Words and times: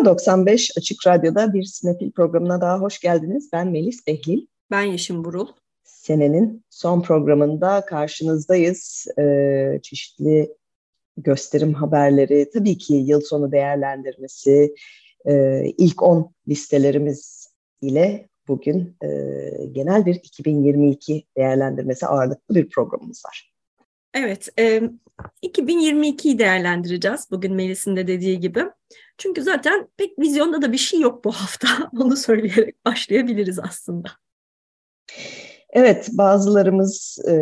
Merhaba, 0.00 0.10
95 0.10 0.70
Açık 0.76 1.06
Radyo'da 1.06 1.54
bir 1.54 1.62
Sinefil 1.62 2.10
programına 2.10 2.60
daha 2.60 2.80
hoş 2.80 3.00
geldiniz. 3.00 3.48
Ben 3.52 3.68
Melis 3.68 4.06
Behlil. 4.06 4.46
Ben 4.70 4.82
Yeşim 4.82 5.24
Burul. 5.24 5.46
Senenin 5.84 6.64
son 6.70 7.02
programında 7.02 7.84
karşınızdayız. 7.86 9.06
Ee, 9.18 9.80
çeşitli 9.82 10.54
gösterim 11.16 11.74
haberleri, 11.74 12.50
tabii 12.50 12.78
ki 12.78 12.94
yıl 12.94 13.20
sonu 13.20 13.52
değerlendirmesi, 13.52 14.74
e, 15.28 15.64
ilk 15.78 16.02
10 16.02 16.34
listelerimiz 16.48 17.48
ile 17.80 18.28
bugün 18.48 18.96
e, 19.02 19.08
genel 19.72 20.06
bir 20.06 20.14
2022 20.14 21.24
değerlendirmesi 21.36 22.06
ağırlıklı 22.06 22.54
bir 22.54 22.68
programımız 22.68 23.22
var. 23.26 23.52
Evet, 24.14 24.48
e, 24.58 24.82
2022'yi 25.42 26.38
değerlendireceğiz 26.38 27.28
bugün 27.30 27.54
Melis'in 27.54 27.96
de 27.96 28.06
dediği 28.06 28.40
gibi. 28.40 28.64
Çünkü 29.20 29.42
zaten 29.42 29.88
pek 29.96 30.18
vizyonda 30.18 30.62
da 30.62 30.72
bir 30.72 30.78
şey 30.78 31.00
yok 31.00 31.24
bu 31.24 31.32
hafta. 31.32 31.68
Onu 32.00 32.16
söyleyerek 32.16 32.84
başlayabiliriz 32.84 33.58
aslında. 33.58 34.08
Evet, 35.72 36.08
bazılarımız, 36.12 37.18
e, 37.28 37.34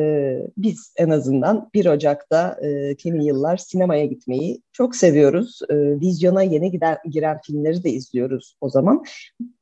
biz 0.57 0.93
en 0.97 1.11
azından 1.11 1.71
1 1.75 1.87
Ocak'ta 1.87 2.59
e, 2.63 2.97
kimi 2.97 3.25
yıllar 3.25 3.57
sinemaya 3.57 4.05
gitmeyi 4.05 4.63
çok 4.73 4.97
seviyoruz. 4.97 5.61
E, 5.71 5.75
vizyona 6.01 6.43
yeni 6.43 6.71
giden, 6.71 6.99
giren 7.11 7.41
filmleri 7.47 7.85
de 7.85 7.91
izliyoruz 7.91 8.57
o 8.61 8.69
zaman. 8.69 9.05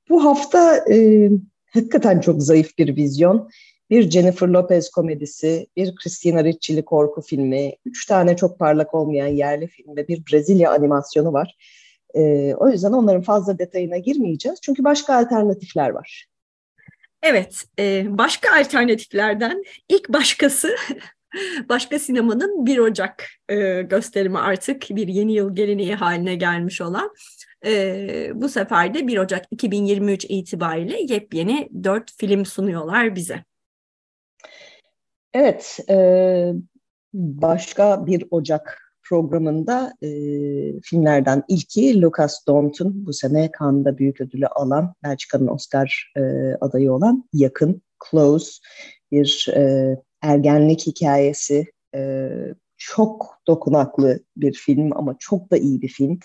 Bu 0.09 0.25
hafta 0.25 0.77
e, 0.93 1.31
hakikaten 1.73 2.21
çok 2.21 2.43
zayıf 2.43 2.79
bir 2.79 2.97
vizyon. 2.97 3.49
Bir 3.91 4.11
Jennifer 4.11 4.49
Lopez 4.49 4.91
komedisi, 4.91 5.67
bir 5.77 5.95
Christina 5.95 6.45
Ricci'li 6.45 6.85
korku 6.85 7.23
filmi, 7.23 7.73
üç 7.85 8.07
tane 8.07 8.37
çok 8.37 8.59
parlak 8.59 8.95
olmayan 8.95 9.27
yerli 9.27 9.67
film 9.67 9.97
ve 9.97 10.09
bir 10.09 10.23
Brezilya 10.33 10.73
animasyonu 10.73 11.33
var. 11.33 11.57
E, 12.17 12.55
o 12.55 12.69
yüzden 12.69 12.93
onların 12.93 13.23
fazla 13.23 13.59
detayına 13.59 13.99
girmeyeceğiz. 13.99 14.59
Çünkü 14.63 14.85
başka 14.85 15.15
alternatifler 15.15 15.91
var. 15.91 16.27
Evet, 17.23 17.65
e, 17.79 18.07
başka 18.19 18.61
alternatiflerden 18.61 19.63
ilk 19.89 20.09
başkası 20.09 20.77
başka 21.69 21.99
sinemanın 21.99 22.67
1 22.67 22.79
Ocak 22.79 23.25
e, 23.49 23.83
gösterimi 23.83 24.39
artık 24.39 24.91
bir 24.91 25.09
yeni 25.09 25.33
yıl 25.33 25.55
geleneği 25.55 25.95
haline 25.95 26.35
gelmiş 26.35 26.81
olan. 26.81 27.11
E, 27.67 28.31
bu 28.35 28.49
sefer 28.49 28.95
de 28.95 29.07
1 29.07 29.19
Ocak 29.19 29.45
2023 29.51 30.25
itibariyle 30.29 31.15
yepyeni 31.15 31.69
4 31.85 32.13
film 32.19 32.47
sunuyorlar 32.47 33.15
bize. 33.15 33.45
Evet, 35.35 35.79
e, 35.91 36.53
başka 37.15 38.07
1 38.07 38.25
Ocak 38.31 38.86
programında 39.09 39.93
e, 40.03 40.09
filmlerden 40.81 41.43
ilki 41.49 42.03
Lucas 42.03 42.47
Daunt'un 42.47 43.07
bu 43.07 43.13
sene 43.13 43.51
Cannes'da 43.61 43.99
büyük 43.99 44.21
ödülü 44.21 44.47
alan, 44.47 44.95
Belçika'nın 45.05 45.47
Oscar 45.47 46.13
e, 46.17 46.21
adayı 46.61 46.93
olan 46.93 47.29
Yakın, 47.33 47.83
Close 48.11 48.51
bir 49.13 49.49
e, 49.57 49.97
ergenlik 50.23 50.87
hikayesi. 50.87 51.67
E, 51.95 52.31
çok 52.77 53.39
dokunaklı 53.47 54.21
bir 54.37 54.53
film 54.53 54.97
ama 54.97 55.17
çok 55.19 55.51
da 55.51 55.57
iyi 55.57 55.83
bir 55.83 55.89
film. 55.89 56.19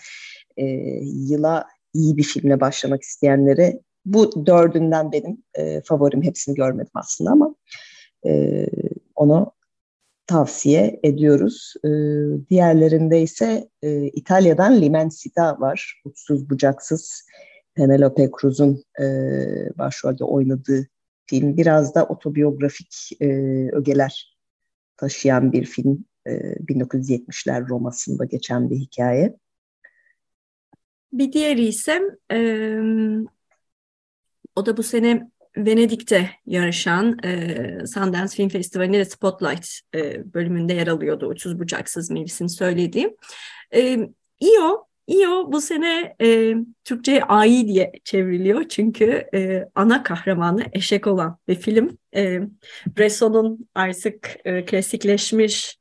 E, 0.56 0.64
yıla 1.02 1.66
iyi 1.94 2.16
bir 2.16 2.22
filmle 2.22 2.60
başlamak 2.60 3.02
isteyenlere 3.02 3.80
bu 4.04 4.46
dördünden 4.46 5.12
benim 5.12 5.42
e, 5.54 5.80
favorim. 5.84 6.22
Hepsini 6.22 6.54
görmedim 6.54 6.92
aslında 6.94 7.30
ama 7.30 7.54
e, 8.26 8.66
onu 9.14 9.52
tavsiye 10.32 11.00
ediyoruz. 11.02 11.74
E, 11.84 11.88
diğerlerinde 12.50 13.22
ise 13.22 13.68
e, 13.82 14.06
İtalya'dan 14.06 14.80
Limensita 14.80 15.60
var. 15.60 16.02
Uçsuz 16.04 16.50
bucaksız 16.50 17.26
Penelope 17.74 18.30
Cruz'un 18.40 18.84
e, 19.00 19.06
başrolde 19.78 20.24
oynadığı 20.24 20.86
film. 21.26 21.56
Biraz 21.56 21.94
da 21.94 22.04
otobiyografik 22.04 23.10
e, 23.20 23.26
ögeler 23.72 24.38
taşıyan 24.96 25.52
bir 25.52 25.64
film. 25.64 26.04
E, 26.26 26.30
1970'ler 26.32 27.68
Roma'sında 27.68 28.24
geçen 28.24 28.70
bir 28.70 28.76
hikaye. 28.76 29.36
Bir 31.12 31.32
diğeri 31.32 31.66
ise 31.66 32.00
e, 32.32 32.38
o 34.56 34.66
da 34.66 34.76
bu 34.76 34.82
sene 34.82 35.30
Venedik'te 35.56 36.30
yarışan 36.46 37.18
e, 37.24 37.86
Sundance 37.86 38.36
Film 38.36 38.48
Festivali'nde 38.48 38.98
de 38.98 39.04
Spotlight 39.04 39.68
e, 39.94 40.34
bölümünde 40.34 40.74
yer 40.74 40.86
alıyordu 40.86 41.26
Uçsuz 41.26 41.58
Bucaksız 41.58 42.10
Melis'in 42.10 42.46
söylediği. 42.46 43.16
E, 43.74 44.08
İO, 44.40 44.86
İO 45.06 45.52
bu 45.52 45.60
sene 45.60 46.16
e, 46.22 46.54
Türkçe'ye 46.84 47.24
AI 47.24 47.68
diye 47.68 47.92
çevriliyor 48.04 48.68
çünkü 48.68 49.28
e, 49.34 49.68
ana 49.74 50.02
kahramanı 50.02 50.64
eşek 50.72 51.06
olan 51.06 51.38
bir 51.48 51.54
film. 51.54 51.98
E, 52.16 52.40
Bresson'un 52.98 53.68
artık 53.74 54.36
e, 54.44 54.64
klasikleşmiş 54.64 55.78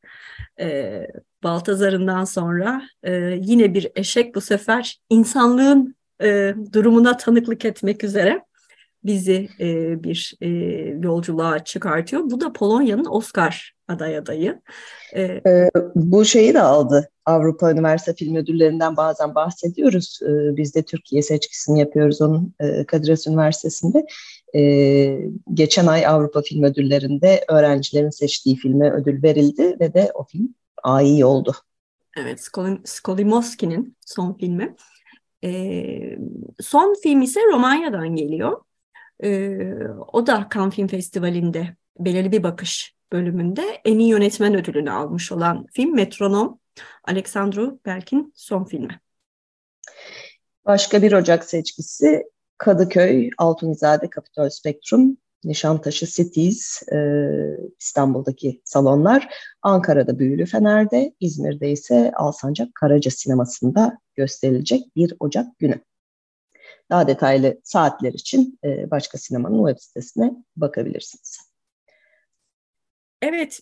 e, 0.59 1.07
Baltazar'ından 1.43 2.23
sonra 2.23 2.81
e, 3.03 3.13
yine 3.41 3.73
bir 3.73 3.91
eşek 3.95 4.35
bu 4.35 4.41
sefer 4.41 4.99
insanlığın 5.09 5.95
e, 6.21 6.53
durumuna 6.73 7.17
tanıklık 7.17 7.65
etmek 7.65 8.03
üzere 8.03 8.41
bizi 9.03 9.49
e, 9.59 10.03
bir 10.03 10.33
e, 10.41 10.47
yolculuğa 11.03 11.63
çıkartıyor. 11.63 12.21
Bu 12.29 12.41
da 12.41 12.53
Polonya'nın 12.53 13.05
Oscar 13.05 13.73
aday 13.87 14.17
adayı. 14.17 14.61
E, 15.13 15.21
e, 15.21 15.71
bu 15.95 16.25
şeyi 16.25 16.53
de 16.53 16.61
aldı. 16.61 17.09
Avrupa 17.25 17.71
Üniversite 17.71 18.13
Film 18.13 18.35
Ödüllerinden 18.35 18.97
bazen 18.97 19.35
bahsediyoruz. 19.35 20.19
E, 20.21 20.57
biz 20.57 20.75
de 20.75 20.83
Türkiye 20.83 21.21
seçkisini 21.21 21.79
yapıyoruz 21.79 22.21
onun 22.21 22.53
e, 22.59 22.85
Kadir 22.85 23.09
Has 23.09 23.27
Üniversitesi'nde. 23.27 24.05
E, 24.55 24.61
geçen 25.53 25.87
ay 25.87 26.07
Avrupa 26.07 26.41
Film 26.41 26.63
Ödülleri'nde 26.63 27.45
öğrencilerin 27.49 28.09
seçtiği 28.09 28.55
filme 28.55 28.91
ödül 28.91 29.23
verildi 29.23 29.77
ve 29.79 29.93
de 29.93 30.11
o 30.13 30.23
film 30.23 30.55
iyi 31.01 31.25
oldu. 31.25 31.55
Evet, 32.17 32.49
Skolimowski'nin 32.85 33.97
son 34.05 34.33
filmi. 34.33 34.75
E, 35.43 35.49
son 36.59 36.95
film 37.03 37.21
ise 37.21 37.39
Romanya'dan 37.51 38.15
geliyor. 38.15 38.61
E, 39.23 39.59
o 40.13 40.27
da 40.27 40.47
Cannes 40.53 40.75
Film 40.75 40.87
Festivali'nde 40.87 41.75
belirli 41.99 42.31
bir 42.31 42.43
bakış 42.43 42.95
bölümünde 43.11 43.61
en 43.85 43.99
iyi 43.99 44.09
yönetmen 44.09 44.55
ödülünü 44.55 44.91
almış 44.91 45.31
olan 45.31 45.65
film 45.73 45.95
Metronom. 45.95 46.59
Alexandru 47.03 47.79
Berk'in 47.85 48.33
son 48.35 48.63
filmi. 48.63 48.99
Başka 50.65 51.01
bir 51.01 51.11
Ocak 51.11 51.45
seçkisi 51.45 52.23
Kadıköy, 52.57 53.29
Altunizade, 53.37 54.09
Kapitol 54.09 54.49
Spektrum, 54.49 55.17
Nişantaşı 55.43 56.05
Cities, 56.05 56.83
e, 56.93 56.97
İstanbul'daki 57.79 58.61
salonlar, 58.63 59.33
Ankara'da 59.61 60.19
Büyülü 60.19 60.45
Fener'de, 60.45 61.13
İzmir'de 61.19 61.71
ise 61.71 62.11
Alsancak 62.15 62.75
Karaca 62.75 63.11
Sineması'nda 63.11 63.97
gösterilecek 64.15 64.95
1 64.95 65.13
Ocak 65.19 65.59
günü. 65.59 65.81
Daha 66.91 67.07
detaylı 67.07 67.61
saatler 67.63 68.13
için 68.13 68.59
e, 68.63 68.91
Başka 68.91 69.17
Sinema'nın 69.17 69.67
web 69.67 69.81
sitesine 69.81 70.31
bakabilirsiniz. 70.55 71.51
Evet, 73.21 73.59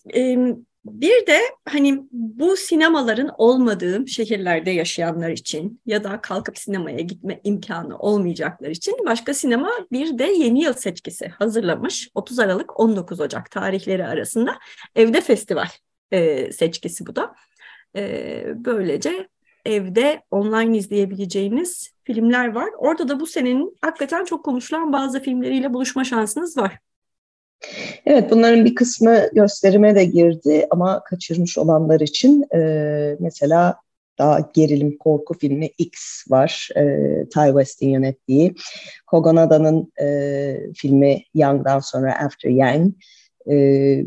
bir 0.84 1.26
de 1.26 1.40
hani 1.68 2.02
bu 2.12 2.56
sinemaların 2.56 3.30
olmadığı 3.38 4.08
şehirlerde 4.08 4.70
yaşayanlar 4.70 5.30
için 5.30 5.80
ya 5.86 6.04
da 6.04 6.20
kalkıp 6.20 6.58
sinemaya 6.58 7.00
gitme 7.00 7.40
imkanı 7.44 7.98
olmayacaklar 7.98 8.70
için 8.70 8.94
başka 9.06 9.34
sinema 9.34 9.70
bir 9.92 10.18
de 10.18 10.24
yeni 10.24 10.62
yıl 10.62 10.72
seçkisi 10.72 11.28
hazırlamış. 11.28 12.10
30 12.14 12.38
Aralık 12.38 12.80
19 12.80 13.20
Ocak 13.20 13.50
tarihleri 13.50 14.06
arasında 14.06 14.58
evde 14.94 15.20
festival 15.20 15.68
e, 16.10 16.52
seçkisi 16.52 17.06
bu 17.06 17.16
da. 17.16 17.34
E, 17.96 18.44
böylece 18.54 19.28
evde 19.64 20.22
online 20.30 20.78
izleyebileceğiniz 20.78 21.90
filmler 22.04 22.52
var. 22.54 22.68
Orada 22.78 23.08
da 23.08 23.20
bu 23.20 23.26
senenin 23.26 23.76
hakikaten 23.80 24.24
çok 24.24 24.44
konuşulan 24.44 24.92
bazı 24.92 25.20
filmleriyle 25.20 25.74
buluşma 25.74 26.04
şansınız 26.04 26.56
var. 26.56 26.78
Evet 28.06 28.30
bunların 28.30 28.64
bir 28.64 28.74
kısmı 28.74 29.20
gösterime 29.32 29.94
de 29.94 30.04
girdi 30.04 30.66
ama 30.70 31.04
kaçırmış 31.04 31.58
olanlar 31.58 32.00
için 32.00 32.44
e, 32.54 33.16
mesela 33.20 33.76
daha 34.18 34.50
gerilim 34.54 34.98
korku 34.98 35.34
filmi 35.34 35.66
X 35.78 36.24
var. 36.30 36.68
E, 36.76 36.82
Ty 37.34 37.46
West'in 37.46 37.88
yönettiği. 37.88 38.54
Kogonada'nın 39.06 39.92
e, 40.00 40.56
filmi 40.76 41.22
Young'dan 41.34 41.78
sonra 41.78 42.24
After 42.24 42.50
Yang. 42.50 42.92
E, 43.50 44.04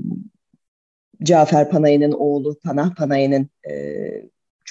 Cafer 1.24 1.70
Panayı'nın 1.70 2.12
oğlu 2.12 2.60
Panah 2.60 2.96
Panayı'nın 2.96 3.50
e, 3.70 3.74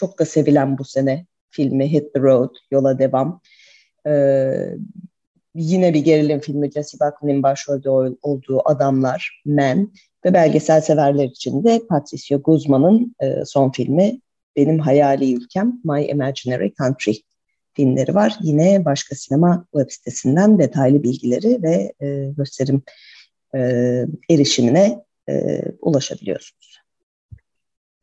çok 0.02 0.18
da 0.18 0.24
sevilen 0.24 0.78
bu 0.78 0.84
sene 0.84 1.26
filmi 1.50 1.92
Hit 1.92 2.14
the 2.14 2.20
Road, 2.20 2.54
Yola 2.70 2.98
Devam. 2.98 3.40
E, 4.06 4.12
yine 5.54 5.94
bir 5.94 6.00
gerilim 6.00 6.40
filmi 6.40 6.70
Jesse 6.70 6.98
Buckley'nin 7.00 7.42
başrolde 7.42 7.90
olduğu 8.22 8.68
Adamlar, 8.68 9.42
Men 9.44 9.92
ve 10.24 10.34
belgesel 10.34 10.80
severler 10.80 11.24
için 11.24 11.64
de 11.64 11.82
Patricio 11.88 12.42
Guzman'ın 12.42 13.16
e, 13.20 13.44
son 13.44 13.70
filmi 13.70 14.20
Benim 14.56 14.78
Hayali 14.78 15.34
Ülkem, 15.34 15.80
My 15.84 16.06
Imaginary 16.06 16.72
Country 16.74 17.12
filmleri 17.74 18.14
var. 18.14 18.38
Yine 18.42 18.84
başka 18.84 19.14
sinema 19.14 19.66
web 19.72 19.90
sitesinden 19.90 20.58
detaylı 20.58 21.02
bilgileri 21.02 21.62
ve 21.62 21.92
e, 22.06 22.32
gösterim 22.36 22.82
e, 23.54 23.60
erişimine 24.30 25.04
e, 25.28 25.62
ulaşabiliyorsunuz. 25.80 26.71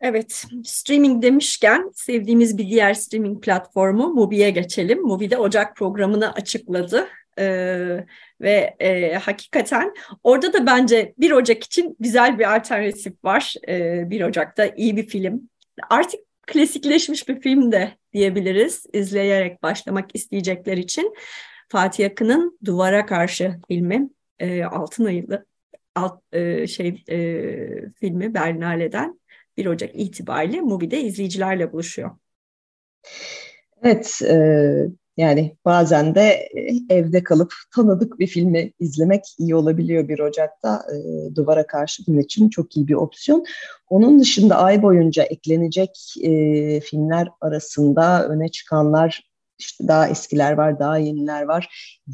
Evet, 0.01 0.45
streaming 0.63 1.23
demişken 1.23 1.91
sevdiğimiz 1.95 2.57
bir 2.57 2.69
diğer 2.69 2.93
streaming 2.93 3.43
platformu 3.43 4.13
Mubi'ye 4.13 4.49
geçelim. 4.49 5.01
Mubi 5.01 5.37
Ocak 5.37 5.75
programını 5.75 6.33
açıkladı. 6.33 7.07
Ee, 7.39 8.05
ve 8.41 8.75
e, 8.79 9.13
hakikaten 9.13 9.93
orada 10.23 10.53
da 10.53 10.65
bence 10.65 11.13
1 11.17 11.31
Ocak 11.31 11.63
için 11.63 11.95
güzel 11.99 12.39
bir 12.39 12.55
alternatif 12.55 13.13
var. 13.23 13.53
Ee, 13.67 14.09
1 14.09 14.21
Ocak'ta 14.21 14.65
iyi 14.65 14.97
bir 14.97 15.07
film. 15.07 15.49
Artık 15.89 16.19
klasikleşmiş 16.47 17.29
bir 17.29 17.41
film 17.41 17.71
de 17.71 17.91
diyebiliriz 18.13 18.85
izleyerek 18.93 19.63
başlamak 19.63 20.15
isteyecekler 20.15 20.77
için. 20.77 21.13
Fatih 21.69 22.05
Akın'ın 22.05 22.59
Duvara 22.65 23.05
Karşı 23.05 23.55
filmi 23.67 24.09
e, 24.39 24.63
Altın 24.63 25.05
Ayılı 25.05 25.45
alt, 25.95 26.21
e, 26.33 26.67
şey 26.67 27.03
e, 27.09 27.17
filmi 27.99 28.33
Berlinale'den 28.33 29.18
1 29.59 29.65
Ocak 29.65 29.95
itibariyle 29.95 30.61
Mubi'de 30.61 31.01
izleyicilerle 31.01 31.73
buluşuyor. 31.73 32.11
Evet, 33.83 34.19
e, 34.21 34.35
yani 35.17 35.57
bazen 35.65 36.15
de 36.15 36.21
e, 36.21 36.95
evde 36.95 37.23
kalıp 37.23 37.53
tanıdık 37.75 38.19
bir 38.19 38.27
filmi 38.27 38.73
izlemek 38.79 39.23
iyi 39.37 39.55
olabiliyor 39.55 40.07
1 40.07 40.19
Ocak'ta. 40.19 40.83
E, 40.93 40.95
duvara 41.35 41.67
karşı 41.67 42.03
bunun 42.07 42.19
için 42.19 42.49
çok 42.49 42.77
iyi 42.77 42.87
bir 42.87 42.93
opsiyon. 42.93 43.45
Onun 43.89 44.19
dışında 44.19 44.55
ay 44.57 44.81
boyunca 44.81 45.23
eklenecek 45.23 46.13
e, 46.23 46.79
filmler 46.79 47.27
arasında 47.41 48.27
öne 48.27 48.49
çıkanlar 48.49 49.28
işte 49.59 49.87
daha 49.87 50.07
eskiler 50.07 50.53
var, 50.53 50.79
daha 50.79 50.97
yeniler 50.97 51.43
var. 51.43 51.69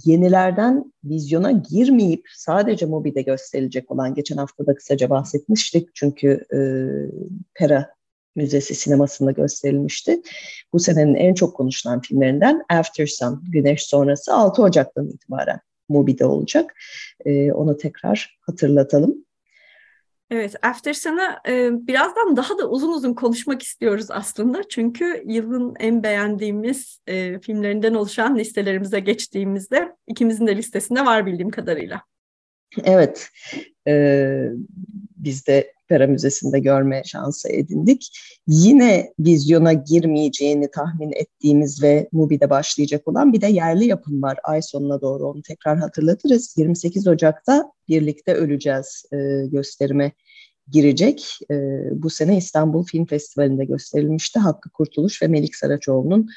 Yenilerden 0.06 0.94
vizyona 1.04 1.52
girmeyip 1.52 2.26
sadece 2.36 2.86
Mobi'de 2.86 3.22
gösterilecek 3.22 3.92
olan 3.92 4.14
geçen 4.14 4.38
hafta 4.38 4.66
da 4.66 4.76
kısaca 4.76 5.10
bahsetmiştik. 5.10 5.90
Çünkü 5.96 6.46
e, 6.54 6.60
Pera 7.54 7.96
Müzesi 8.36 8.76
sinemasında 8.76 9.32
gösterilmişti. 9.32 10.22
Bu 10.74 10.80
senenin 10.80 11.16
en 11.16 11.34
çok 11.34 11.56
konuşulan 11.56 12.02
filmlerinden 12.02 12.64
After 12.70 13.06
Sun, 13.08 13.44
Güneş 13.50 13.84
Sonrası 13.84 14.34
6 14.34 14.62
Ocak'tan 14.62 15.08
itibaren 15.08 15.60
Mubi'de 15.90 16.26
olacak. 16.26 16.74
E, 17.26 17.52
onu 17.52 17.78
tekrar 17.78 18.38
hatırlatalım. 18.42 19.26
Evet, 20.32 20.56
After 20.62 20.94
Sun'a 20.94 21.42
e, 21.48 21.70
birazdan 21.88 22.38
daha 22.38 22.58
da 22.58 22.70
uzun 22.70 22.94
uzun 22.94 23.14
konuşmak 23.14 23.64
istiyoruz 23.64 24.06
aslında. 24.10 24.62
Çünkü 24.70 25.24
yılın 25.26 25.76
en 25.80 26.04
beğendiğimiz 26.04 27.00
e, 27.08 27.40
filmlerinden 27.40 27.94
oluşan 27.94 28.38
listelerimize 28.38 29.00
geçtiğimizde 29.00 29.96
ikimizin 30.08 30.48
de 30.48 30.58
listesinde 30.58 31.06
var 31.06 31.26
bildiğim 31.26 31.50
kadarıyla. 31.50 32.02
Evet, 32.84 33.30
e, 33.88 34.50
biz 35.18 35.48
de 35.48 35.75
Pera 35.88 36.08
Müzesi'nde 36.08 36.60
görme 36.60 37.04
şansı 37.06 37.50
edindik. 37.50 38.18
Yine 38.48 39.14
vizyona 39.20 39.74
girmeyeceğini 39.74 40.72
tahmin 40.72 41.12
ettiğimiz 41.12 41.84
ve 41.84 42.10
Mubi'de 42.12 42.50
başlayacak 42.50 43.08
olan 43.08 43.34
bir 43.34 43.42
de 43.42 43.48
yerli 43.48 43.86
yapım 43.86 44.22
var. 44.22 44.38
Ay 44.44 44.62
sonuna 44.62 45.02
doğru 45.02 45.28
onu 45.28 45.42
tekrar 45.42 45.78
hatırlatırız. 45.78 46.56
28 46.58 47.08
Ocak'ta 47.08 47.72
Birlikte 47.90 48.34
Öleceğiz 48.34 49.06
e, 49.14 49.18
gösterime 49.48 50.12
girecek. 50.72 51.40
E, 51.52 51.56
bu 51.92 52.10
sene 52.10 52.38
İstanbul 52.38 52.86
Film 52.86 53.06
Festivali'nde 53.06 53.66
gösterilmişti. 53.66 54.40
Hakkı 54.40 54.70
Kurtuluş 54.70 55.22
ve 55.22 55.28
Melik 55.28 55.56
Saraçoğlu'nun 55.56 56.30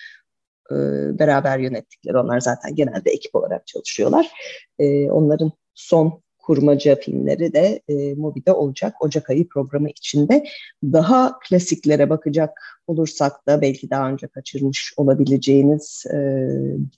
e, 0.71 0.75
beraber 1.19 1.59
yönettikleri. 1.59 2.19
Onlar 2.19 2.41
zaten 2.41 2.75
genelde 2.75 3.11
ekip 3.11 3.35
olarak 3.35 3.67
çalışıyorlar. 3.67 4.31
E, 4.79 5.11
onların 5.11 5.53
son 5.75 6.23
kurmaca 6.49 6.97
filmleri 6.97 7.53
de 7.53 7.83
e, 7.89 8.15
Mubi'de 8.15 8.53
olacak 8.53 8.95
Ocak 9.00 9.31
ayı 9.31 9.49
programı 9.49 9.91
içinde. 9.91 10.45
Daha 10.83 11.39
klasiklere 11.39 12.11
bakacak 12.11 12.59
olursak 12.87 13.47
da 13.47 13.61
belki 13.61 13.91
daha 13.91 14.11
önce 14.11 14.27
kaçırmış 14.27 14.95
olabileceğiniz 14.97 16.05
e, 16.15 16.19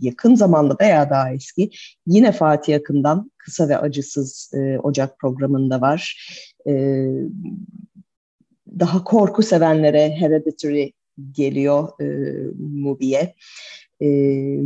yakın 0.01 0.35
zamanda 0.35 0.77
veya 0.81 1.11
daha 1.11 1.33
eski 1.33 1.71
yine 2.07 2.33
Fatih 2.33 2.77
Akın'dan 2.77 3.31
kısa 3.39 3.69
ve 3.69 3.79
acısız 3.79 4.51
e, 4.55 4.79
Ocak 4.79 5.19
programında 5.19 5.81
var. 5.81 6.31
E, 6.67 7.05
daha 8.79 9.05
korku 9.05 9.43
sevenlere 9.43 10.11
Hereditary 10.11 10.91
geliyor 11.33 11.89
e, 12.01 12.07
Mubi'ye 12.59 13.35
e, 14.01 14.07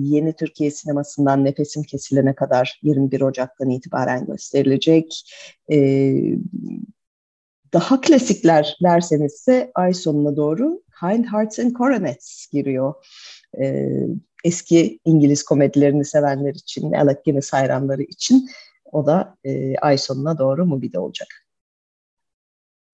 yeni 0.01 0.33
Türkiye 0.37 0.71
sinemasından 0.71 1.45
Nefesim 1.45 1.83
Kesilene 1.83 2.35
kadar 2.35 2.81
21 2.83 3.21
Ocak'tan 3.21 3.71
itibaren 3.71 4.27
gösterilecek. 4.27 5.25
E, 5.73 5.79
daha 7.73 8.01
klasikler 8.01 8.77
derseniz 8.83 9.35
ise 9.35 9.71
ay 9.75 9.95
sonuna 9.95 10.37
doğru 10.37 10.83
Kind 11.01 11.25
Hearts 11.25 11.59
and 11.59 11.73
Coronets 11.73 12.47
giriyor. 12.53 12.95
E, 13.61 13.91
eski 14.45 15.01
İngiliz 15.05 15.43
komedilerini 15.43 16.05
sevenler 16.05 16.55
için, 16.55 16.93
Alec 16.93 17.19
Guinness 17.25 17.53
hayranları 17.53 18.03
için 18.03 18.49
o 18.85 19.07
da 19.07 19.37
e, 19.45 19.77
ay 19.77 19.99
sonuna 19.99 20.39
doğru 20.39 20.67
Mubi'de 20.67 20.99
olacak. 20.99 21.29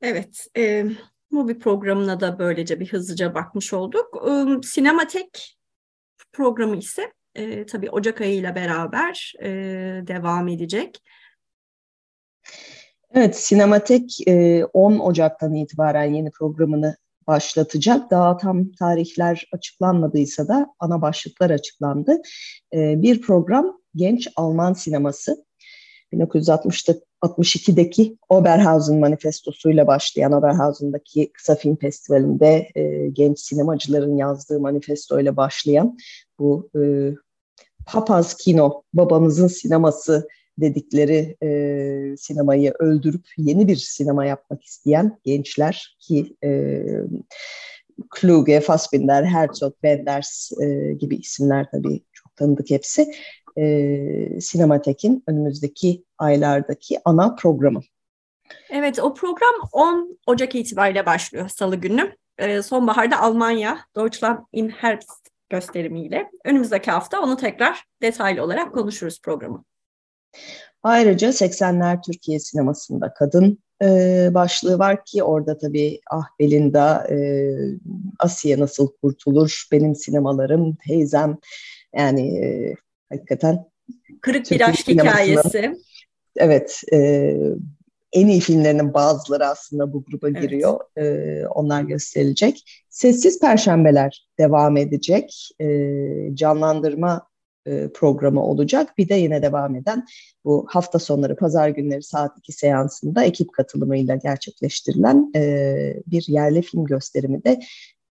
Evet, 0.03 0.47
e, 0.57 0.87
Mubi 1.31 1.59
programına 1.59 2.21
da 2.21 2.39
böylece 2.39 2.81
bir 2.81 2.93
hızlıca 2.93 3.35
bakmış 3.35 3.73
olduk. 3.73 4.25
E, 4.29 4.67
Sinematek 4.67 5.60
programı 6.33 6.77
ise 6.77 7.13
e, 7.35 7.67
tabii 7.67 7.91
Ocak 7.91 8.21
ayıyla 8.21 8.55
beraber 8.55 9.33
e, 9.43 9.49
devam 10.07 10.49
edecek. 10.49 11.03
Evet, 13.15 13.37
Sinematek 13.37 14.29
e, 14.29 14.65
10 14.65 14.99
Ocak'tan 14.99 15.55
itibaren 15.55 16.15
yeni 16.15 16.31
programını 16.31 16.97
başlatacak. 17.27 18.11
Daha 18.11 18.37
tam 18.37 18.73
tarihler 18.73 19.49
açıklanmadıysa 19.53 20.49
da 20.49 20.67
ana 20.79 21.03
başlıklar 21.03 21.51
açıklandı. 21.51 22.17
E, 22.75 23.03
bir 23.03 23.21
program 23.21 23.81
Genç 23.95 24.29
Alman 24.37 24.73
Sineması. 24.73 25.45
1960'ta 26.13 26.95
62'deki 27.23 28.19
Oberhausen 28.29 28.99
manifestosuyla 28.99 29.87
başlayan 29.87 30.33
Oberhausen'daki 30.33 31.33
kısa 31.33 31.55
film 31.55 31.77
festivalinde 31.77 32.69
e, 32.75 33.09
genç 33.13 33.41
sinemacıların 33.41 34.17
yazdığı 34.17 34.61
manifestoyla 34.61 35.37
başlayan 35.37 35.99
bu 36.39 36.71
e, 36.77 36.81
papaz 37.87 38.37
kino, 38.37 38.83
babamızın 38.95 39.47
sineması 39.47 40.29
dedikleri 40.59 41.37
e, 41.43 42.17
sinemayı 42.17 42.75
öldürüp 42.79 43.27
yeni 43.39 43.69
bir 43.69 43.77
sinema 43.77 44.27
yapmak 44.27 44.65
isteyen 44.65 45.19
gençler 45.25 45.97
ki 46.01 46.37
e, 46.45 46.83
Kluge, 48.11 48.61
Fassbinder, 48.61 49.25
Herzog, 49.25 49.73
Wenders 49.73 50.53
e, 50.63 50.93
gibi 50.93 51.17
isimler 51.17 51.67
tabii 51.71 52.03
çok 52.13 52.37
tanıdık 52.37 52.71
hepsi 52.71 53.13
e, 53.59 54.41
Sinematek'in 54.41 55.25
önümüzdeki 55.27 56.05
aylardaki 56.19 56.99
ana 57.05 57.35
programı. 57.35 57.81
Evet 58.71 58.99
o 58.99 59.15
program 59.15 59.55
10 59.73 60.19
Ocak 60.27 60.55
itibariyle 60.55 61.07
başlıyor 61.07 61.49
Salı 61.49 61.77
günü. 61.77 62.17
E, 62.39 62.63
sonbaharda 62.63 63.21
Almanya 63.21 63.79
Deutschland 63.97 64.39
im 64.53 64.69
Herbst 64.69 65.29
gösterimiyle. 65.51 66.31
Önümüzdeki 66.45 66.91
hafta 66.91 67.21
onu 67.21 67.37
tekrar 67.37 67.85
detaylı 68.03 68.43
olarak 68.43 68.75
konuşuruz 68.75 69.21
programı. 69.23 69.65
Ayrıca 70.83 71.29
80'ler 71.29 72.03
Türkiye 72.03 72.39
sinemasında 72.39 73.15
kadın 73.15 73.59
e, 73.83 74.29
başlığı 74.35 74.79
var 74.79 75.05
ki 75.05 75.23
orada 75.23 75.59
tabii 75.59 76.01
Ah 76.11 76.27
Belinda, 76.41 77.07
e, 77.11 77.17
Asiye 78.19 78.59
Nasıl 78.59 78.89
Kurtulur, 79.03 79.65
Benim 79.73 79.95
Sinemalarım, 79.95 80.77
Teyzem 80.87 81.39
yani 81.95 82.39
e, 82.39 82.75
hakikaten 83.11 83.71
Kırık 84.21 84.51
bir 84.51 84.69
aşk 84.69 84.89
hikayesi. 84.89 85.77
Evet, 86.37 86.83
e, 86.93 86.99
en 88.13 88.27
iyi 88.27 88.41
filmlerinin 88.41 88.95
bazıları 88.95 89.47
aslında 89.47 89.93
bu 89.93 90.05
gruba 90.05 90.29
evet. 90.29 90.43
giriyor. 90.43 90.81
E, 90.99 91.47
onlar 91.47 91.83
gösterilecek. 91.83 92.85
Sessiz 92.89 93.41
Perşembeler 93.41 94.29
devam 94.39 94.77
edecek. 94.77 95.49
E, 95.61 95.67
canlandırma 96.35 97.29
e, 97.67 97.89
programı 97.93 98.43
olacak. 98.45 98.99
Bir 98.99 99.09
de 99.09 99.15
yine 99.15 99.43
devam 99.43 99.77
eden 99.77 100.07
bu 100.45 100.67
hafta 100.69 100.99
sonları 100.99 101.37
pazar 101.37 101.69
günleri 101.69 102.03
saat 102.03 102.39
2 102.39 102.53
seansında 102.53 103.25
ekip 103.25 103.53
katılımıyla 103.53 104.17
gerçekleştirilen 104.17 105.31
e, 105.37 106.03
bir 106.07 106.25
yerli 106.29 106.63
film 106.63 106.85
gösterimi 106.85 107.45
de 107.45 107.61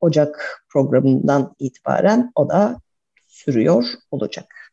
Ocak 0.02 0.64
programından 0.70 1.56
itibaren 1.60 2.32
o 2.36 2.50
da 2.50 2.78
sürüyor 3.28 3.86
olacak. 4.12 4.65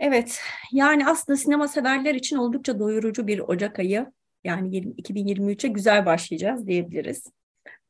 Evet, 0.00 0.40
yani 0.72 1.06
aslında 1.06 1.36
sinema 1.36 1.68
severler 1.68 2.14
için 2.14 2.36
oldukça 2.36 2.78
doyurucu 2.78 3.26
bir 3.26 3.38
Ocak 3.38 3.78
ayı. 3.78 4.06
Yani 4.44 4.78
2023'e 4.78 5.68
güzel 5.68 6.06
başlayacağız 6.06 6.66
diyebiliriz. 6.66 7.24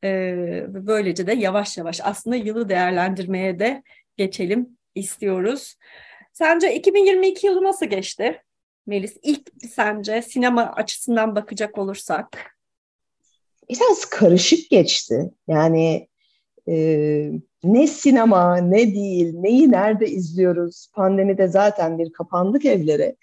Ee, 0.03 0.65
böylece 0.67 1.27
de 1.27 1.33
yavaş 1.33 1.77
yavaş 1.77 2.01
aslında 2.03 2.35
yılı 2.35 2.69
değerlendirmeye 2.69 3.59
de 3.59 3.83
geçelim 4.17 4.77
istiyoruz. 4.95 5.75
Sence 6.33 6.75
2022 6.75 7.47
yılı 7.47 7.63
nasıl 7.63 7.85
geçti 7.85 8.41
Melis? 8.87 9.17
İlk 9.23 9.49
sence 9.75 10.21
sinema 10.21 10.63
açısından 10.63 11.35
bakacak 11.35 11.77
olursak? 11.77 12.57
Biraz 13.69 14.05
karışık 14.05 14.69
geçti. 14.69 15.31
Yani 15.47 16.07
e, 16.67 17.31
ne 17.63 17.87
sinema 17.87 18.57
ne 18.57 18.93
değil, 18.95 19.33
neyi 19.33 19.71
nerede 19.71 20.07
izliyoruz? 20.07 20.87
Pandemide 20.93 21.47
zaten 21.47 21.99
bir 21.99 22.13
kapandık 22.13 22.65
evlere. 22.65 23.15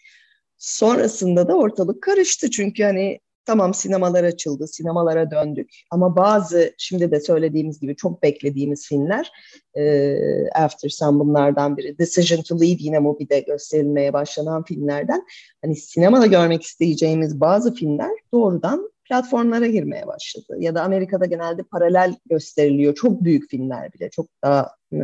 Sonrasında 0.58 1.48
da 1.48 1.56
ortalık 1.56 2.02
karıştı 2.02 2.50
çünkü 2.50 2.82
hani 2.82 3.20
Tamam 3.48 3.74
sinemalar 3.74 4.24
açıldı, 4.24 4.66
sinemalara 4.66 5.30
döndük. 5.30 5.70
Ama 5.90 6.16
bazı 6.16 6.74
şimdi 6.78 7.10
de 7.10 7.20
söylediğimiz 7.20 7.80
gibi 7.80 7.96
çok 7.96 8.22
beklediğimiz 8.22 8.88
filmler, 8.88 9.30
e, 9.74 10.16
After 10.54 10.88
Sun 10.88 11.20
bunlardan 11.20 11.76
biri, 11.76 11.98
Decision 11.98 12.42
to 12.42 12.60
Leave 12.60 12.76
yine 12.78 12.98
Mubi'de 12.98 13.40
gösterilmeye 13.40 14.12
başlanan 14.12 14.64
filmlerden. 14.64 15.26
Hani 15.64 15.76
sinemada 15.76 16.26
görmek 16.26 16.62
isteyeceğimiz 16.62 17.40
bazı 17.40 17.74
filmler 17.74 18.10
doğrudan 18.32 18.90
platformlara 19.08 19.66
girmeye 19.66 20.06
başladı. 20.06 20.56
Ya 20.58 20.74
da 20.74 20.82
Amerika'da 20.82 21.26
genelde 21.26 21.62
paralel 21.62 22.14
gösteriliyor. 22.30 22.94
Çok 22.94 23.24
büyük 23.24 23.50
filmler 23.50 23.92
bile, 23.92 24.10
çok 24.10 24.26
daha 24.42 24.70
e, 24.92 24.98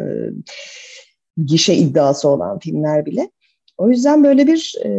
gişe 1.44 1.74
iddiası 1.74 2.28
olan 2.28 2.58
filmler 2.58 3.06
bile. 3.06 3.30
O 3.78 3.90
yüzden 3.90 4.24
böyle 4.24 4.46
bir 4.46 4.74
e, 4.84 4.90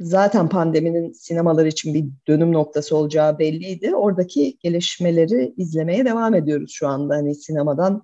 zaten 0.00 0.48
pandeminin 0.48 1.12
sinemalar 1.12 1.66
için 1.66 1.94
bir 1.94 2.04
dönüm 2.28 2.52
noktası 2.52 2.96
olacağı 2.96 3.38
belliydi. 3.38 3.94
Oradaki 3.94 4.58
gelişmeleri 4.60 5.54
izlemeye 5.56 6.04
devam 6.04 6.34
ediyoruz 6.34 6.70
şu 6.74 6.88
anda. 6.88 7.16
Hani 7.16 7.34
sinemadan 7.34 8.02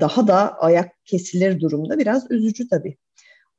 daha 0.00 0.28
da 0.28 0.58
ayak 0.58 1.04
kesilir 1.04 1.60
durumda 1.60 1.98
biraz 1.98 2.30
üzücü 2.30 2.68
tabii. 2.68 2.96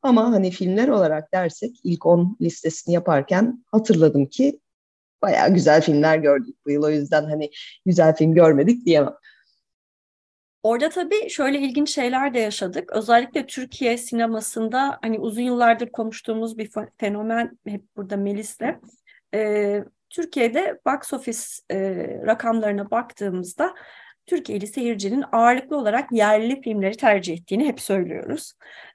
Ama 0.02 0.32
hani 0.32 0.52
filmler 0.52 0.88
olarak 0.88 1.34
dersek 1.34 1.76
ilk 1.84 2.06
10 2.06 2.38
listesini 2.42 2.94
yaparken 2.94 3.64
hatırladım 3.66 4.26
ki 4.26 4.60
bayağı 5.22 5.54
güzel 5.54 5.82
filmler 5.82 6.18
gördük 6.18 6.56
bu 6.66 6.72
yıl. 6.72 6.84
O 6.84 6.90
yüzden 6.90 7.24
hani 7.24 7.52
güzel 7.86 8.16
film 8.16 8.34
görmedik 8.34 8.86
diyemem. 8.86 9.14
Orada 10.64 10.90
tabii 10.90 11.30
şöyle 11.30 11.60
ilginç 11.60 11.90
şeyler 11.90 12.34
de 12.34 12.40
yaşadık. 12.40 12.92
Özellikle 12.92 13.46
Türkiye 13.46 13.98
sinemasında 13.98 15.00
hani 15.02 15.20
uzun 15.20 15.42
yıllardır 15.42 15.90
konuştuğumuz 15.90 16.58
bir 16.58 16.70
fenomen 16.98 17.60
hep 17.68 17.84
burada 17.98 18.18
Melis'le. 18.18 18.76
Ee, 19.34 19.84
Türkiye'de 20.10 20.80
box 20.86 21.14
office 21.14 21.40
e, 21.72 21.78
rakamlarına 22.26 22.92
baktığımızda 22.92 23.76
Türkiye'li 24.30 24.68
seyircinin 24.68 25.24
ağırlıklı 25.32 25.78
olarak 25.78 26.12
yerli 26.12 26.62
filmleri 26.62 26.98
tercih 26.98 27.34
ettiğini 27.34 27.66
hep 27.68 27.82
söylüyoruz. 27.82 28.54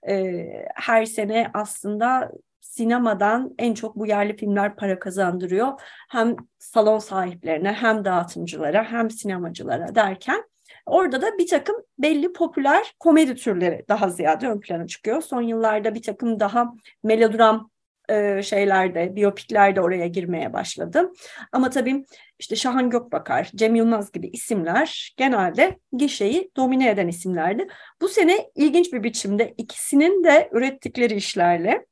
Ee, 0.09 0.67
her 0.75 1.05
sene 1.05 1.51
aslında 1.55 2.33
sinemadan 2.61 3.55
en 3.59 3.75
çok 3.75 3.97
bu 3.97 4.07
yerli 4.07 4.37
filmler 4.37 4.77
para 4.77 4.99
kazandırıyor. 4.99 5.81
Hem 6.09 6.37
salon 6.59 6.99
sahiplerine 6.99 7.73
hem 7.73 8.05
dağıtımcılara 8.05 8.85
hem 8.85 9.11
sinemacılara 9.11 9.95
derken 9.95 10.45
Orada 10.87 11.23
da 11.23 11.39
bir 11.39 11.47
takım 11.47 11.77
belli 11.99 12.33
popüler 12.33 12.95
komedi 13.01 13.35
türleri 13.35 13.85
daha 13.89 14.09
ziyade 14.09 14.49
ön 14.49 14.61
plana 14.61 14.87
çıkıyor. 14.87 15.23
Son 15.23 15.43
yıllarda 15.43 15.95
bir 15.95 16.03
takım 16.03 16.41
daha 16.41 16.73
melodram 17.03 17.71
e, 18.09 18.43
şeylerde, 18.43 19.17
biyopiklerde 19.17 19.81
oraya 19.81 20.07
girmeye 20.07 20.53
başladı. 20.53 21.13
Ama 21.53 21.71
tabii 21.71 22.05
işte 22.39 22.57
Şahan 22.57 22.91
Gökbakar, 22.91 23.51
Cem 23.55 23.75
Yılmaz 23.75 24.13
gibi 24.13 24.27
isimler 24.29 25.15
genelde 25.17 25.79
gişeyi 25.93 26.51
domine 26.57 26.91
eden 26.91 27.09
isimlerdi. 27.09 27.67
Bu 28.01 28.09
sene 28.09 28.51
ilginç 28.55 28.93
bir 28.93 29.03
biçimde 29.03 29.55
ikisinin 29.59 30.25
de 30.25 30.49
ürettikleri 30.53 31.15
işlerle 31.15 31.87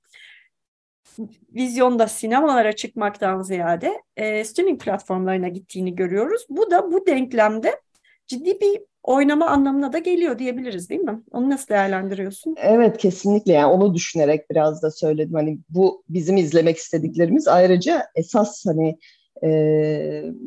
vizyonda 1.55 2.09
sinemalara 2.09 2.73
çıkmaktan 2.73 3.43
ziyade 3.43 4.03
e, 4.17 4.45
streaming 4.45 4.83
platformlarına 4.83 5.49
gittiğini 5.49 5.95
görüyoruz. 5.95 6.47
Bu 6.49 6.71
da 6.71 6.93
bu 6.93 7.07
denklemde 7.07 7.81
ciddi 8.27 8.61
bir 8.61 8.81
oynama 9.03 9.47
anlamına 9.47 9.93
da 9.93 9.99
geliyor 9.99 10.39
diyebiliriz 10.39 10.91
değil 10.91 11.01
mi? 11.01 11.23
Onu 11.31 11.51
nasıl 11.51 11.69
değerlendiriyorsun? 11.69 12.55
Evet 12.63 12.99
kesinlikle 12.99 13.53
yani 13.53 13.73
onu 13.73 13.95
düşünerek 13.95 14.51
biraz 14.51 14.83
da 14.83 14.91
söyledim. 14.91 15.35
Hani 15.35 15.59
bu 15.69 16.05
bizim 16.09 16.37
izlemek 16.37 16.77
istediklerimiz 16.77 17.49
ayrıca 17.49 18.07
esas 18.15 18.67
hani 18.67 18.99
e, 19.45 19.51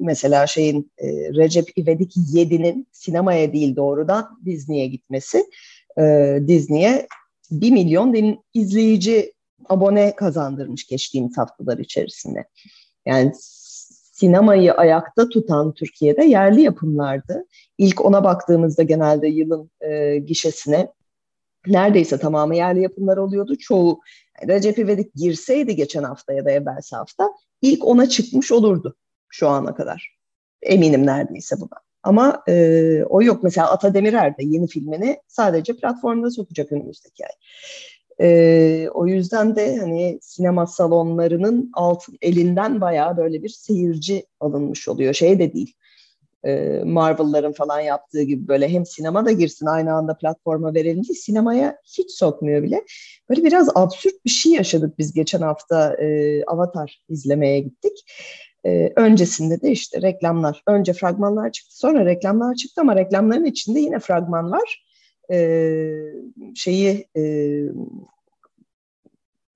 mesela 0.01 0.47
şeyin 0.47 0.91
e, 0.97 1.07
Recep 1.09 1.65
İvedik 1.75 2.11
7'nin 2.15 2.87
sinemaya 2.91 3.53
değil 3.53 3.75
doğrudan 3.75 4.39
Disney'e 4.45 4.87
gitmesi. 4.87 5.45
E, 5.99 6.37
Disney'e 6.47 7.07
1 7.51 7.71
milyon 7.71 8.39
izleyici 8.53 9.33
abone 9.69 10.15
kazandırmış 10.15 10.87
geçtiğimiz 10.87 11.37
haftalar 11.37 11.77
içerisinde. 11.77 12.45
Yani 13.05 13.31
sinemayı 14.15 14.73
ayakta 14.73 15.29
tutan 15.29 15.73
Türkiye'de 15.73 16.23
yerli 16.25 16.61
yapımlardı. 16.61 17.45
İlk 17.77 18.05
ona 18.05 18.23
baktığımızda 18.23 18.83
genelde 18.83 19.27
yılın 19.27 19.71
e, 19.81 20.17
gişesine 20.17 20.91
neredeyse 21.67 22.17
tamamı 22.17 22.55
yerli 22.55 22.81
yapımlar 22.81 23.17
oluyordu. 23.17 23.55
Çoğu 23.55 23.99
Recep 24.47 24.79
İvedik 24.79 25.13
girseydi 25.15 25.75
geçen 25.75 26.03
hafta 26.03 26.33
ya 26.33 26.45
da 26.45 26.51
evvelsi 26.51 26.95
hafta 26.95 27.29
ilk 27.61 27.85
ona 27.85 28.09
çıkmış 28.09 28.51
olurdu 28.51 28.95
şu 29.29 29.47
ana 29.47 29.75
kadar. 29.75 30.17
Eminim 30.61 31.05
neredeyse 31.05 31.55
buna. 31.59 31.79
Ama 32.03 32.43
e, 32.47 33.03
o 33.09 33.21
yok. 33.21 33.43
Mesela 33.43 33.71
Ata 33.71 33.93
Demirer 33.93 34.37
de 34.37 34.43
yeni 34.43 34.67
filmini 34.67 35.17
sadece 35.27 35.75
platformda 35.75 36.31
sokacak 36.31 36.71
önümüzdeki 36.71 37.25
ay. 37.25 37.31
E, 38.21 38.89
o 38.93 39.07
yüzden 39.07 39.55
de 39.55 39.77
hani 39.77 40.19
sinema 40.21 40.67
salonlarının 40.67 41.71
alt 41.73 42.03
elinden 42.21 42.81
bayağı 42.81 43.17
böyle 43.17 43.43
bir 43.43 43.49
seyirci 43.49 44.25
alınmış 44.39 44.87
oluyor. 44.87 45.13
Şey 45.13 45.39
de 45.39 45.53
değil. 45.53 45.73
E, 46.43 46.81
Marvel'ların 46.85 47.51
falan 47.51 47.79
yaptığı 47.79 48.21
gibi 48.21 48.47
böyle 48.47 48.69
hem 48.69 48.85
sinema 48.85 49.25
da 49.25 49.31
girsin 49.31 49.65
aynı 49.65 49.93
anda 49.93 50.17
platforma 50.17 50.73
verelim 50.73 51.03
değil, 51.03 51.19
sinemaya 51.19 51.77
hiç 51.97 52.11
sokmuyor 52.11 52.63
bile. 52.63 52.83
Böyle 53.29 53.43
biraz 53.43 53.69
absürt 53.75 54.25
bir 54.25 54.29
şey 54.29 54.51
yaşadık 54.51 54.99
biz 54.99 55.13
geçen 55.13 55.41
hafta 55.41 55.93
e, 55.93 56.43
Avatar 56.43 57.03
izlemeye 57.09 57.59
gittik. 57.59 58.05
Ee, 58.65 58.93
öncesinde 58.95 59.61
de 59.61 59.71
işte 59.71 60.01
reklamlar, 60.01 60.63
önce 60.67 60.93
fragmanlar 60.93 61.51
çıktı, 61.51 61.77
sonra 61.77 62.05
reklamlar 62.05 62.55
çıktı 62.55 62.81
ama 62.81 62.95
reklamların 62.95 63.45
içinde 63.45 63.79
yine 63.79 63.99
fragman 63.99 64.51
var 64.51 64.85
e, 65.31 65.37
şeyi 66.55 67.07
e, 67.17 67.21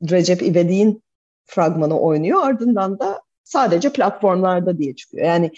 Recep 0.09 0.41
İvedik'in 0.41 1.03
fragmanı 1.45 1.99
oynuyor. 1.99 2.39
Ardından 2.43 2.99
da 2.99 3.21
sadece 3.43 3.93
platformlarda 3.93 4.77
diye 4.77 4.95
çıkıyor. 4.95 5.25
Yani 5.25 5.51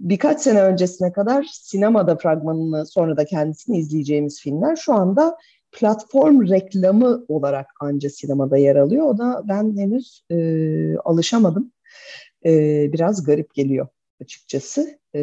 birkaç 0.00 0.40
sene 0.40 0.62
öncesine 0.62 1.12
kadar 1.12 1.46
sinemada 1.52 2.16
fragmanını 2.16 2.86
sonra 2.86 3.16
da 3.16 3.24
kendisini 3.24 3.78
izleyeceğimiz 3.78 4.40
filmler 4.40 4.76
şu 4.76 4.92
anda 4.92 5.36
platform 5.72 6.48
reklamı 6.48 7.24
olarak 7.28 7.66
anca 7.80 8.10
sinemada 8.10 8.56
yer 8.56 8.76
alıyor. 8.76 9.06
O 9.06 9.18
da 9.18 9.42
ben 9.44 9.76
henüz 9.76 10.22
e, 10.30 10.96
alışamadım. 11.04 11.72
E, 12.46 12.52
biraz 12.92 13.24
garip 13.24 13.54
geliyor 13.54 13.88
açıkçası. 14.20 14.98
E, 15.14 15.20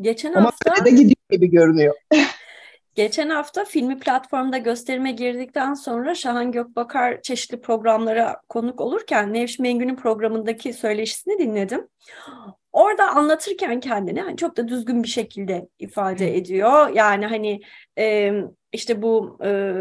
Geçen 0.00 0.32
ama 0.32 0.46
hafta... 0.46 0.72
Ama 0.80 0.88
gidiyor 0.88 1.16
gibi 1.30 1.50
görünüyor. 1.50 1.94
Geçen 2.96 3.30
hafta 3.30 3.64
filmi 3.64 3.98
platformda 3.98 4.58
gösterime 4.58 5.12
girdikten 5.12 5.74
sonra 5.74 6.14
Şahan 6.14 6.52
Gökbakar 6.52 7.22
çeşitli 7.22 7.60
programlara 7.60 8.40
konuk 8.48 8.80
olurken 8.80 9.34
Nevşin 9.34 9.62
Mengü'nün 9.62 9.96
programındaki 9.96 10.72
söyleşisini 10.72 11.38
dinledim. 11.38 11.88
Orada 12.72 13.10
anlatırken 13.10 13.80
kendini 13.80 14.20
hani 14.20 14.36
çok 14.36 14.56
da 14.56 14.68
düzgün 14.68 15.02
bir 15.02 15.08
şekilde 15.08 15.68
ifade 15.78 16.36
ediyor. 16.36 16.88
Yani 16.88 17.26
hani 17.26 17.60
e, 17.98 18.32
işte 18.72 19.02
bu 19.02 19.38
e, 19.44 19.74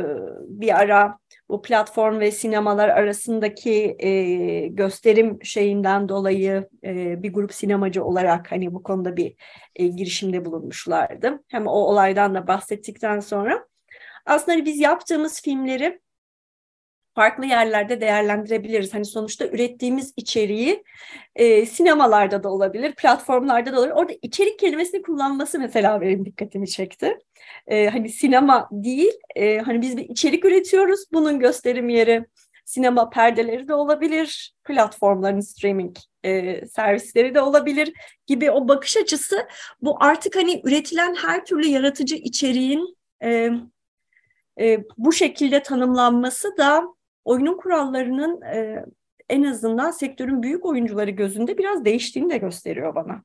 bir 0.47 0.79
ara 0.79 1.19
bu 1.49 1.61
platform 1.61 2.19
ve 2.19 2.31
sinemalar 2.31 2.89
arasındaki 2.89 3.95
e, 3.99 4.67
gösterim 4.67 5.39
şeyinden 5.43 6.09
dolayı 6.09 6.69
e, 6.83 7.23
bir 7.23 7.33
grup 7.33 7.53
sinemacı 7.53 8.03
olarak 8.03 8.51
hani 8.51 8.73
bu 8.73 8.83
konuda 8.83 9.17
bir 9.17 9.35
e, 9.75 9.87
girişimde 9.87 10.45
bulunmuşlardı. 10.45 11.43
Hem 11.47 11.67
o 11.67 11.71
olaydan 11.71 12.35
da 12.35 12.47
bahsettikten 12.47 13.19
sonra 13.19 13.67
aslında 14.25 14.51
hani 14.51 14.65
biz 14.65 14.79
yaptığımız 14.79 15.41
filmleri 15.41 15.99
farklı 17.15 17.45
yerlerde 17.45 18.01
değerlendirebiliriz. 18.01 18.93
Hani 18.93 19.05
sonuçta 19.05 19.47
ürettiğimiz 19.47 20.13
içeriği 20.17 20.83
e, 21.35 21.65
sinemalarda 21.65 22.43
da 22.43 22.49
olabilir, 22.49 22.95
platformlarda 22.95 23.73
da 23.73 23.79
olabilir. 23.79 23.95
Orada 23.95 24.13
içerik 24.21 24.59
kelimesini 24.59 25.01
kullanması 25.01 25.59
mesela 25.59 26.01
benim 26.01 26.25
dikkatimi 26.25 26.67
çekti. 26.67 27.17
E, 27.67 27.89
hani 27.89 28.09
sinema 28.09 28.69
değil, 28.71 29.13
e, 29.35 29.59
hani 29.59 29.81
biz 29.81 29.97
bir 29.97 30.09
içerik 30.09 30.45
üretiyoruz. 30.45 30.99
Bunun 31.13 31.39
gösterim 31.39 31.89
yeri 31.89 32.25
sinema 32.65 33.09
perdeleri 33.09 33.67
de 33.67 33.73
olabilir, 33.73 34.55
platformların 34.63 35.39
streaming 35.39 35.97
e, 36.23 36.65
servisleri 36.67 37.35
de 37.35 37.41
olabilir 37.41 37.93
gibi 38.27 38.51
o 38.51 38.67
bakış 38.67 38.97
açısı 38.97 39.47
bu 39.81 39.97
artık 39.99 40.35
hani 40.35 40.61
üretilen 40.63 41.15
her 41.15 41.45
türlü 41.45 41.67
yaratıcı 41.67 42.15
içeriğin 42.15 42.97
e, 43.23 43.49
e, 44.59 44.83
bu 44.97 45.13
şekilde 45.13 45.63
tanımlanması 45.63 46.57
da 46.57 46.94
oyunun 47.25 47.57
kurallarının 47.57 48.41
e, 48.41 48.85
en 49.29 49.43
azından 49.43 49.91
sektörün 49.91 50.43
büyük 50.43 50.65
oyuncuları 50.65 51.11
gözünde 51.11 51.57
biraz 51.57 51.85
değiştiğini 51.85 52.29
de 52.29 52.37
gösteriyor 52.37 52.95
bana. 52.95 53.23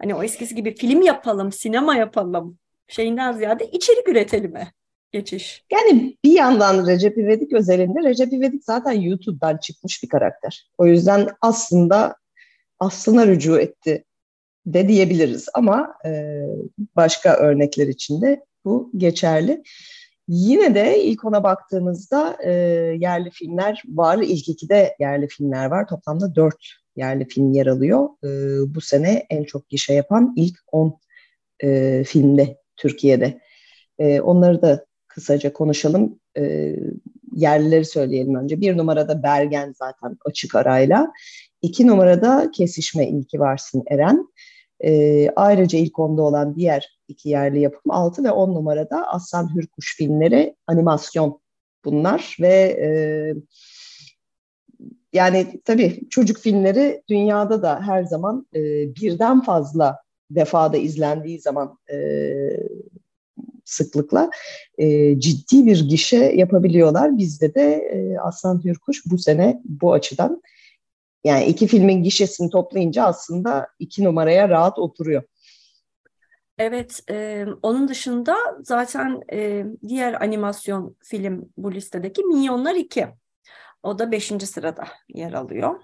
Hani 0.00 0.14
o 0.14 0.22
eskisi 0.22 0.54
gibi 0.54 0.74
film 0.74 1.02
yapalım, 1.02 1.52
sinema 1.52 1.96
yapalım 1.96 2.58
şeyinden 2.88 3.32
ziyade 3.32 3.70
içerik 3.70 4.08
üretelime 4.08 4.72
geçiş. 5.12 5.64
Yani 5.72 6.16
bir 6.24 6.32
yandan 6.32 6.86
Recep 6.86 7.18
İvedik 7.18 7.52
özelinde 7.52 8.08
Recep 8.08 8.32
İvedik 8.32 8.64
zaten 8.64 8.92
YouTube'dan 8.92 9.56
çıkmış 9.56 10.02
bir 10.02 10.08
karakter. 10.08 10.70
O 10.78 10.86
yüzden 10.86 11.28
aslında 11.40 12.16
aslına 12.80 13.26
rücu 13.26 13.58
etti 13.58 14.04
de 14.66 14.88
diyebiliriz 14.88 15.48
ama 15.54 15.94
e, 16.04 16.42
başka 16.96 17.36
örnekler 17.36 17.86
için 17.86 18.22
de 18.22 18.44
bu 18.64 18.90
geçerli. 18.96 19.62
Yine 20.28 20.74
de 20.74 21.02
ilk 21.02 21.24
ona 21.24 21.42
baktığımızda 21.42 22.36
e, 22.44 22.52
yerli 22.98 23.30
filmler 23.30 23.82
var. 23.88 24.18
İlk 24.18 24.48
ikide 24.48 24.96
yerli 25.00 25.28
filmler 25.28 25.66
var. 25.66 25.86
Toplamda 25.88 26.34
dört 26.34 26.66
yerli 26.96 27.28
film 27.28 27.52
yer 27.52 27.66
alıyor. 27.66 28.08
E, 28.24 28.28
bu 28.74 28.80
sene 28.80 29.26
en 29.30 29.44
çok 29.44 29.68
gişe 29.68 29.94
yapan 29.94 30.32
ilk 30.36 30.58
on 30.72 30.98
e, 31.62 32.04
filmde 32.04 32.58
Türkiye'de. 32.76 33.40
E, 33.98 34.20
onları 34.20 34.62
da 34.62 34.84
kısaca 35.08 35.52
konuşalım. 35.52 36.20
E, 36.38 36.74
yerlileri 37.32 37.84
söyleyelim 37.84 38.34
önce. 38.34 38.60
Bir 38.60 38.76
numarada 38.76 39.22
Bergen 39.22 39.74
zaten 39.76 40.16
açık 40.24 40.54
arayla. 40.54 41.12
İki 41.62 41.86
numarada 41.86 42.50
Kesişme 42.54 43.08
İlki 43.08 43.40
Varsın 43.40 43.82
Eren. 43.90 44.28
E, 44.84 45.30
ayrıca 45.36 45.78
ilk 45.78 45.98
onda 45.98 46.22
olan 46.22 46.56
diğer 46.56 46.97
iki 47.08 47.28
yerli 47.28 47.60
yapım 47.60 47.92
6 47.92 48.24
ve 48.24 48.30
10 48.30 48.54
numarada 48.54 49.08
Aslan 49.08 49.54
Hürkuş 49.54 49.96
filmleri 49.96 50.56
animasyon 50.66 51.40
bunlar 51.84 52.36
ve 52.40 52.54
e, 52.54 52.88
yani 55.12 55.60
tabii 55.64 56.00
çocuk 56.10 56.38
filmleri 56.38 57.02
dünyada 57.08 57.62
da 57.62 57.80
her 57.80 58.04
zaman 58.04 58.46
e, 58.54 58.60
birden 58.94 59.42
fazla 59.42 59.98
defada 60.30 60.76
izlendiği 60.76 61.40
zaman 61.40 61.78
e, 61.92 61.98
sıklıkla 63.64 64.30
e, 64.78 65.20
ciddi 65.20 65.66
bir 65.66 65.88
gişe 65.88 66.16
yapabiliyorlar. 66.16 67.18
Bizde 67.18 67.54
de 67.54 67.74
e, 67.74 68.18
Aslan 68.18 68.64
Hürkuş 68.64 69.02
bu 69.06 69.18
sene 69.18 69.62
bu 69.64 69.92
açıdan 69.92 70.42
yani 71.24 71.44
iki 71.44 71.66
filmin 71.66 72.02
gişesini 72.02 72.50
toplayınca 72.50 73.04
aslında 73.04 73.68
iki 73.78 74.04
numaraya 74.04 74.48
rahat 74.48 74.78
oturuyor. 74.78 75.22
Evet, 76.58 77.00
e, 77.10 77.46
onun 77.62 77.88
dışında 77.88 78.36
zaten 78.60 79.20
e, 79.32 79.64
diğer 79.88 80.22
animasyon 80.22 80.96
film 81.02 81.52
bu 81.56 81.72
listedeki 81.72 82.24
Minyonlar 82.24 82.74
2. 82.74 83.06
O 83.82 83.98
da 83.98 84.12
beşinci 84.12 84.46
sırada 84.46 84.88
yer 85.08 85.32
alıyor. 85.32 85.80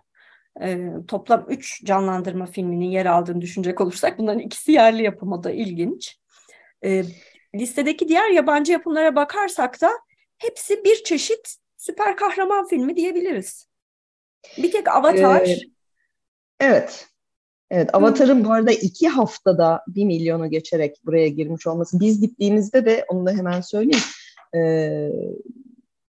E, 0.60 0.88
toplam 1.08 1.46
üç 1.48 1.84
canlandırma 1.84 2.46
filminin 2.46 2.90
yer 2.90 3.06
aldığını 3.06 3.40
düşünecek 3.40 3.80
olursak 3.80 4.18
bunların 4.18 4.40
ikisi 4.40 4.72
yerli 4.72 5.02
yapım 5.02 5.44
da 5.44 5.50
ilginç. 5.50 6.18
E, 6.84 7.02
listedeki 7.54 8.08
diğer 8.08 8.30
yabancı 8.30 8.72
yapımlara 8.72 9.16
bakarsak 9.16 9.80
da 9.80 9.90
hepsi 10.38 10.84
bir 10.84 11.04
çeşit 11.04 11.56
süper 11.76 12.16
kahraman 12.16 12.66
filmi 12.66 12.96
diyebiliriz. 12.96 13.68
Bir 14.58 14.72
tek 14.72 14.88
Avatar. 14.88 15.46
Ee, 15.46 15.58
evet. 16.60 17.08
Evet, 17.74 17.94
Avatar'ın 17.94 18.44
bu 18.44 18.52
arada 18.52 18.72
iki 18.72 19.08
haftada 19.08 19.82
bir 19.88 20.04
milyonu 20.04 20.50
geçerek 20.50 20.96
buraya 21.06 21.28
girmiş 21.28 21.66
olması. 21.66 22.00
Biz 22.00 22.20
gittiğimizde 22.20 22.84
de 22.84 23.04
onu 23.08 23.26
da 23.26 23.30
hemen 23.30 23.60
söyleyeyim. 23.60 24.04
Ee, 24.56 25.10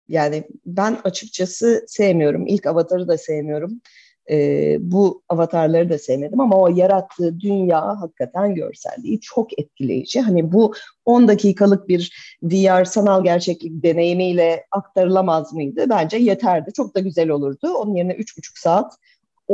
yani 0.08 0.44
ben 0.66 0.98
açıkçası 1.04 1.86
sevmiyorum. 1.88 2.48
İlk 2.48 2.66
Avatar'ı 2.66 3.08
da 3.08 3.18
sevmiyorum. 3.18 3.82
Ee, 4.30 4.78
bu 4.80 5.22
avatarları 5.30 5.90
da 5.90 5.98
sevmedim 5.98 6.40
ama 6.40 6.58
o 6.60 6.68
yarattığı 6.68 7.40
dünya 7.40 8.02
hakikaten 8.02 8.56
görselliği 8.56 9.20
çok 9.20 9.60
etkileyici. 9.60 10.22
Hani 10.22 10.52
bu 10.52 10.74
10 11.06 11.28
dakikalık 11.28 11.88
bir 11.88 12.12
VR 12.44 12.86
sanal 12.86 13.24
gerçeklik 13.24 13.84
deneyimiyle 13.84 14.66
aktarılamaz 14.72 15.54
mıydı? 15.54 15.86
Bence 15.90 16.18
yeterdi. 16.18 16.74
Çok 16.74 16.96
da 16.96 17.00
güzel 17.00 17.30
olurdu. 17.30 17.74
Onun 17.74 17.96
yerine 17.96 18.14
3,5 18.14 18.62
saat 18.62 18.94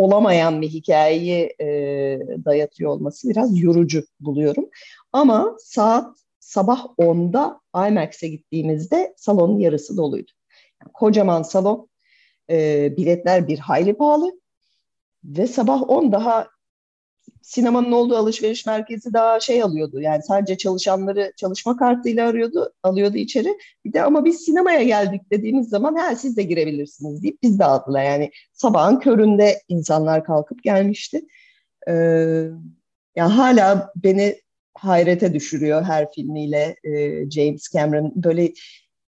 olamayan 0.04 0.62
bir 0.62 0.70
hikayeyi 0.70 1.56
e, 1.62 1.68
dayatıyor 2.46 2.92
olması 2.92 3.30
biraz 3.30 3.62
yorucu 3.62 4.04
buluyorum. 4.20 4.70
Ama 5.14 5.56
saat 5.60 6.18
sabah 6.40 6.86
10'da 6.98 7.62
IMAX'e 7.88 8.28
gittiğimizde 8.28 9.14
salonun 9.18 9.60
yarısı 9.60 9.98
doluydu. 9.98 10.32
Yani 10.84 10.92
kocaman 10.94 11.42
salon, 11.42 11.90
e, 12.50 12.98
biletler 12.98 13.48
bir 13.48 13.60
hayli 13.60 13.94
pahalı 13.98 14.40
ve 15.24 15.48
sabah 15.48 15.90
10 15.90 16.12
daha 16.12 16.48
sinemanın 17.48 17.92
olduğu 17.92 18.18
alışveriş 18.18 18.66
merkezi 18.66 19.14
daha 19.14 19.40
şey 19.40 19.64
alıyordu. 19.64 20.02
Yani 20.02 20.24
sadece 20.24 20.58
çalışanları 20.58 21.34
çalışma 21.38 21.78
kartıyla 21.78 22.28
arıyordu, 22.28 22.74
alıyordu 22.84 23.18
içeri. 23.18 23.58
Bir 23.86 23.94
de 23.94 24.04
ama 24.04 24.26
biz 24.26 24.40
sinemaya 24.40 24.84
geldik 24.84 25.22
dediğimiz 25.32 25.70
zaman 25.70 25.96
ha 25.96 26.16
siz 26.16 26.38
de 26.38 26.44
girebilirsiniz 26.44 27.24
deyip 27.24 27.44
biz 27.44 27.60
de 27.60 27.66
aldılar. 27.66 28.04
Yani 28.04 28.32
sabahın 28.54 29.00
köründe 29.00 29.62
insanlar 29.68 30.24
kalkıp 30.24 30.64
gelmişti. 30.64 31.22
Ee, 31.88 31.94
yani 33.16 33.34
hala 33.34 33.92
beni 33.96 34.36
hayrete 34.74 35.34
düşürüyor 35.34 35.84
her 35.84 36.12
filmiyle 36.12 36.76
e, 36.84 37.30
James 37.30 37.74
Cameron. 37.74 38.14
Böyle 38.16 38.54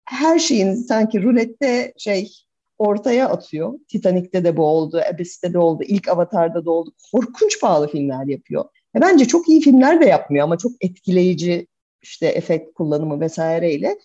her 0.06 0.40
şeyin 0.40 0.74
sanki 0.76 1.24
rulette 1.24 1.94
şey 1.98 2.32
ortaya 2.80 3.30
atıyor. 3.30 3.80
Titanic'te 3.88 4.44
de 4.44 4.58
bu 4.58 4.66
oldu, 4.66 5.02
Abyss'te 5.14 5.54
de 5.54 5.60
oldu, 5.60 5.84
ilk 5.84 6.08
Avatar'da 6.08 6.66
da 6.66 6.72
oldu. 6.72 6.92
Korkunç 7.12 7.62
pahalı 7.62 7.88
filmler 7.88 8.26
yapıyor. 8.26 8.66
E 8.96 9.02
bence 9.02 9.26
çok 9.26 9.50
iyi 9.50 9.62
filmler 9.62 10.02
de 10.02 10.06
yapmıyor 10.06 10.44
ama 10.44 10.58
çok 10.58 10.72
etkileyici 10.82 11.68
işte 12.02 12.28
efekt 12.28 12.74
kullanımı 12.74 13.20
vesaireyle 13.20 13.98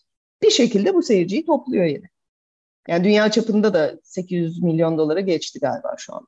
bir 0.43 0.51
şekilde 0.51 0.95
bu 0.95 1.03
seyirciyi 1.03 1.47
topluyor 1.47 1.85
yine. 1.85 2.07
Yani 2.89 3.05
dünya 3.05 3.31
çapında 3.31 3.75
da 3.75 3.95
800 4.03 4.63
milyon 4.63 4.99
dolara 4.99 5.21
geçti 5.21 5.59
galiba 5.61 5.95
şu 5.99 6.15
an. 6.15 6.27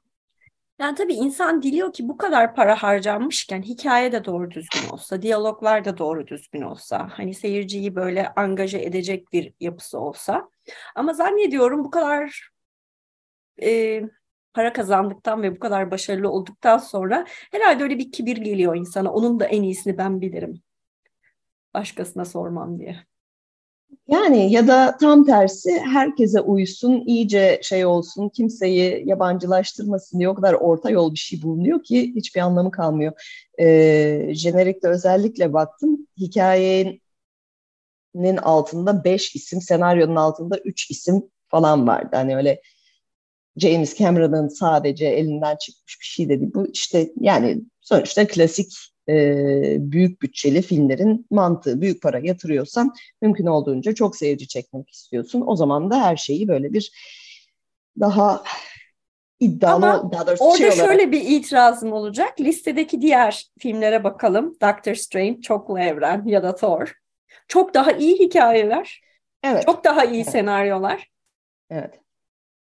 Yani 0.78 0.94
tabii 0.94 1.14
insan 1.14 1.62
diliyor 1.62 1.92
ki 1.92 2.08
bu 2.08 2.16
kadar 2.16 2.54
para 2.54 2.82
harcanmışken 2.82 3.62
hikaye 3.62 4.12
de 4.12 4.24
doğru 4.24 4.50
düzgün 4.50 4.88
olsa, 4.92 5.22
diyaloglar 5.22 5.84
da 5.84 5.98
doğru 5.98 6.26
düzgün 6.26 6.62
olsa, 6.62 7.08
hani 7.12 7.34
seyirciyi 7.34 7.94
böyle 7.94 8.28
angaje 8.34 8.78
edecek 8.78 9.32
bir 9.32 9.52
yapısı 9.60 9.98
olsa. 9.98 10.48
Ama 10.94 11.12
zannediyorum 11.12 11.84
bu 11.84 11.90
kadar 11.90 12.50
e, 13.62 14.02
para 14.54 14.72
kazandıktan 14.72 15.42
ve 15.42 15.56
bu 15.56 15.58
kadar 15.58 15.90
başarılı 15.90 16.30
olduktan 16.30 16.78
sonra 16.78 17.26
herhalde 17.28 17.82
öyle 17.82 17.98
bir 17.98 18.12
kibir 18.12 18.36
geliyor 18.36 18.76
insana. 18.76 19.12
Onun 19.12 19.40
da 19.40 19.44
en 19.46 19.62
iyisini 19.62 19.98
ben 19.98 20.20
bilirim. 20.20 20.62
Başkasına 21.74 22.24
sormam 22.24 22.78
diye. 22.78 22.96
Yani 24.08 24.52
ya 24.52 24.68
da 24.68 24.96
tam 25.00 25.24
tersi 25.24 25.78
herkese 25.78 26.40
uysun, 26.40 27.02
iyice 27.06 27.60
şey 27.62 27.86
olsun, 27.86 28.28
kimseyi 28.28 29.02
yabancılaştırmasın 29.08 30.18
diye 30.18 30.28
o 30.28 30.34
kadar 30.34 30.54
orta 30.54 30.90
yol 30.90 31.12
bir 31.12 31.18
şey 31.18 31.42
bulunuyor 31.42 31.82
ki 31.82 32.12
hiçbir 32.16 32.40
anlamı 32.40 32.70
kalmıyor. 32.70 33.12
Ee, 33.60 34.28
jenerikte 34.32 34.88
özellikle 34.88 35.52
baktım, 35.52 36.06
hikayenin 36.18 37.00
altında 38.42 39.04
beş 39.04 39.34
isim, 39.34 39.60
senaryonun 39.60 40.16
altında 40.16 40.58
üç 40.58 40.90
isim 40.90 41.22
falan 41.48 41.86
vardı. 41.86 42.08
Hani 42.12 42.36
öyle 42.36 42.60
James 43.56 43.98
Cameron'ın 43.98 44.48
sadece 44.48 45.06
elinden 45.06 45.56
çıkmış 45.56 46.00
bir 46.00 46.04
şey 46.06 46.28
dedi. 46.28 46.50
Bu 46.54 46.66
işte 46.66 47.12
yani 47.20 47.60
sonuçta 47.80 48.26
klasik 48.26 48.72
e, 49.08 49.14
büyük 49.78 50.22
bütçeli 50.22 50.62
filmlerin 50.62 51.26
mantığı. 51.30 51.80
Büyük 51.80 52.02
para 52.02 52.18
yatırıyorsan 52.18 52.92
mümkün 53.22 53.46
olduğunca 53.46 53.94
çok 53.94 54.16
seyirci 54.16 54.48
çekmek 54.48 54.90
istiyorsun. 54.90 55.42
O 55.46 55.56
zaman 55.56 55.90
da 55.90 56.00
her 56.02 56.16
şeyi 56.16 56.48
böyle 56.48 56.72
bir 56.72 56.92
daha 58.00 58.42
iddialı 59.40 59.74
Ama 59.74 60.12
daha 60.12 60.26
doğrusu 60.26 60.44
orada 60.44 60.56
şey 60.56 60.66
olarak- 60.66 60.86
şöyle 60.86 61.12
bir 61.12 61.22
itirazım 61.22 61.92
olacak. 61.92 62.40
Listedeki 62.40 63.00
diğer 63.00 63.46
filmlere 63.58 64.04
bakalım. 64.04 64.56
Doctor 64.62 64.94
Strange, 64.94 65.40
Çoklu 65.40 65.78
Evren 65.78 66.24
ya 66.26 66.42
da 66.42 66.54
Thor. 66.54 66.92
Çok 67.48 67.74
daha 67.74 67.92
iyi 67.92 68.18
hikayeler, 68.18 69.00
Evet. 69.44 69.66
çok 69.66 69.84
daha 69.84 70.04
iyi 70.04 70.22
Evet. 70.22 70.30
senaryolar. 70.30 71.10
Evet. 71.70 72.00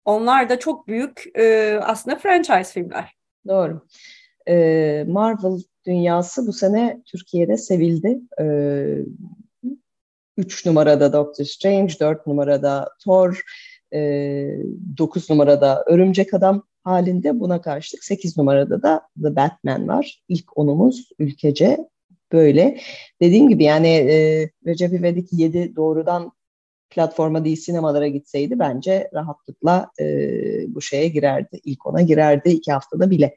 Onlar 0.05 0.49
da 0.49 0.59
çok 0.59 0.87
büyük 0.87 1.23
e, 1.37 1.79
aslında 1.83 2.15
franchise 2.15 2.71
filmler. 2.73 3.15
Doğru. 3.47 3.81
Ee, 4.47 5.05
Marvel 5.07 5.59
dünyası 5.85 6.47
bu 6.47 6.53
sene 6.53 7.01
Türkiye'de 7.05 7.57
sevildi. 7.57 8.19
Ee, 8.41 8.97
üç 10.37 10.65
numarada 10.65 11.13
Doctor 11.13 11.43
Strange, 11.45 11.93
dört 11.99 12.27
numarada 12.27 12.89
Thor, 13.03 13.41
e, 13.93 13.99
dokuz 14.97 15.29
numarada 15.29 15.83
Örümcek 15.87 16.33
Adam 16.33 16.63
halinde. 16.83 17.39
Buna 17.39 17.61
karşılık 17.61 18.03
sekiz 18.03 18.37
numarada 18.37 18.81
da 18.81 19.01
The 19.23 19.35
Batman 19.35 19.87
var. 19.87 20.23
İlk 20.29 20.57
onumuz 20.57 21.09
ülkece 21.19 21.77
böyle. 22.35 22.79
Dediğim 23.21 23.49
gibi 23.49 23.63
yani 23.63 23.87
e, 23.87 24.49
Recep 24.65 24.93
İvedik 24.93 25.27
7 25.31 25.75
doğrudan 25.75 26.31
platforma 26.89 27.45
değil 27.45 27.55
sinemalara 27.55 28.07
gitseydi 28.07 28.59
bence 28.59 29.09
rahatlıkla 29.13 29.91
e, 29.99 30.05
bu 30.67 30.81
şeye 30.81 31.07
girerdi. 31.07 31.59
İlk 31.63 31.85
ona 31.85 32.01
girerdi 32.01 32.49
iki 32.49 32.71
haftada 32.71 33.09
bile. 33.11 33.35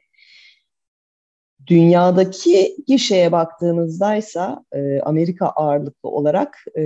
Dünyadaki 1.67 2.75
gişeye 2.87 3.31
baktığınızdaysa 3.31 4.65
e, 4.71 4.99
Amerika 4.99 5.47
ağırlıklı 5.47 6.09
olarak 6.09 6.57
e, 6.77 6.83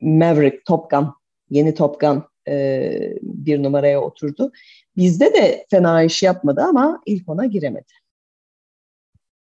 Maverick, 0.00 0.64
Top 0.66 0.90
Gun, 0.90 1.14
yeni 1.50 1.74
Top 1.74 2.00
Gun 2.00 2.24
e, 2.48 3.16
bir 3.22 3.62
numaraya 3.62 4.00
oturdu. 4.00 4.52
Bizde 4.96 5.34
de 5.34 5.66
fena 5.70 6.02
iş 6.02 6.22
yapmadı 6.22 6.60
ama 6.60 7.02
ilk 7.06 7.28
ona 7.28 7.46
giremedi. 7.46 7.92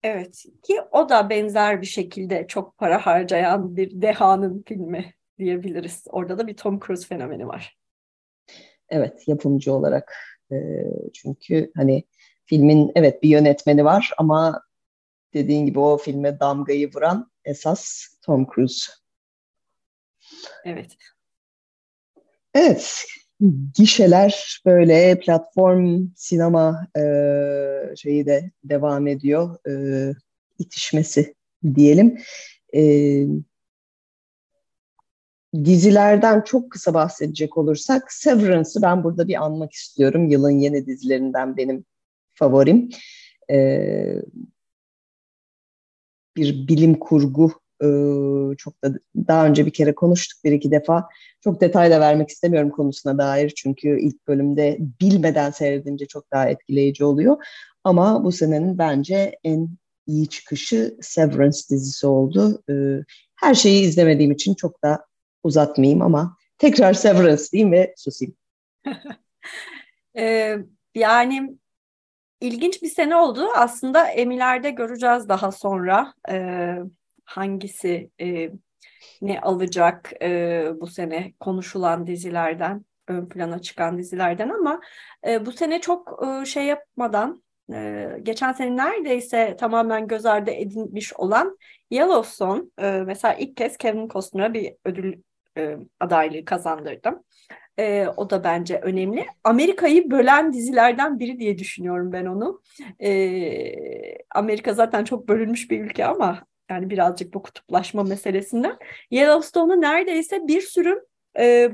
Evet 0.03 0.45
ki 0.63 0.81
o 0.91 1.09
da 1.09 1.31
benzer 1.31 1.81
bir 1.83 1.87
şekilde 1.87 2.47
çok 2.47 2.79
para 2.79 3.07
harcayan 3.07 3.77
bir 3.77 4.03
dehanın 4.03 4.65
filmi 4.67 5.15
diyebiliriz. 5.39 6.05
Orada 6.11 6.39
da 6.39 6.47
bir 6.47 6.57
Tom 6.57 6.81
Cruise 6.81 7.07
fenomeni 7.07 7.49
var. 7.49 7.79
Evet, 8.89 9.29
yapımcı 9.29 9.73
olarak 9.75 10.17
e, 10.53 10.57
çünkü 11.15 11.73
hani 11.77 12.05
filmin 12.45 12.93
evet 12.95 13.23
bir 13.23 13.29
yönetmeni 13.29 13.85
var 13.85 14.13
ama 14.19 14.63
dediğin 15.35 15.67
gibi 15.67 15.79
o 15.79 15.97
filme 15.97 16.41
damgayı 16.41 16.93
vuran 16.93 17.31
esas 17.45 18.07
Tom 18.23 18.47
Cruise. 18.55 18.93
Evet. 20.65 20.97
Evet, 22.55 23.05
gişeler 23.75 24.61
böyle 24.67 25.19
platform 25.21 26.09
sinema 26.17 26.87
e, 26.99 27.03
şeyi 27.97 28.27
de 28.27 28.51
devam 28.65 29.07
ediyor. 29.07 29.59
E, 29.69 30.15
itişmesi 30.59 31.35
diyelim. 31.75 32.19
E, 32.75 32.83
dizilerden 35.55 36.41
çok 36.41 36.73
kısa 36.73 36.95
bahsedecek 36.95 37.57
olursak 37.57 38.13
Severance'ı 38.13 38.83
ben 38.83 39.05
burada 39.05 39.29
bir 39.29 39.45
anmak 39.45 39.73
istiyorum. 39.73 40.29
Yılın 40.29 40.59
yeni 40.59 40.87
dizilerinden 40.87 41.57
benim 41.57 41.85
favorim. 42.35 42.91
E, 43.51 44.23
bir 46.37 46.69
bilim 46.69 46.99
kurgu 46.99 47.53
e, 47.83 47.89
çok 48.57 48.85
da 48.85 48.93
daha 49.17 49.47
önce 49.47 49.67
bir 49.67 49.73
kere 49.73 49.95
konuştuk 49.95 50.45
bir 50.45 50.53
iki 50.53 50.71
defa. 50.71 51.09
Çok 51.41 51.61
detay 51.61 51.91
da 51.91 52.01
vermek 52.01 52.29
istemiyorum 52.29 52.71
konusuna 52.71 53.19
dair 53.19 53.51
çünkü 53.51 54.01
ilk 54.01 54.29
bölümde 54.29 54.79
bilmeden 55.01 55.51
seyredince 55.51 56.07
çok 56.07 56.33
daha 56.33 56.49
etkileyici 56.49 57.05
oluyor. 57.05 57.37
Ama 57.85 58.25
bu 58.25 58.33
senenin 58.33 58.79
bence 58.79 59.39
en 59.45 59.69
iyi 60.07 60.29
çıkışı 60.29 60.97
Severance 61.01 61.59
dizisi 61.71 62.07
oldu. 62.07 62.63
E, 62.71 62.75
her 63.37 63.55
şeyi 63.55 63.83
izlemediğim 63.83 64.33
için 64.33 64.55
çok 64.55 64.83
da 64.83 65.07
uzatmayayım 65.43 66.03
ama 66.03 66.37
tekrar 66.59 66.93
Severance 66.93 67.45
diyeyim 67.53 67.73
ve 67.73 67.95
susayım. 67.97 68.35
Ee, 70.19 70.57
yani 70.95 71.59
ilginç 72.41 72.83
bir 72.83 72.89
sene 72.89 73.17
oldu. 73.17 73.49
Aslında 73.57 74.09
Emiler'de 74.09 74.71
göreceğiz 74.71 75.29
daha 75.29 75.53
sonra 75.53 76.15
ee, 76.31 76.79
hangisi 77.27 78.11
e, 78.21 78.51
ne 79.23 79.41
alacak 79.41 80.13
e, 80.23 80.65
bu 80.81 80.87
sene 80.87 81.33
konuşulan 81.41 82.07
dizilerden, 82.07 82.85
ön 83.09 83.29
plana 83.29 83.59
çıkan 83.59 83.99
dizilerden 83.99 84.49
ama 84.49 84.81
e, 85.27 85.47
bu 85.47 85.53
sene 85.53 85.81
çok 85.81 86.23
e, 86.27 86.47
şey 86.47 86.65
yapmadan 86.65 87.43
e, 87.73 88.09
geçen 88.23 88.53
sene 88.53 88.77
neredeyse 88.77 89.57
tamamen 89.59 90.07
göz 90.07 90.27
ardı 90.27 90.51
edilmiş 90.51 91.13
olan 91.15 91.59
Yellowstone 91.91 92.63
e, 92.79 92.91
mesela 92.91 93.35
ilk 93.35 93.57
kez 93.57 93.77
Kevin 93.77 94.09
Costner'a 94.09 94.55
bir 94.55 94.75
ödül 94.85 95.23
e, 95.59 95.77
adaylığı 96.01 96.45
kazandırdım. 96.45 97.23
E, 97.79 98.07
o 98.17 98.31
da 98.31 98.45
bence 98.45 98.81
önemli. 98.81 99.27
Amerika'yı 99.45 100.11
bölen 100.11 100.53
dizilerden 100.53 101.19
biri 101.19 101.39
diye 101.39 101.59
düşünüyorum 101.59 102.13
ben 102.13 102.27
onu. 102.27 102.63
E, 103.03 103.11
Amerika 104.35 104.75
zaten 104.75 105.05
çok 105.05 105.29
bölünmüş 105.29 105.71
bir 105.71 105.81
ülke 105.81 106.07
ama 106.07 106.47
yani 106.71 106.91
birazcık 106.91 107.35
bu 107.35 107.43
kutuplaşma 107.43 108.03
meselesinden. 108.03 108.79
Yellowstone'u 109.11 109.81
neredeyse 109.81 110.49
bir 110.49 110.61
sürü 110.61 111.07
e, 111.39 111.71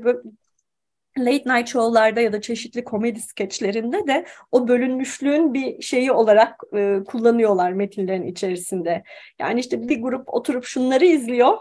late 1.18 1.54
night 1.54 1.68
show'larda 1.68 2.20
ya 2.20 2.32
da 2.32 2.40
çeşitli 2.40 2.84
komedi 2.84 3.20
skeçlerinde 3.20 4.06
de 4.06 4.26
o 4.52 4.68
bölünmüşlüğün 4.68 5.54
bir 5.54 5.82
şeyi 5.82 6.12
olarak 6.12 6.60
e, 6.76 6.98
kullanıyorlar 7.06 7.72
metinlerin 7.72 8.26
içerisinde. 8.26 9.02
Yani 9.38 9.60
işte 9.60 9.88
bir 9.88 10.02
grup 10.02 10.34
oturup 10.34 10.64
şunları 10.64 11.04
izliyor, 11.04 11.58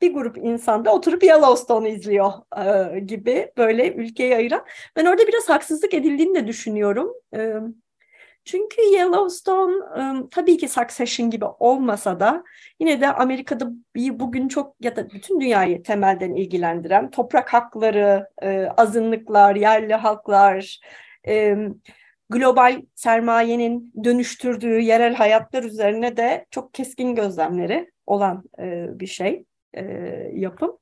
bir 0.00 0.14
grup 0.14 0.38
insan 0.38 0.84
da 0.84 0.94
oturup 0.94 1.22
Yellowstone'u 1.22 1.88
izliyor 1.88 2.32
e, 2.94 3.00
gibi 3.00 3.52
böyle 3.56 3.92
ülkeyi 3.94 4.36
ayıran. 4.36 4.64
Ben 4.96 5.06
orada 5.06 5.26
biraz 5.28 5.48
haksızlık 5.48 5.94
edildiğini 5.94 6.34
de 6.34 6.46
düşünüyorum. 6.46 7.14
E, 7.34 7.54
çünkü 8.44 8.82
Yellowstone 8.82 9.74
tabii 10.30 10.56
ki 10.56 10.68
Succession 10.68 11.30
gibi 11.30 11.44
olmasa 11.44 12.20
da 12.20 12.44
yine 12.80 13.00
de 13.00 13.12
Amerika'da 13.12 13.68
bugün 13.96 14.48
çok 14.48 14.76
ya 14.80 14.96
da 14.96 15.10
bütün 15.10 15.40
dünyayı 15.40 15.82
temelden 15.82 16.34
ilgilendiren 16.34 17.10
toprak 17.10 17.54
hakları, 17.54 18.28
azınlıklar, 18.76 19.56
yerli 19.56 19.94
halklar, 19.94 20.80
global 22.30 22.82
sermayenin 22.94 23.92
dönüştürdüğü 24.04 24.80
yerel 24.80 25.14
hayatlar 25.14 25.62
üzerine 25.62 26.16
de 26.16 26.46
çok 26.50 26.74
keskin 26.74 27.14
gözlemleri 27.14 27.90
olan 28.06 28.44
bir 29.00 29.06
şey 29.06 29.44
yapım. 30.32 30.78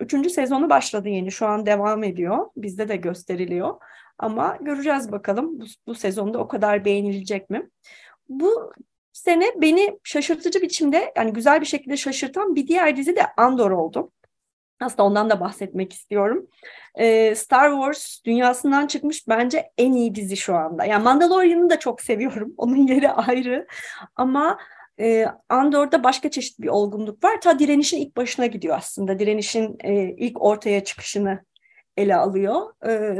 Üçüncü 0.00 0.30
sezonu 0.30 0.70
başladı 0.70 1.08
yeni. 1.08 1.32
Şu 1.32 1.46
an 1.46 1.66
devam 1.66 2.04
ediyor. 2.04 2.46
Bizde 2.56 2.88
de 2.88 2.96
gösteriliyor 2.96 3.74
ama 4.18 4.58
göreceğiz 4.60 5.12
bakalım 5.12 5.60
bu, 5.60 5.64
bu 5.86 5.94
sezonda 5.94 6.38
o 6.38 6.48
kadar 6.48 6.84
beğenilecek 6.84 7.50
mi? 7.50 7.70
Bu 8.28 8.72
sene 9.12 9.44
beni 9.56 9.98
şaşırtıcı 10.04 10.62
biçimde 10.62 11.12
yani 11.16 11.32
güzel 11.32 11.60
bir 11.60 11.66
şekilde 11.66 11.96
şaşırtan 11.96 12.56
bir 12.56 12.66
diğer 12.66 12.96
dizi 12.96 13.16
de 13.16 13.22
Andor 13.36 13.70
oldu. 13.70 14.12
Aslında 14.80 15.02
ondan 15.02 15.30
da 15.30 15.40
bahsetmek 15.40 15.92
istiyorum. 15.92 16.46
Ee, 16.94 17.34
Star 17.34 17.70
Wars 17.70 18.24
dünyasından 18.24 18.86
çıkmış 18.86 19.28
bence 19.28 19.70
en 19.78 19.92
iyi 19.92 20.14
dizi 20.14 20.36
şu 20.36 20.54
anda. 20.54 20.84
Yani 20.84 21.04
Mandalorian'ı 21.04 21.70
da 21.70 21.78
çok 21.78 22.00
seviyorum. 22.00 22.54
Onun 22.56 22.86
yeri 22.86 23.10
ayrı. 23.10 23.66
Ama 24.16 24.58
e, 25.00 25.26
Andor'da 25.48 26.04
başka 26.04 26.30
çeşit 26.30 26.60
bir 26.60 26.68
olgunluk 26.68 27.24
var. 27.24 27.40
Ta 27.40 27.58
direnişin 27.58 27.98
ilk 27.98 28.16
başına 28.16 28.46
gidiyor 28.46 28.76
aslında. 28.76 29.18
Direnişin 29.18 29.76
e, 29.84 30.02
ilk 30.02 30.42
ortaya 30.42 30.84
çıkışını 30.84 31.44
ele 31.96 32.16
alıyor. 32.16 32.72
E, 32.86 33.16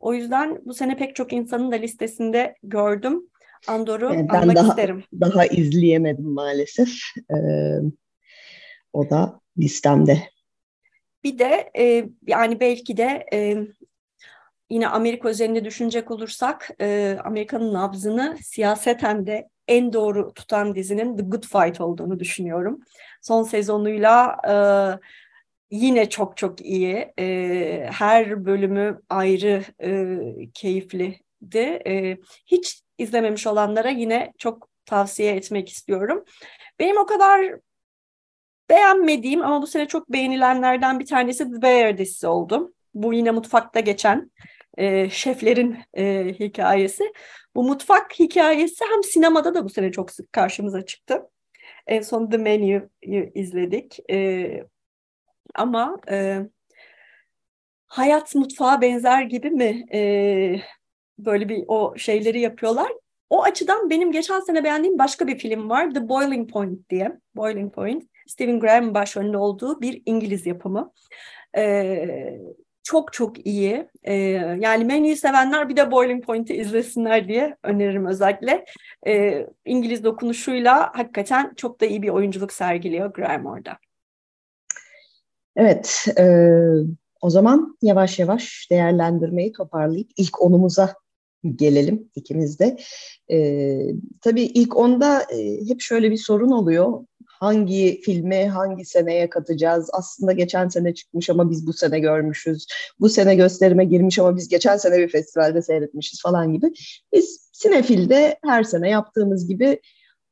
o 0.00 0.14
yüzden 0.14 0.60
bu 0.64 0.74
sene 0.74 0.96
pek 0.96 1.16
çok 1.16 1.32
insanın 1.32 1.72
da 1.72 1.76
listesinde 1.76 2.54
gördüm. 2.62 3.22
Andor'u 3.66 4.14
Yani 4.14 4.30
almak 4.30 4.56
daha, 4.56 4.68
isterim. 4.68 5.04
Daha 5.20 5.46
izleyemedim 5.46 6.28
maalesef. 6.28 6.88
Ee, 7.30 7.78
o 8.92 9.10
da 9.10 9.40
listemde. 9.58 10.22
Bir 11.24 11.38
de 11.38 11.70
e, 11.78 12.08
yani 12.26 12.60
belki 12.60 12.96
de 12.96 13.26
e, 13.32 13.56
yine 14.70 14.88
Amerika 14.88 15.30
üzerinde 15.30 15.64
düşünecek 15.64 16.10
olursak 16.10 16.70
e, 16.80 17.18
Amerika'nın 17.24 17.74
nabzını 17.74 18.38
siyaseten 18.42 19.26
de 19.26 19.48
en 19.68 19.92
doğru 19.92 20.34
tutan 20.34 20.74
dizinin 20.74 21.16
The 21.16 21.22
Good 21.22 21.44
Fight 21.44 21.80
olduğunu 21.80 22.20
düşünüyorum. 22.20 22.80
Son 23.22 23.42
sezonuyla 23.42 24.36
e, 24.48 24.54
yine 25.70 26.08
çok 26.08 26.36
çok 26.36 26.60
iyi. 26.60 27.12
E, 27.18 27.88
her 27.92 28.44
bölümü 28.44 29.00
ayrı 29.08 29.64
e, 29.82 30.18
keyifliydi. 30.54 31.82
E, 31.86 32.16
hiç 32.46 32.82
izlememiş 32.98 33.46
olanlara 33.46 33.88
yine 33.90 34.32
çok 34.38 34.68
tavsiye 34.86 35.34
etmek 35.36 35.68
istiyorum. 35.68 36.24
Benim 36.78 36.98
o 36.98 37.06
kadar 37.06 37.54
beğenmediğim 38.70 39.42
ama 39.42 39.62
bu 39.62 39.66
sene 39.66 39.88
çok 39.88 40.12
beğenilenlerden 40.12 41.00
bir 41.00 41.06
tanesi 41.06 41.52
The 41.52 41.62
Bear 41.62 41.98
dizisi 41.98 42.26
oldu. 42.26 42.74
Bu 42.94 43.14
yine 43.14 43.30
mutfakta 43.30 43.80
geçen 43.80 44.30
e, 44.78 45.10
şeflerin 45.10 45.78
e, 45.94 46.34
hikayesi. 46.40 47.12
Bu 47.54 47.64
mutfak 47.64 48.20
hikayesi 48.20 48.84
hem 48.92 49.02
sinemada 49.02 49.54
da 49.54 49.64
bu 49.64 49.68
sene 49.68 49.92
çok 49.92 50.10
sık 50.10 50.32
karşımıza 50.32 50.86
çıktı. 50.86 51.22
En 51.86 52.02
son 52.02 52.30
The 52.30 52.36
Menu'yu 52.36 52.88
izledik. 53.34 53.98
E, 54.10 54.64
ama 55.54 55.96
e, 56.10 56.38
hayat 57.86 58.34
mutfağa 58.34 58.80
benzer 58.80 59.22
gibi 59.22 59.50
mi 59.50 59.86
e, 59.92 60.00
böyle 61.18 61.48
bir 61.48 61.64
o 61.68 61.94
şeyleri 61.96 62.40
yapıyorlar? 62.40 62.92
O 63.30 63.42
açıdan 63.42 63.90
benim 63.90 64.12
geçen 64.12 64.40
sene 64.40 64.64
beğendiğim 64.64 64.98
başka 64.98 65.26
bir 65.26 65.38
film 65.38 65.70
var. 65.70 65.94
The 65.94 66.08
Boiling 66.08 66.50
Point 66.52 66.90
diye. 66.90 67.12
Boiling 67.36 67.74
Point. 67.74 68.04
Stephen 68.26 68.60
Graham 68.60 68.94
başrolünde 68.94 69.36
olduğu 69.36 69.80
bir 69.80 70.02
İngiliz 70.06 70.46
yapımı. 70.46 70.92
Ee, 71.56 72.38
çok 72.82 73.12
çok 73.12 73.46
iyi. 73.46 73.88
Ee, 74.02 74.14
yani 74.60 74.84
menüyü 74.84 75.16
sevenler 75.16 75.68
bir 75.68 75.76
de 75.76 75.90
Boiling 75.90 76.24
Point'i 76.24 76.54
izlesinler 76.54 77.28
diye 77.28 77.56
öneririm 77.62 78.06
özellikle. 78.06 78.64
Ee, 79.06 79.46
İngiliz 79.64 80.04
dokunuşuyla 80.04 80.90
hakikaten 80.94 81.54
çok 81.56 81.80
da 81.80 81.86
iyi 81.86 82.02
bir 82.02 82.08
oyunculuk 82.08 82.52
sergiliyor 82.52 83.12
Graham 83.14 83.46
orada. 83.46 83.78
Evet, 85.58 86.04
e, 86.18 86.24
o 87.20 87.30
zaman 87.30 87.76
yavaş 87.82 88.18
yavaş 88.18 88.68
değerlendirmeyi 88.70 89.52
toparlayıp 89.52 90.10
ilk 90.16 90.42
onumuza 90.42 90.94
gelelim 91.56 92.10
ikimiz 92.14 92.58
de. 92.58 92.76
E, 93.30 93.78
tabii 94.20 94.42
ilk 94.42 94.76
onda 94.76 95.22
e, 95.22 95.68
hep 95.68 95.80
şöyle 95.80 96.10
bir 96.10 96.16
sorun 96.16 96.50
oluyor. 96.50 97.04
Hangi 97.26 98.00
filmi 98.04 98.48
hangi 98.48 98.84
seneye 98.84 99.30
katacağız? 99.30 99.90
Aslında 99.92 100.32
geçen 100.32 100.68
sene 100.68 100.94
çıkmış 100.94 101.30
ama 101.30 101.50
biz 101.50 101.66
bu 101.66 101.72
sene 101.72 102.00
görmüşüz. 102.00 102.66
Bu 103.00 103.08
sene 103.08 103.34
gösterime 103.34 103.84
girmiş 103.84 104.18
ama 104.18 104.36
biz 104.36 104.48
geçen 104.48 104.76
sene 104.76 104.98
bir 104.98 105.08
festivalde 105.08 105.62
seyretmişiz 105.62 106.22
falan 106.22 106.52
gibi. 106.52 106.72
Biz 107.14 107.50
Sinefil'de 107.52 108.38
her 108.44 108.62
sene 108.62 108.90
yaptığımız 108.90 109.48
gibi 109.48 109.80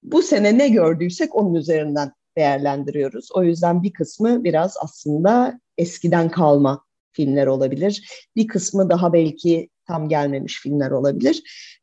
bu 0.03 0.23
sene 0.23 0.59
ne 0.59 0.69
gördüysek 0.69 1.35
onun 1.35 1.55
üzerinden 1.55 2.13
değerlendiriyoruz. 2.37 3.29
O 3.35 3.43
yüzden 3.43 3.83
bir 3.83 3.93
kısmı 3.93 4.45
biraz 4.45 4.77
aslında 4.81 5.61
eskiden 5.79 6.29
kalma 6.31 6.85
filmler 7.13 7.47
olabilir. 7.47 8.27
Bir 8.37 8.47
kısmı 8.47 8.91
daha 8.91 9.13
belki 9.13 9.69
tam 9.87 10.09
gelmemiş 10.09 10.61
filmler 10.61 10.91
olabilir. 10.91 11.43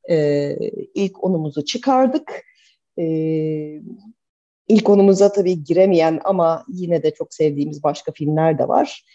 Ee, 0.10 0.58
ilk 0.96 1.24
onumuzu 1.24 1.66
çıkardık. 1.66 2.44
Ee, 3.00 3.82
ilk 4.68 4.90
onumuza 4.90 5.32
tabii 5.32 5.64
giremeyen 5.64 6.20
ama 6.24 6.66
yine 6.68 7.04
de 7.04 7.14
çok 7.14 7.34
sevdiğimiz 7.34 7.84
başka 7.84 8.12
filmler 8.12 8.60
de 8.60 8.68
var. 8.68 9.06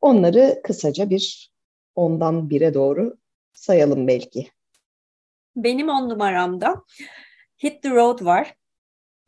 Onları 0.00 0.60
kısaca 0.64 1.10
bir 1.10 1.50
ondan 1.94 2.50
bire 2.50 2.74
doğru 2.74 3.16
sayalım 3.52 4.06
belki. 4.06 4.48
Benim 5.56 5.88
on 5.88 6.08
numaramda 6.08 6.82
Hit 7.62 7.82
the 7.82 7.90
Road 7.90 8.24
var. 8.24 8.54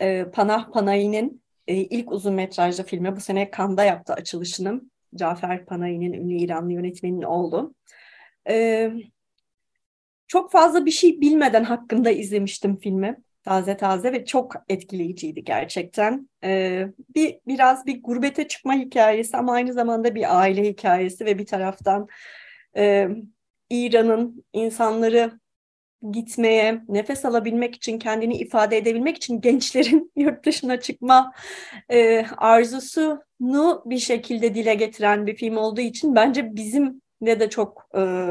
Ee, 0.03 0.27
Panah 0.33 0.73
Panayi'nin 0.73 1.43
e, 1.71 1.75
ilk 1.75 2.13
uzun 2.13 2.35
metrajlı 2.35 2.85
filmi 2.85 3.17
bu 3.17 3.21
sene 3.21 3.51
Cannes'da 3.57 3.85
yaptı 3.85 4.13
açılışını. 4.13 4.83
Cafer 5.15 5.67
Panayi'nin 5.67 6.13
ünlü 6.13 6.35
İranlı 6.35 6.73
yönetmenin 6.73 7.23
oğlu. 7.23 7.75
Ee, 8.49 8.93
çok 10.29 10.53
fazla 10.53 10.87
bir 10.87 10.91
şey 10.91 11.21
bilmeden 11.21 11.65
hakkında 11.65 12.11
izlemiştim 12.11 12.77
filmi. 12.77 13.17
Taze 13.45 13.77
taze 13.77 14.13
ve 14.13 14.25
çok 14.25 14.55
etkileyiciydi 14.69 15.45
gerçekten. 15.45 16.29
Ee, 16.45 16.87
bir 17.15 17.41
biraz 17.47 17.87
bir 17.87 18.03
gurbete 18.03 18.49
çıkma 18.49 18.75
hikayesi 18.75 19.37
ama 19.37 19.53
aynı 19.53 19.73
zamanda 19.73 20.15
bir 20.15 20.41
aile 20.41 20.69
hikayesi 20.69 21.25
ve 21.25 21.39
bir 21.39 21.47
taraftan 21.47 22.09
e, 22.77 23.09
İran'ın 23.71 24.45
insanları 24.53 25.41
gitmeye, 26.13 26.83
nefes 26.89 27.25
alabilmek 27.25 27.75
için, 27.75 27.99
kendini 27.99 28.37
ifade 28.37 28.77
edebilmek 28.77 29.17
için 29.17 29.41
gençlerin 29.41 30.13
yurt 30.17 30.47
dışına 30.47 30.81
çıkma 30.81 31.33
e, 31.89 32.27
arzusunu 32.37 33.83
bir 33.87 33.99
şekilde 33.99 34.55
dile 34.55 34.75
getiren 34.75 35.27
bir 35.27 35.37
film 35.37 35.57
olduğu 35.57 35.81
için 35.81 36.15
bence 36.15 36.57
bizim 36.57 37.03
de 37.23 37.41
de 37.41 37.51
çok 37.51 37.89
e, 37.97 38.29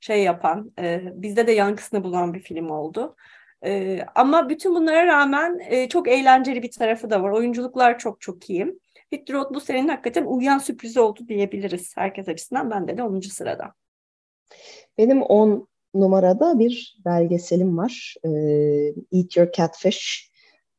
şey 0.00 0.22
yapan, 0.22 0.72
e, 0.78 1.02
bizde 1.14 1.46
de 1.46 1.52
yankısını 1.52 2.04
bulan 2.04 2.34
bir 2.34 2.40
film 2.40 2.70
oldu. 2.70 3.16
E, 3.64 4.00
ama 4.14 4.48
bütün 4.48 4.74
bunlara 4.74 5.06
rağmen 5.06 5.58
e, 5.68 5.88
çok 5.88 6.08
eğlenceli 6.08 6.62
bir 6.62 6.70
tarafı 6.70 7.10
da 7.10 7.22
var. 7.22 7.30
Oyunculuklar 7.30 7.98
çok 7.98 8.20
çok 8.20 8.50
iyi. 8.50 8.78
Victor 9.12 9.34
Roth 9.34 9.54
bu 9.54 9.60
senenin 9.60 9.88
hakikaten 9.88 10.24
uyuyan 10.24 10.58
sürprizi 10.58 11.00
oldu 11.00 11.28
diyebiliriz 11.28 11.96
herkes 11.96 12.28
açısından. 12.28 12.70
Bende 12.70 12.96
de 12.96 13.02
10. 13.02 13.20
sırada. 13.20 13.74
Benim 14.98 15.22
10 15.22 15.68
numarada 15.94 16.58
bir 16.58 16.98
belgeselim 17.04 17.78
var. 17.78 18.14
E, 18.24 18.28
Eat 19.12 19.36
Your 19.36 19.52
Catfish. 19.52 20.30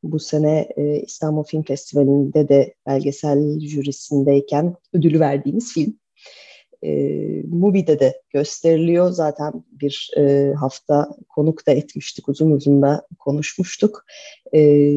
Bu 0.02 0.18
sene 0.18 0.68
e, 0.76 1.00
İstanbul 1.00 1.44
Film 1.44 1.62
Festivali'nde 1.62 2.48
de 2.48 2.74
belgesel 2.86 3.60
jürisindeyken 3.60 4.74
ödülü 4.92 5.20
verdiğimiz 5.20 5.72
film. 5.72 5.98
E, 6.82 6.90
Mubi'de 7.48 8.00
de 8.00 8.22
gösteriliyor. 8.30 9.10
Zaten 9.10 9.52
bir 9.72 10.10
e, 10.16 10.52
hafta 10.52 11.08
konuk 11.28 11.66
da 11.66 11.70
etmiştik. 11.70 12.28
Uzun 12.28 12.50
uzun 12.50 12.82
da 12.82 13.06
konuşmuştuk. 13.18 14.04
E, 14.54 14.92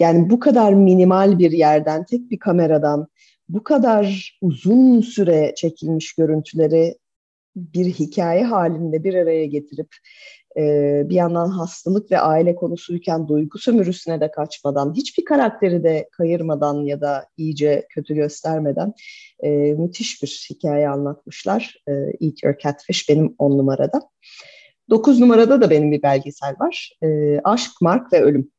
yani 0.00 0.30
bu 0.30 0.40
kadar 0.40 0.72
minimal 0.72 1.38
bir 1.38 1.52
yerden, 1.52 2.04
tek 2.04 2.30
bir 2.30 2.38
kameradan 2.38 3.08
bu 3.48 3.62
kadar 3.62 4.38
uzun 4.40 5.00
süre 5.00 5.52
çekilmiş 5.56 6.14
görüntüleri 6.14 6.98
bir 7.56 7.84
hikaye 7.84 8.44
halinde 8.44 9.04
bir 9.04 9.14
araya 9.14 9.46
getirip 9.46 9.88
e, 10.56 10.62
bir 11.08 11.14
yandan 11.14 11.48
hastalık 11.48 12.10
ve 12.10 12.18
aile 12.18 12.54
konusuyken 12.54 13.28
duygu 13.28 13.58
sömürüsüne 13.58 14.20
de 14.20 14.30
kaçmadan, 14.30 14.94
hiçbir 14.94 15.24
karakteri 15.24 15.84
de 15.84 16.08
kayırmadan 16.12 16.84
ya 16.84 17.00
da 17.00 17.26
iyice 17.36 17.86
kötü 17.90 18.14
göstermeden 18.14 18.94
e, 19.42 19.48
müthiş 19.72 20.22
bir 20.22 20.46
hikaye 20.50 20.88
anlatmışlar. 20.88 21.76
E, 21.88 21.92
Eat 21.92 22.42
Your 22.42 22.58
Catfish 22.58 23.08
benim 23.08 23.34
on 23.38 23.58
numarada. 23.58 24.00
Dokuz 24.90 25.20
numarada 25.20 25.60
da 25.60 25.70
benim 25.70 25.92
bir 25.92 26.02
belgesel 26.02 26.54
var. 26.60 26.90
E, 27.02 27.40
Aşk, 27.44 27.70
Mark 27.80 28.12
ve 28.12 28.22
Ölüm. 28.22 28.50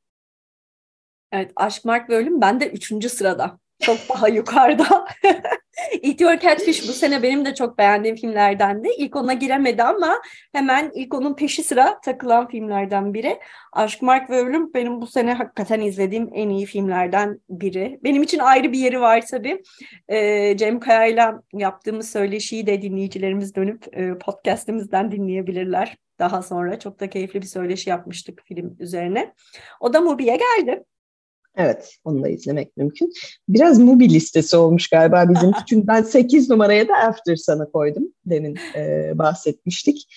Evet, 1.32 1.52
Aşk, 1.56 1.86
Mark 1.86 2.10
ve 2.10 2.16
Ölüm 2.16 2.42
bende 2.42 2.70
üçüncü 2.70 3.10
sırada. 3.10 3.60
Çok 3.80 3.98
daha 4.10 4.28
yukarıda. 4.28 5.08
Eat 6.04 6.42
Catfish 6.42 6.88
bu 6.88 6.94
sene 6.94 7.24
benim 7.24 7.46
de 7.46 7.56
çok 7.56 7.78
beğendiğim 7.78 8.16
filmlerden 8.16 8.84
de. 8.84 8.96
İlk 8.98 9.16
ona 9.16 9.34
giremedi 9.34 9.84
ama 9.84 10.22
hemen 10.54 10.92
ilk 10.96 11.14
onun 11.14 11.36
peşi 11.36 11.64
sıra 11.64 12.02
takılan 12.02 12.48
filmlerden 12.48 13.14
biri. 13.14 13.40
Aşk, 13.74 14.02
Mark 14.02 14.30
ve 14.30 14.38
Ölüm 14.38 14.74
benim 14.74 15.02
bu 15.02 15.08
sene 15.08 15.34
hakikaten 15.34 15.82
izlediğim 15.82 16.30
en 16.34 16.50
iyi 16.50 16.66
filmlerden 16.66 17.40
biri. 17.50 18.00
Benim 18.04 18.24
için 18.24 18.40
ayrı 18.40 18.72
bir 18.72 18.80
yeri 18.80 19.02
var 19.02 19.24
tabii. 19.32 19.64
Ee, 20.08 20.58
Cem 20.58 20.80
Kaya'yla 20.80 21.42
yaptığımız 21.54 22.10
söyleşiyi 22.10 22.68
de 22.68 22.82
dinleyicilerimiz 22.82 23.56
dönüp 23.56 23.98
e, 23.98 24.18
podcastimizden 24.18 25.12
dinleyebilirler. 25.12 25.98
Daha 26.20 26.42
sonra 26.42 26.80
çok 26.80 27.00
da 27.00 27.10
keyifli 27.10 27.42
bir 27.42 27.48
söyleşi 27.48 27.90
yapmıştık 27.90 28.42
film 28.46 28.76
üzerine. 28.80 29.34
O 29.80 29.94
da 29.94 30.02
Mubi'ye 30.02 30.38
geldi. 30.38 30.84
Evet, 31.58 31.96
onu 32.04 32.24
da 32.24 32.30
izlemek 32.30 32.78
mümkün. 32.78 33.14
Biraz 33.50 33.80
Mubi 33.80 34.10
listesi 34.10 34.58
olmuş 34.58 34.88
galiba 34.88 35.26
bizim. 35.30 35.52
Çünkü 35.70 35.88
ben 35.88 36.02
8 36.02 36.50
numaraya 36.50 36.88
da 36.88 36.94
After 36.94 37.36
Sun'ı 37.36 37.72
koydum. 37.72 38.04
Demin 38.26 38.58
e, 38.76 39.12
bahsetmiştik. 39.16 40.08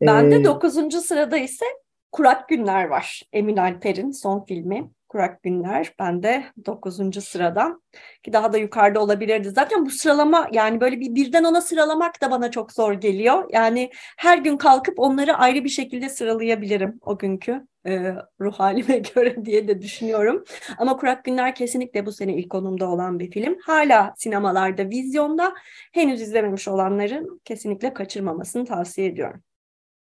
Ben 0.00 0.30
de 0.30 0.44
9. 0.44 0.78
Ee, 0.78 1.00
sırada 1.00 1.36
ise 1.36 1.64
Kurak 2.12 2.48
Günler 2.48 2.84
var. 2.84 3.22
Emin 3.32 3.56
Alper'in 3.56 4.10
son 4.10 4.44
filmi. 4.44 4.90
Kurak 5.08 5.42
Günler. 5.42 5.92
Ben 5.98 6.22
de 6.22 6.44
9. 6.66 7.24
sırada. 7.24 7.80
Ki 8.22 8.32
daha 8.32 8.52
da 8.52 8.58
yukarıda 8.58 9.00
olabilirdi. 9.00 9.50
Zaten 9.50 9.86
bu 9.86 9.90
sıralama 9.90 10.48
yani 10.52 10.80
böyle 10.80 11.00
bir 11.00 11.14
birden 11.14 11.44
ona 11.44 11.60
sıralamak 11.60 12.22
da 12.22 12.30
bana 12.30 12.50
çok 12.50 12.72
zor 12.72 12.92
geliyor. 12.92 13.44
Yani 13.52 13.90
her 14.18 14.38
gün 14.38 14.56
kalkıp 14.56 14.94
onları 14.98 15.34
ayrı 15.34 15.64
bir 15.64 15.68
şekilde 15.68 16.08
sıralayabilirim 16.08 16.98
o 17.00 17.18
günkü 17.18 17.66
e, 17.86 18.14
ruh 18.40 18.52
halime 18.52 18.98
göre 19.14 19.44
diye 19.44 19.68
de 19.68 19.82
düşünüyorum. 19.82 20.44
Ama 20.78 20.96
Kurak 20.96 21.24
Günler 21.24 21.54
kesinlikle 21.54 22.06
bu 22.06 22.12
sene 22.12 22.36
ilk 22.36 22.50
konumda 22.50 22.88
olan 22.88 23.18
bir 23.18 23.30
film. 23.30 23.56
Hala 23.62 24.14
sinemalarda, 24.16 24.90
vizyonda 24.90 25.54
henüz 25.92 26.20
izlememiş 26.20 26.68
olanların 26.68 27.40
kesinlikle 27.44 27.94
kaçırmamasını 27.94 28.64
tavsiye 28.64 29.06
ediyorum. 29.06 29.42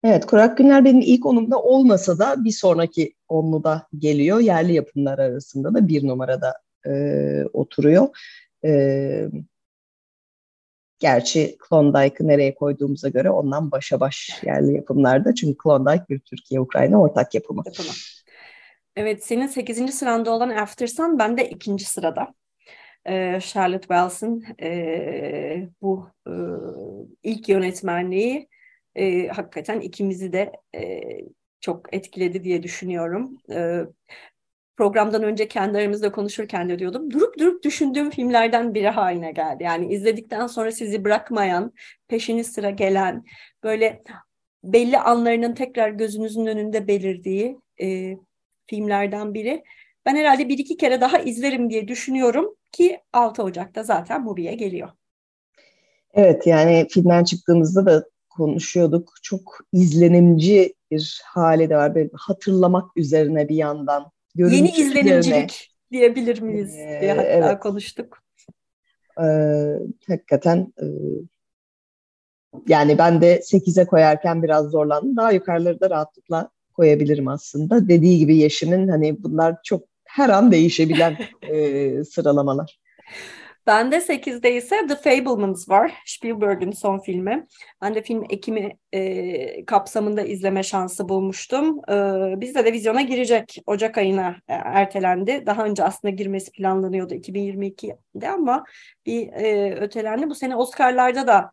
Evet, 0.04 0.26
Kurak 0.26 0.58
Günler 0.58 0.86
benim 0.86 1.02
ilk 1.02 1.26
onumda 1.26 1.60
olmasa 1.62 2.20
da 2.20 2.44
bir 2.44 2.52
sonraki 2.52 3.14
onluda 3.28 3.88
geliyor. 3.98 4.40
Yerli 4.40 4.74
yapımlar 4.74 5.20
arasında 5.20 5.74
da 5.74 5.88
bir 5.88 6.08
numarada 6.08 6.54
e, 6.88 6.92
oturuyor. 7.54 8.08
E, 8.66 9.30
Gerçi 11.02 11.58
Klondike'ı 11.58 12.28
nereye 12.28 12.56
koyduğumuza 12.56 13.10
göre 13.10 13.30
ondan 13.30 13.72
başa 13.72 14.00
baş 14.00 14.44
yerli 14.44 14.76
yapımlarda. 14.76 15.36
Çünkü 15.36 15.58
Klondike 15.58 16.06
bir 16.10 16.20
Türkiye-Ukrayna 16.20 17.02
ortak 17.02 17.36
yapımı. 17.36 17.64
Yapımı. 17.66 17.90
Evet, 18.96 19.26
senin 19.26 19.48
8. 19.48 19.92
sıranda 19.92 20.32
olan 20.32 20.50
After 20.50 20.88
Sun, 20.88 21.20
ben 21.20 21.38
de 21.38 21.50
ikinci 21.50 21.86
sırada. 21.86 22.34
Ee, 23.06 23.40
Charlotte 23.42 23.88
Wells'ın 23.88 24.46
e, 24.62 25.70
bu 25.82 26.10
e, 26.28 26.34
ilk 27.24 27.50
yönetmenliği 27.50 28.50
e, 28.96 29.28
hakikaten 29.28 29.80
ikimizi 29.80 30.34
de 30.34 30.52
e, 30.76 31.02
çok 31.60 31.94
etkiledi 31.94 32.44
diye 32.44 32.64
düşünüyorum. 32.64 33.38
E, 33.54 33.82
programdan 34.78 35.24
önce 35.24 35.48
kendi 35.48 35.78
aramızda 35.78 36.12
konuşurken 36.12 36.70
de 36.70 36.80
diyordum. 36.80 37.12
Durup 37.12 37.40
durup 37.40 37.64
düşündüğüm 37.64 38.10
filmlerden 38.10 38.74
biri 38.74 38.90
haline 38.90 39.32
geldi. 39.32 39.64
Yani 39.64 39.94
izledikten 39.94 40.48
sonra 40.48 40.72
sizi 40.72 41.04
bırakmayan, 41.04 41.74
peşini 42.08 42.44
sıra 42.44 42.70
gelen, 42.70 43.24
böyle 43.64 44.04
belli 44.64 45.00
anlarının 45.00 45.54
tekrar 45.54 45.90
gözünüzün 45.90 46.46
önünde 46.46 46.88
belirdiği 46.88 47.58
e, 47.82 48.18
filmlerden 48.68 49.34
biri. 49.34 49.64
Ben 50.06 50.16
herhalde 50.16 50.50
bir 50.50 50.58
iki 50.58 50.78
kere 50.78 51.02
daha 51.02 51.20
izlerim 51.20 51.70
diye 51.70 51.88
düşünüyorum 51.88 52.56
ki 52.72 53.00
6 53.14 53.44
Ocak'ta 53.44 53.84
zaten 53.84 54.24
Mubi'ye 54.24 54.56
geliyor. 54.56 54.90
Evet 56.14 56.48
yani 56.48 56.88
filmden 56.90 57.24
çıktığımızda 57.24 57.86
da 57.86 58.06
konuşuyorduk. 58.30 59.14
Çok 59.22 59.60
izlenimci 59.74 60.74
bir 60.92 61.22
hali 61.26 61.70
de 61.70 61.78
var. 61.78 61.96
Böyle 61.96 62.10
hatırlamak 62.14 62.98
üzerine 62.98 63.50
bir 63.50 63.56
yandan. 63.56 64.12
Yeni 64.36 64.70
izlenimcilik 64.70 65.26
üzerine. 65.26 65.48
diyebilir 65.92 66.42
miyiz 66.42 66.76
ee, 66.76 66.98
diye 67.02 67.14
hatta 67.14 67.24
evet. 67.24 67.60
konuştuk. 67.60 68.24
Ee, 69.22 69.24
hakikaten 70.08 70.74
e, 70.82 70.86
yani 72.68 72.98
ben 72.98 73.22
de 73.22 73.40
8'e 73.40 73.86
koyarken 73.86 74.44
biraz 74.44 74.66
zorlandım. 74.66 75.18
Daha 75.18 75.32
yukarıları 75.32 75.80
da 75.80 75.90
rahatlıkla 75.90 76.50
koyabilirim 76.74 77.28
aslında. 77.28 77.88
Dediği 77.88 78.20
gibi 78.20 78.38
Yeşim'in 78.38 78.88
hani 78.88 79.24
bunlar 79.24 79.56
çok 79.64 79.84
her 80.06 80.30
an 80.30 80.52
değişebilen 80.52 81.18
e, 81.42 82.04
sıralamalar. 82.04 82.80
Bende 83.68 84.02
8'de 84.02 84.56
ise 84.56 84.88
The 84.88 84.96
Fablemans 84.96 85.70
var. 85.70 85.94
Spielberg'in 86.06 86.72
son 86.72 87.00
filmi. 87.00 87.48
Ben 87.82 87.96
de 87.96 88.02
film 88.02 88.24
Ekim'i 88.30 88.78
e, 88.92 89.66
kapsamında 89.66 90.22
izleme 90.22 90.64
şansı 90.64 91.10
bulmuştum. 91.10 91.80
E, 91.90 91.94
bizde 92.42 92.66
de 92.66 92.74
vizyona 92.74 93.02
girecek. 93.02 93.58
Ocak 93.66 93.98
ayına 93.98 94.36
e, 94.48 94.54
ertelendi. 94.54 95.44
Daha 95.46 95.66
önce 95.66 95.84
aslında 95.84 96.16
girmesi 96.16 96.52
planlanıyordu 96.52 97.14
2022'de 97.14 98.30
ama 98.30 98.66
bir 99.06 99.28
e, 99.28 99.76
ötelendi. 99.76 100.30
Bu 100.30 100.36
sene 100.36 100.56
Oscar'larda 100.56 101.28
da 101.28 101.52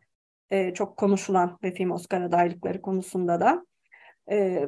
e, 0.49 0.73
çok 0.73 0.97
konuşulan 0.97 1.57
bir 1.63 1.75
film 1.75 1.91
Oscar 1.91 2.21
adaylıkları 2.21 2.81
konusunda 2.81 3.39
da. 3.39 3.65
E, 4.31 4.65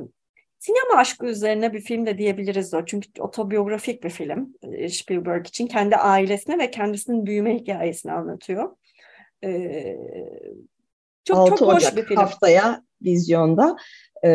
Sinema 0.62 1.00
aşkı 1.00 1.26
üzerine 1.26 1.74
bir 1.74 1.82
film 1.82 2.06
de 2.06 2.18
diyebiliriz 2.18 2.74
o. 2.74 2.86
Çünkü 2.86 3.22
otobiyografik 3.22 4.04
bir 4.04 4.10
film 4.10 4.54
e, 4.62 4.90
Spielberg 4.90 5.48
için. 5.48 5.68
Kendi 5.68 5.96
ailesine 5.96 6.60
ve 6.60 6.72
kendisinin 6.72 7.26
büyüme 7.26 7.56
hikayesini 7.56 8.12
anlatıyor. 8.12 8.76
Ee, 9.44 9.98
çok 11.26 11.38
6 11.38 11.50
çok 11.50 11.62
hoş 11.62 11.76
Ocak 11.76 11.98
bir 11.98 12.04
film. 12.04 12.18
haftaya 12.18 12.84
vizyonda 13.02 13.78
ee, 14.24 14.30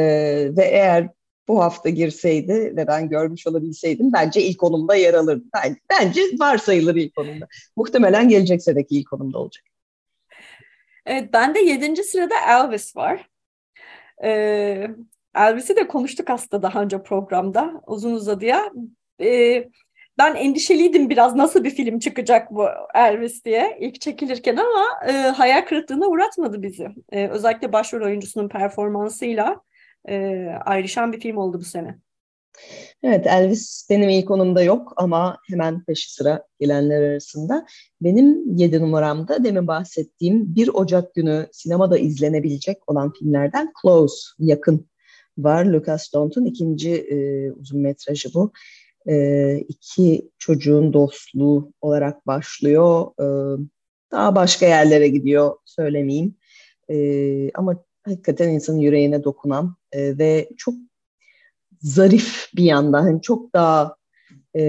ve 0.57 0.65
eğer 0.65 1.09
bu 1.49 1.63
hafta 1.63 1.89
girseydi 1.89 2.73
ve 2.77 2.87
ben 2.87 3.09
görmüş 3.09 3.47
olabilseydim 3.47 4.13
bence 4.13 4.43
ilk 4.43 4.59
konumda 4.59 4.95
yer 4.95 5.15
alırdı. 5.15 5.45
Bence, 5.55 5.81
bence 5.91 6.21
varsayılır 6.39 6.95
ilk 6.95 7.17
konumda. 7.17 7.49
Muhtemelen 7.77 8.29
gelecek 8.29 8.63
seneki 8.63 8.99
ilk 8.99 9.11
konumda 9.11 9.39
olacak. 9.39 9.65
Evet, 11.07 11.33
ben 11.33 11.55
de 11.55 11.59
yedinci 11.59 12.05
sırada 12.05 12.35
Elvis 12.49 12.97
var. 12.97 13.29
Ee, 14.25 14.89
Elvis'i 15.37 15.77
de 15.77 15.89
konuştuk 15.89 16.31
aslında 16.31 16.63
daha 16.63 16.83
önce 16.83 17.03
programda 17.03 17.81
uzun 17.87 18.13
uzadıya. 18.13 18.71
Ee, 19.21 19.65
ben 20.19 20.35
endişeliydim 20.35 21.11
biraz 21.11 21.35
nasıl 21.35 21.65
bir 21.65 21.71
film 21.71 21.99
çıkacak 21.99 22.51
bu 22.51 22.67
Elvis 22.95 23.45
diye 23.45 23.79
ilk 23.81 24.01
çekilirken 24.01 24.57
ama 24.57 24.85
e, 25.09 25.13
hayal 25.13 25.67
kırıklığına 25.67 26.07
uğratmadı 26.07 26.63
bizi. 26.63 26.89
E, 27.13 27.29
özellikle 27.29 27.73
başrol 27.73 28.07
oyuncusunun 28.07 28.49
performansıyla 28.49 29.61
e, 30.09 30.47
ayrışan 30.65 31.13
bir 31.13 31.21
film 31.21 31.37
oldu 31.37 31.59
bu 31.61 31.65
sene. 31.65 31.99
Evet 33.03 33.27
Elvis 33.27 33.87
benim 33.91 34.09
ilk 34.09 34.29
konumda 34.29 34.63
yok 34.63 34.93
ama 34.97 35.39
hemen 35.51 35.85
peşi 35.85 36.13
sıra 36.13 36.45
gelenler 36.61 37.03
arasında. 37.03 37.67
Benim 38.01 38.57
yedi 38.57 38.81
numaramda 38.81 39.45
demin 39.45 39.67
bahsettiğim 39.67 40.55
1 40.57 40.69
Ocak 40.69 41.15
günü 41.15 41.49
sinemada 41.53 41.99
izlenebilecek 41.99 42.91
olan 42.91 43.13
filmlerden 43.13 43.73
Close, 43.83 44.17
Yakın 44.39 44.89
var. 45.39 45.65
Lucas 45.65 46.13
Dont'un 46.13 46.45
ikinci 46.45 46.95
e, 46.95 47.51
uzun 47.53 47.81
metrajı 47.81 48.35
bu. 48.35 48.53
E, 49.09 49.57
iki 49.59 50.31
çocuğun 50.39 50.93
dostluğu 50.93 51.73
olarak 51.81 52.27
başlıyor. 52.27 53.07
E, 53.21 53.27
daha 54.13 54.35
başka 54.35 54.67
yerlere 54.67 55.09
gidiyor 55.09 55.57
söylemeyeyim. 55.65 56.35
E, 56.91 57.51
ama 57.55 57.85
hakikaten 58.03 58.49
insanın 58.49 58.79
yüreğine 58.79 59.25
dokunan 59.25 59.77
e, 59.93 60.19
ve 60.19 60.49
çok 60.57 60.75
zarif 61.81 62.49
bir 62.57 62.65
yandan 62.65 63.03
hani 63.03 63.23
çok 63.23 63.55
daha 63.55 63.97
e, 64.57 64.63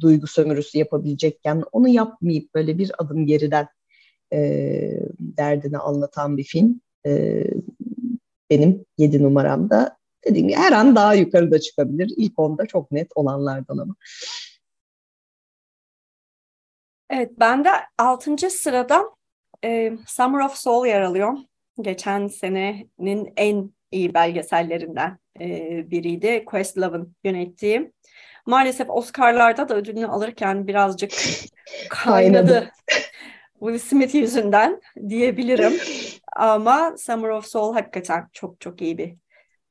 duygu 0.00 0.26
sömürüsü 0.26 0.78
yapabilecekken 0.78 1.62
onu 1.72 1.88
yapmayıp 1.88 2.54
böyle 2.54 2.78
bir 2.78 2.92
adım 2.98 3.26
geriden 3.26 3.68
e, 4.32 4.38
derdini 5.18 5.78
anlatan 5.78 6.36
bir 6.36 6.44
film. 6.44 6.80
E, 7.06 7.44
benim 8.50 8.84
7 8.98 9.22
numaramda. 9.22 9.96
Dediğim 10.26 10.48
gibi 10.48 10.58
her 10.58 10.72
an 10.72 10.96
daha 10.96 11.14
yukarıda 11.14 11.60
çıkabilir. 11.60 12.12
İlk 12.16 12.38
onda 12.38 12.66
çok 12.66 12.92
net 12.92 13.08
olanlardan 13.14 13.78
ama. 13.78 13.94
Evet, 17.10 17.30
ben 17.38 17.64
de 17.64 17.68
6. 17.98 18.50
sırada 18.50 19.04
e, 19.64 19.92
Summer 20.06 20.44
of 20.44 20.54
Soul 20.56 20.86
yer 20.86 21.00
alıyor. 21.00 21.32
Geçen 21.80 22.26
senenin 22.26 23.32
en 23.36 23.72
iyi 23.90 24.14
belgesellerinden 24.14 25.18
e, 25.40 25.90
biriydi. 25.90 26.44
Questlove'ın 26.44 27.16
yönettiği. 27.24 27.92
Maalesef 28.46 28.90
Oscar'larda 28.90 29.68
da 29.68 29.74
ödülünü 29.74 30.06
alırken 30.06 30.66
birazcık 30.66 31.12
kaynadı. 31.88 32.70
Will 33.58 33.78
Smith 33.78 34.14
yüzünden 34.14 34.80
diyebilirim. 35.08 35.72
Ama 36.36 36.96
Summer 36.98 37.28
of 37.28 37.46
Soul 37.46 37.74
hakikaten 37.74 38.28
çok 38.32 38.60
çok 38.60 38.82
iyi 38.82 38.98
bir 38.98 39.16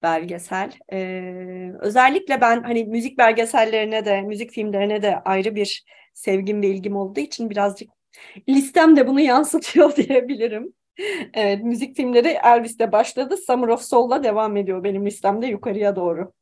belgesel. 0.03 0.71
Ee, 0.93 1.71
özellikle 1.79 2.41
ben 2.41 2.63
hani 2.63 2.85
müzik 2.85 3.17
belgesellerine 3.17 4.05
de, 4.05 4.21
müzik 4.21 4.51
filmlerine 4.51 5.01
de 5.01 5.19
ayrı 5.25 5.55
bir 5.55 5.85
sevgim 6.13 6.61
ve 6.61 6.67
ilgim 6.67 6.95
olduğu 6.95 7.19
için 7.19 7.49
birazcık 7.49 7.89
listem 8.49 8.95
de 8.95 9.07
bunu 9.07 9.19
yansıtıyor 9.21 9.95
diyebilirim. 9.95 10.73
Evet, 11.33 11.63
müzik 11.63 11.95
filmleri 11.97 12.27
Elvis'te 12.27 12.91
başladı. 12.91 13.37
Summer 13.37 13.67
of 13.67 13.81
Soul'la 13.81 14.23
devam 14.23 14.57
ediyor 14.57 14.83
benim 14.83 15.05
listemde 15.05 15.47
yukarıya 15.47 15.95
doğru. 15.95 16.33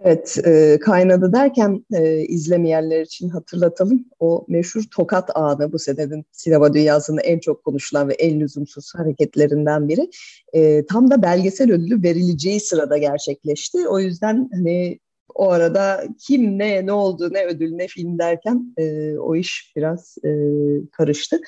Evet, 0.00 0.38
e, 0.46 0.78
kaynadı 0.80 1.32
derken 1.32 1.84
e, 1.94 2.20
izlemeyenler 2.20 3.00
için 3.00 3.28
hatırlatalım. 3.28 4.04
O 4.20 4.44
meşhur 4.48 4.82
tokat 4.90 5.36
anı 5.36 5.72
bu 5.72 5.78
senenin 5.78 6.24
sinema 6.32 6.74
dünyasının 6.74 7.20
en 7.24 7.38
çok 7.38 7.64
konuşulan 7.64 8.08
ve 8.08 8.12
en 8.12 8.40
lüzumsuz 8.40 8.94
hareketlerinden 8.94 9.88
biri. 9.88 10.10
E, 10.52 10.86
tam 10.86 11.10
da 11.10 11.22
belgesel 11.22 11.72
ödülü 11.72 12.02
verileceği 12.02 12.60
sırada 12.60 12.98
gerçekleşti. 12.98 13.88
O 13.88 13.98
yüzden 13.98 14.50
hani 14.52 14.98
o 15.34 15.50
arada 15.50 16.04
kim 16.18 16.58
ne 16.58 16.86
ne 16.86 16.92
oldu 16.92 17.28
ne 17.32 17.44
ödül 17.44 17.72
ne 17.72 17.86
film 17.86 18.18
derken 18.18 18.74
e, 18.78 19.16
o 19.18 19.36
iş 19.36 19.72
biraz 19.76 20.16
e, 20.24 20.30
karıştı. 20.92 21.40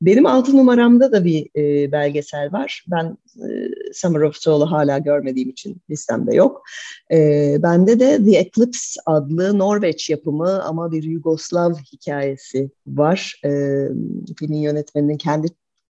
Benim 0.00 0.26
altı 0.26 0.56
numaramda 0.56 1.12
da 1.12 1.24
bir 1.24 1.50
e, 1.56 1.92
belgesel 1.92 2.52
var. 2.52 2.84
Ben 2.88 3.18
e, 3.36 3.48
Summer 3.92 4.20
of 4.20 4.36
Soul'u 4.36 4.70
hala 4.70 4.98
görmediğim 4.98 5.50
için 5.50 5.76
listemde 5.90 6.34
yok. 6.34 6.62
E, 7.12 7.56
bende 7.62 8.00
de 8.00 8.24
The 8.24 8.38
Eclipse 8.38 9.00
adlı 9.06 9.58
Norveç 9.58 10.10
yapımı 10.10 10.62
ama 10.64 10.92
bir 10.92 11.02
Yugoslav 11.02 11.74
hikayesi 11.92 12.70
var. 12.86 13.40
E, 13.44 13.50
filmin 14.38 14.58
yönetmeninin 14.58 15.16
kendi 15.16 15.48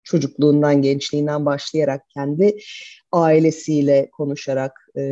çocukluğundan, 0.04 0.82
gençliğinden 0.82 1.46
başlayarak 1.46 2.10
kendi 2.10 2.56
ailesiyle 3.12 4.10
konuşarak, 4.12 4.72
e, 4.98 5.02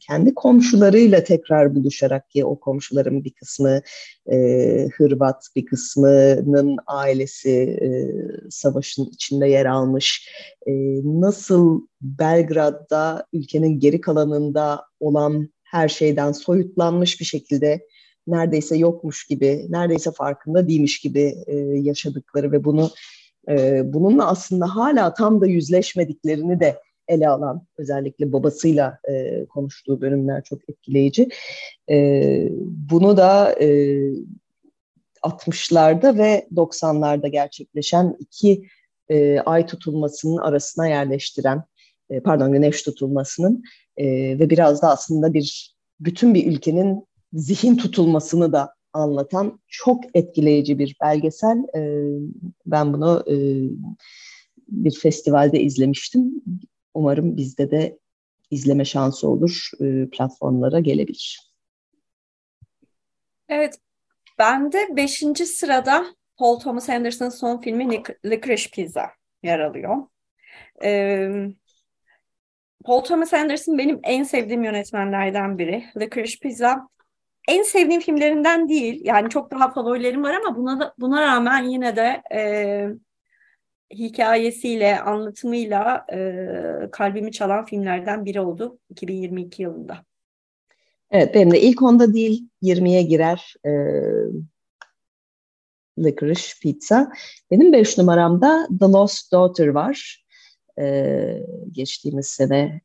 kendi 0.00 0.34
komşularıyla 0.34 1.24
tekrar 1.24 1.74
buluşarak 1.74 2.30
ki 2.30 2.44
o 2.44 2.60
komşuların 2.60 3.24
bir 3.24 3.32
kısmı 3.32 3.80
e, 4.32 4.36
Hırvat, 4.96 5.48
bir 5.56 5.66
kısmının 5.66 6.76
ailesi 6.86 7.50
e, 7.82 7.88
savaşın 8.50 9.04
içinde 9.04 9.48
yer 9.48 9.66
almış. 9.66 10.28
E, 10.66 10.72
nasıl 11.04 11.80
Belgrad'da 12.00 13.26
ülkenin 13.32 13.80
geri 13.80 14.00
kalanında 14.00 14.84
olan 15.00 15.48
her 15.64 15.88
şeyden 15.88 16.32
soyutlanmış 16.32 17.20
bir 17.20 17.24
şekilde 17.24 17.86
neredeyse 18.26 18.76
yokmuş 18.76 19.26
gibi, 19.26 19.66
neredeyse 19.68 20.12
farkında 20.12 20.68
değilmiş 20.68 21.00
gibi 21.00 21.34
e, 21.46 21.56
yaşadıkları 21.58 22.52
ve 22.52 22.64
bunu 22.64 22.90
e, 23.48 23.82
bununla 23.92 24.28
aslında 24.28 24.76
hala 24.76 25.14
tam 25.14 25.40
da 25.40 25.46
yüzleşmediklerini 25.46 26.60
de 26.60 26.80
ele 27.08 27.28
alan 27.28 27.66
özellikle 27.78 28.32
babasıyla 28.32 28.98
e, 29.10 29.44
konuştuğu 29.46 30.00
bölümler 30.00 30.42
çok 30.44 30.68
etkileyici. 30.68 31.28
E, 31.90 32.48
bunu 32.90 33.16
da 33.16 33.52
e, 33.60 33.98
60'larda 35.22 36.18
ve 36.18 36.46
90'larda 36.54 37.28
gerçekleşen 37.28 38.16
iki 38.18 38.68
e, 39.08 39.38
ay 39.40 39.66
tutulmasının 39.66 40.36
arasına 40.36 40.88
yerleştiren, 40.88 41.64
e, 42.10 42.20
pardon 42.20 42.52
güneş 42.52 42.82
tutulmasının 42.82 43.62
e, 43.96 44.06
ve 44.38 44.50
biraz 44.50 44.82
da 44.82 44.90
aslında 44.90 45.34
bir 45.34 45.74
bütün 46.00 46.34
bir 46.34 46.46
ülkenin 46.46 47.06
zihin 47.32 47.76
tutulmasını 47.76 48.52
da 48.52 48.74
anlatan 48.94 49.60
çok 49.68 50.04
etkileyici 50.14 50.78
bir 50.78 50.96
belgesel. 51.02 51.58
E, 51.76 51.80
ben 52.66 52.92
bunu 52.92 53.24
e, 53.28 53.34
bir 54.68 54.98
festivalde 54.98 55.60
izlemiştim. 55.60 56.42
Umarım 56.94 57.36
bizde 57.36 57.70
de 57.70 57.98
izleme 58.50 58.84
şansı 58.84 59.28
olur, 59.28 59.70
e, 59.80 60.08
platformlara 60.10 60.80
gelebilir. 60.80 61.54
Evet, 63.48 63.78
ben 64.38 64.72
de 64.72 64.96
beşinci 64.96 65.46
sırada 65.46 66.06
Paul 66.36 66.58
Thomas 66.58 66.88
Anderson'ın 66.88 67.30
son 67.30 67.60
filmi 67.60 68.02
Licorice 68.24 68.70
Pizza 68.70 69.10
yer 69.42 69.58
alıyor. 69.58 69.96
Ee, 70.84 71.30
Paul 72.84 73.00
Thomas 73.00 73.34
Anderson 73.34 73.78
benim 73.78 74.00
en 74.02 74.22
sevdiğim 74.22 74.64
yönetmenlerden 74.64 75.58
biri. 75.58 75.84
Licorice 76.00 76.38
Pizza 76.42 76.88
en 77.48 77.62
sevdiğim 77.62 78.00
filmlerinden 78.00 78.68
değil. 78.68 79.00
Yani 79.04 79.30
çok 79.30 79.50
daha 79.50 79.70
favorilerim 79.70 80.22
var 80.22 80.34
ama 80.34 80.56
buna 80.56 80.80
da, 80.80 80.94
buna 80.98 81.22
rağmen 81.22 81.64
yine 81.64 81.96
de 81.96 82.22
e, 82.34 82.88
hikayesiyle, 83.90 85.00
anlatımıyla 85.00 86.06
e, 86.12 86.18
kalbimi 86.92 87.32
çalan 87.32 87.64
filmlerden 87.64 88.24
biri 88.24 88.40
oldu 88.40 88.78
2022 88.90 89.62
yılında. 89.62 90.04
Evet, 91.10 91.34
benim 91.34 91.50
de 91.50 91.60
ilk 91.60 91.82
onda 91.82 92.14
değil, 92.14 92.48
20'ye 92.62 93.02
girer 93.02 93.54
e, 93.66 93.72
Licorice 95.98 96.52
Pizza. 96.62 97.12
Benim 97.50 97.72
5 97.72 97.98
numaramda 97.98 98.68
The 98.80 98.86
Lost 98.86 99.32
Daughter 99.32 99.68
var. 99.68 100.24
E, 100.78 101.38
geçtiğimiz 101.72 102.26
sene 102.26 102.80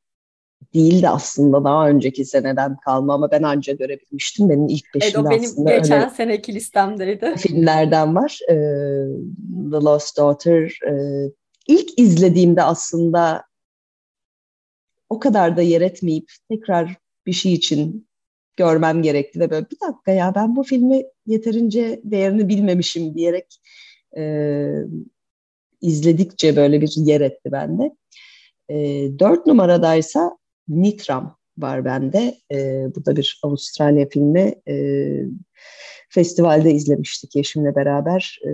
değil 0.73 1.01
de 1.01 1.09
aslında 1.09 1.63
daha 1.63 1.89
önceki 1.89 2.25
seneden 2.25 2.77
kalma 2.77 3.13
ama 3.13 3.31
ben 3.31 3.43
anca 3.43 3.73
görebilmiştim. 3.73 4.49
Benim 4.49 4.67
ilk 4.67 4.95
beşimde 4.95 5.29
evet, 5.31 5.41
benim 5.55 5.65
geçen 5.65 6.01
öyle 6.01 6.09
seneki 6.09 6.53
listemdeydi. 6.53 7.33
Filmlerden 7.37 8.15
var. 8.15 8.39
E, 8.49 8.53
The 9.71 9.77
Lost 9.85 10.17
Daughter. 10.17 10.79
E, 10.87 10.93
ilk 11.67 11.99
izlediğimde 11.99 12.63
aslında 12.63 13.43
o 15.09 15.19
kadar 15.19 15.57
da 15.57 15.61
yer 15.61 15.81
etmeyip 15.81 16.31
tekrar 16.49 16.95
bir 17.25 17.33
şey 17.33 17.53
için 17.53 18.07
görmem 18.57 19.01
gerekti 19.01 19.39
ve 19.39 19.49
böyle 19.49 19.65
bir 19.71 19.87
dakika 19.87 20.11
ya 20.11 20.35
ben 20.35 20.55
bu 20.55 20.63
filmi 20.63 21.03
yeterince 21.25 22.01
değerini 22.03 22.49
bilmemişim 22.49 23.15
diyerek 23.15 23.61
e, 24.17 24.73
izledikçe 25.81 26.55
böyle 26.55 26.81
bir 26.81 26.93
yer 26.95 27.21
etti 27.21 27.51
bende. 27.51 27.95
E, 28.69 28.75
dört 29.19 29.45
numaradaysa 29.45 30.37
Nitram 30.69 31.37
var 31.57 31.85
bende. 31.85 32.37
E, 32.51 32.87
bu 32.95 33.05
da 33.05 33.15
bir 33.15 33.39
Avustralya 33.43 34.09
filmi. 34.09 34.55
E, 34.67 34.75
festivalde 36.09 36.71
izlemiştik 36.71 37.35
eşimle 37.35 37.75
beraber. 37.75 38.39
E, 38.45 38.51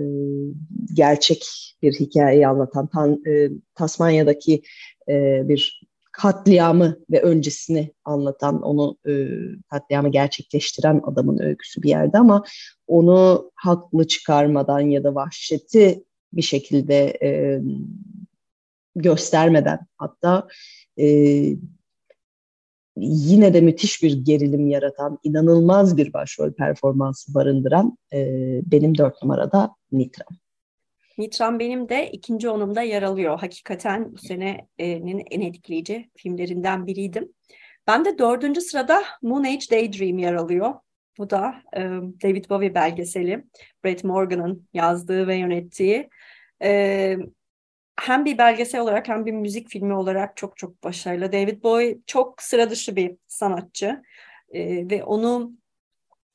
gerçek 0.94 1.46
bir 1.82 1.92
hikayeyi 1.92 2.46
anlatan 2.46 2.86
Tan, 2.86 3.22
e, 3.26 3.48
Tasmanya'daki 3.74 4.62
e, 5.08 5.42
bir 5.48 5.86
katliamı 6.12 6.96
ve 7.10 7.22
öncesini 7.22 7.92
anlatan, 8.04 8.62
onu 8.62 8.96
e, 9.08 9.28
katliamı 9.70 10.08
gerçekleştiren 10.08 11.00
adamın 11.04 11.38
öyküsü 11.38 11.82
bir 11.82 11.88
yerde 11.88 12.18
ama 12.18 12.44
onu 12.86 13.50
haklı 13.54 14.06
çıkarmadan 14.06 14.80
ya 14.80 15.04
da 15.04 15.14
vahşeti 15.14 16.04
bir 16.32 16.42
şekilde 16.42 17.18
e, 17.22 17.60
göstermeden 18.96 19.78
hatta 19.96 20.48
e, 20.98 21.06
yine 22.96 23.54
de 23.54 23.60
müthiş 23.60 24.02
bir 24.02 24.24
gerilim 24.24 24.68
yaratan, 24.68 25.18
inanılmaz 25.22 25.96
bir 25.96 26.12
başrol 26.12 26.52
performansı 26.52 27.34
barındıran 27.34 27.98
e, 28.12 28.18
benim 28.72 28.98
dört 28.98 29.22
numarada 29.22 29.74
Nitram. 29.92 30.36
Nitram 31.18 31.58
benim 31.58 31.88
de 31.88 32.10
ikinci 32.10 32.48
onumda 32.48 32.82
yer 32.82 33.02
alıyor. 33.02 33.40
Hakikaten 33.40 34.12
bu 34.12 34.18
senenin 34.18 35.24
en 35.30 35.40
etkileyici 35.40 36.10
filmlerinden 36.16 36.86
biriydim. 36.86 37.32
Ben 37.86 38.04
de 38.04 38.18
dördüncü 38.18 38.60
sırada 38.60 39.02
Moon 39.22 39.44
Age 39.44 39.70
Daydream 39.70 40.18
yer 40.18 40.34
alıyor. 40.34 40.74
Bu 41.18 41.30
da 41.30 41.54
e, 41.76 41.80
David 42.22 42.50
Bowie 42.50 42.74
belgeseli. 42.74 43.44
Brett 43.84 44.04
Morgan'ın 44.04 44.68
yazdığı 44.74 45.26
ve 45.26 45.36
yönettiği. 45.36 46.08
E, 46.62 47.16
hem 48.00 48.24
bir 48.24 48.38
belgesel 48.38 48.80
olarak 48.80 49.08
hem 49.08 49.26
bir 49.26 49.32
müzik 49.32 49.68
filmi 49.68 49.94
olarak 49.94 50.36
çok 50.36 50.56
çok 50.56 50.84
başarılı. 50.84 51.32
David 51.32 51.62
Bowie 51.62 51.98
çok 52.06 52.42
sıra 52.42 52.70
dışı 52.70 52.96
bir 52.96 53.16
sanatçı. 53.26 54.02
E, 54.48 54.90
ve 54.90 55.04
onu 55.04 55.52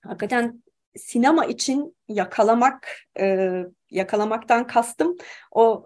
hakikaten 0.02 0.64
sinema 0.96 1.46
için 1.46 1.96
yakalamak, 2.08 2.88
e, 3.20 3.50
yakalamaktan 3.92 4.68
kastım 4.68 5.18
o 5.52 5.86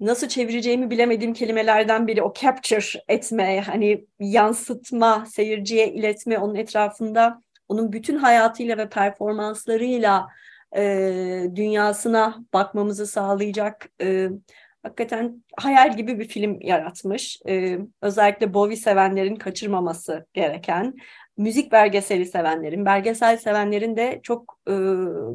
nasıl 0.00 0.28
çevireceğimi 0.28 0.90
bilemediğim 0.90 1.34
kelimelerden 1.34 2.06
biri 2.06 2.22
o 2.22 2.32
capture 2.40 3.02
etme, 3.08 3.60
hani 3.60 4.06
yansıtma, 4.20 5.26
seyirciye 5.26 5.88
iletme, 5.88 6.38
onun 6.38 6.54
etrafında 6.54 7.42
onun 7.68 7.92
bütün 7.92 8.16
hayatıyla 8.16 8.78
ve 8.78 8.88
performanslarıyla 8.88 10.28
e, 10.76 10.82
dünyasına 11.54 12.44
bakmamızı 12.52 13.06
sağlayacak 13.06 13.88
e, 14.00 14.28
hakikaten 14.84 15.44
hayal 15.56 15.96
gibi 15.96 16.18
bir 16.18 16.28
film 16.28 16.60
yaratmış. 16.60 17.40
E, 17.48 17.78
özellikle 18.02 18.54
Bowie 18.54 18.76
sevenlerin 18.76 19.36
kaçırmaması 19.36 20.26
gereken 20.34 20.94
müzik 21.36 21.72
belgeseli 21.72 22.26
sevenlerin, 22.26 22.84
belgesel 22.84 23.36
sevenlerin 23.36 23.96
de 23.96 24.20
çok 24.22 24.60
e, 24.68 24.72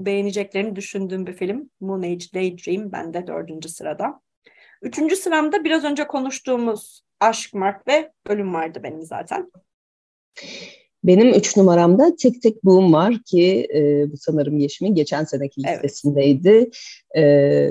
beğeneceklerini 0.05 0.75
düşündüğüm 0.75 1.27
bir 1.27 1.33
film. 1.33 1.69
Moon 1.79 2.01
Age 2.01 2.25
Daydream 2.33 2.91
bende 2.91 3.27
dördüncü 3.27 3.69
sırada. 3.69 4.19
Üçüncü 4.81 5.15
sıramda 5.15 5.63
biraz 5.63 5.83
önce 5.83 6.07
konuştuğumuz 6.07 7.01
Aşk, 7.19 7.53
Mark 7.53 7.87
ve 7.87 8.11
Ölüm 8.27 8.53
vardı 8.53 8.79
benim 8.83 9.01
zaten. 9.01 9.51
Benim 11.03 11.33
üç 11.33 11.57
numaramda 11.57 12.15
Tek 12.15 12.41
Tek 12.41 12.65
Boom 12.65 12.93
var 12.93 13.13
ki 13.25 13.67
e, 13.75 14.11
bu 14.11 14.17
sanırım 14.17 14.57
Yeşim'in 14.57 14.95
geçen 14.95 15.23
seneki 15.23 15.61
listesindeydi. 15.63 16.69
Evet. 17.11 17.17
E, 17.17 17.69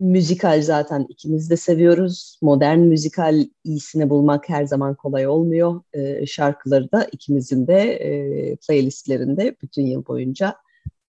müzikal 0.00 0.62
zaten 0.62 1.06
ikimiz 1.08 1.50
de 1.50 1.56
seviyoruz. 1.56 2.38
Modern 2.42 2.78
müzikal 2.78 3.44
iyisini 3.64 4.10
bulmak 4.10 4.48
her 4.48 4.64
zaman 4.64 4.94
kolay 4.94 5.26
olmuyor. 5.26 5.80
E, 5.92 6.26
şarkıları 6.26 6.92
da 6.92 7.04
ikimizin 7.12 7.66
de 7.66 7.80
e, 7.92 8.56
playlistlerinde 8.56 9.56
bütün 9.62 9.86
yıl 9.86 10.06
boyunca 10.06 10.56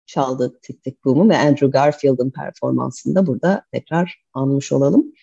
çaldı 0.06 0.60
Tik 0.62 0.84
Tik 0.84 1.06
Boom'u 1.06 1.30
ve 1.30 1.38
Andrew 1.38 1.68
Garfield'ın 1.68 2.30
performansını 2.30 3.16
da 3.16 3.28
burada 3.28 3.66
tekrar 3.72 4.24
anmış 4.34 4.72
olalım. 4.72 5.14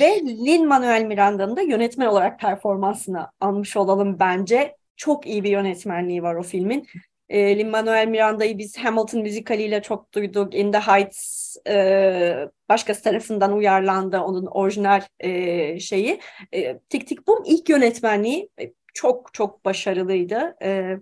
Ve 0.00 0.20
Lin-Manuel 0.20 1.04
Miranda'nın 1.04 1.56
da 1.56 1.60
yönetmen 1.60 2.06
olarak 2.06 2.40
performansını 2.40 3.26
anmış 3.40 3.76
olalım 3.76 4.16
bence. 4.20 4.76
Çok 4.96 5.26
iyi 5.26 5.44
bir 5.44 5.50
yönetmenliği 5.50 6.22
var 6.22 6.34
o 6.34 6.42
filmin. 6.42 6.86
E, 7.28 7.58
Lin-Manuel 7.58 8.08
Miranda'yı 8.08 8.58
biz 8.58 8.78
Hamilton 8.78 9.22
müzikaliyle 9.22 9.82
çok 9.82 10.14
duyduk. 10.14 10.54
In 10.54 10.72
the 10.72 10.78
Heights 10.78 11.56
e, 11.68 12.48
başkası 12.68 13.02
tarafından 13.02 13.52
uyarlandı 13.52 14.20
onun 14.20 14.46
orijinal 14.46 15.02
e, 15.20 15.80
şeyi. 15.80 16.20
E, 16.54 16.78
Tik 16.78 17.06
Tik 17.06 17.26
Boom 17.26 17.42
ilk 17.46 17.68
yönetmenliği 17.68 18.48
e, 18.60 18.72
çok 18.94 19.34
çok 19.34 19.64
başarılıydı. 19.64 20.56
E, 20.62 20.96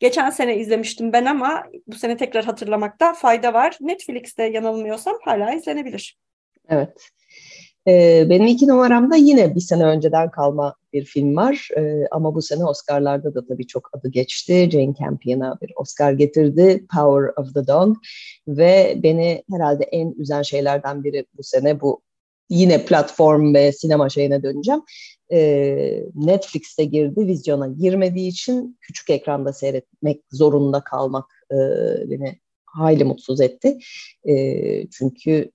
geçen 0.00 0.30
sene 0.30 0.56
izlemiştim 0.56 1.12
ben 1.12 1.24
ama 1.24 1.64
bu 1.86 1.96
sene 1.96 2.16
tekrar 2.16 2.44
hatırlamakta 2.44 3.14
fayda 3.14 3.54
var. 3.54 3.78
Netflix'te 3.80 4.44
yanılmıyorsam 4.44 5.18
hala 5.24 5.54
izlenebilir. 5.54 6.18
Evet. 6.68 7.10
Ee, 7.88 8.26
benim 8.30 8.46
iki 8.46 8.68
numaramda 8.68 9.16
yine 9.16 9.54
bir 9.54 9.60
sene 9.60 9.84
önceden 9.84 10.30
kalma 10.30 10.74
bir 10.92 11.04
film 11.04 11.36
var. 11.36 11.68
Ee, 11.76 12.06
ama 12.10 12.34
bu 12.34 12.42
sene 12.42 12.64
Oscar'larda 12.64 13.34
da 13.34 13.46
tabii 13.46 13.66
çok 13.66 13.90
adı 13.92 14.08
geçti. 14.08 14.68
Jane 14.72 14.94
Campion'a 15.00 15.58
bir 15.62 15.72
Oscar 15.76 16.12
getirdi. 16.12 16.86
Power 16.94 17.42
of 17.42 17.54
the 17.54 17.66
Dog. 17.66 17.96
Ve 18.48 19.00
beni 19.02 19.44
herhalde 19.52 19.84
en 19.84 20.14
üzen 20.18 20.42
şeylerden 20.42 21.04
biri 21.04 21.26
bu 21.38 21.42
sene 21.42 21.80
bu 21.80 22.02
yine 22.50 22.84
platform 22.84 23.54
ve 23.54 23.72
sinema 23.72 24.08
şeyine 24.08 24.42
döneceğim. 24.42 24.82
Ee, 25.32 26.04
Netflix'te 26.14 26.84
girdi, 26.84 27.26
vizyona 27.26 27.68
girmediği 27.68 28.28
için 28.28 28.78
küçük 28.80 29.10
ekranda 29.10 29.52
seyretmek 29.52 30.20
zorunda 30.32 30.80
kalmak 30.84 31.24
e, 31.50 31.56
beni 32.10 32.38
hayli 32.64 33.04
mutsuz 33.04 33.40
etti. 33.40 33.78
E, 34.28 34.34
çünkü 34.90 35.50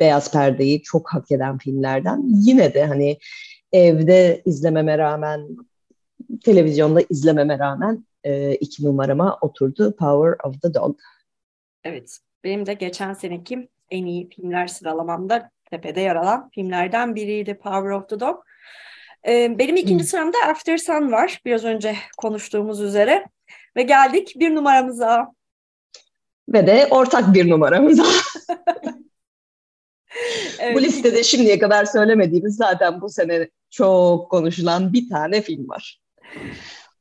beyaz 0.00 0.32
perdeyi 0.32 0.82
çok 0.82 1.14
hak 1.14 1.30
eden 1.30 1.58
filmlerden. 1.58 2.22
Yine 2.26 2.74
de 2.74 2.84
hani 2.84 3.18
evde 3.72 4.42
izlememe 4.44 4.98
rağmen, 4.98 5.48
televizyonda 6.44 7.00
izlememe 7.10 7.58
rağmen 7.58 8.06
e, 8.24 8.54
iki 8.54 8.84
numarama 8.84 9.38
oturdu 9.40 9.96
Power 9.96 10.48
of 10.48 10.62
the 10.62 10.74
Dog. 10.74 10.98
Evet, 11.84 12.18
benim 12.44 12.66
de 12.66 12.74
geçen 12.74 13.14
seneki 13.14 13.68
en 13.90 14.06
iyi 14.06 14.28
filmler 14.28 14.66
sıralamamda 14.66 15.50
tepede 15.70 16.00
yer 16.00 16.16
alan 16.16 16.50
filmlerden 16.54 17.14
biriydi 17.14 17.54
Power 17.54 17.90
of 17.90 18.08
the 18.08 18.20
Dog. 18.20 18.44
Ee, 19.26 19.58
benim 19.58 19.76
ikinci 19.76 20.04
sıramda 20.04 20.38
After 20.48 20.76
Sun 20.76 21.12
var. 21.12 21.40
Biraz 21.44 21.64
önce 21.64 21.96
konuştuğumuz 22.18 22.80
üzere. 22.80 23.24
Ve 23.76 23.82
geldik 23.82 24.32
bir 24.36 24.54
numaramıza. 24.54 25.32
Ve 26.48 26.66
de 26.66 26.88
ortak 26.90 27.34
bir 27.34 27.50
numaramıza. 27.50 28.04
evet. 30.60 30.76
Bu 30.76 30.82
listede 30.82 31.22
şimdiye 31.22 31.58
kadar 31.58 31.84
söylemediğimiz 31.84 32.56
zaten 32.56 33.00
bu 33.00 33.08
sene 33.08 33.48
çok 33.70 34.30
konuşulan 34.30 34.92
bir 34.92 35.08
tane 35.08 35.42
film 35.42 35.68
var. 35.68 36.00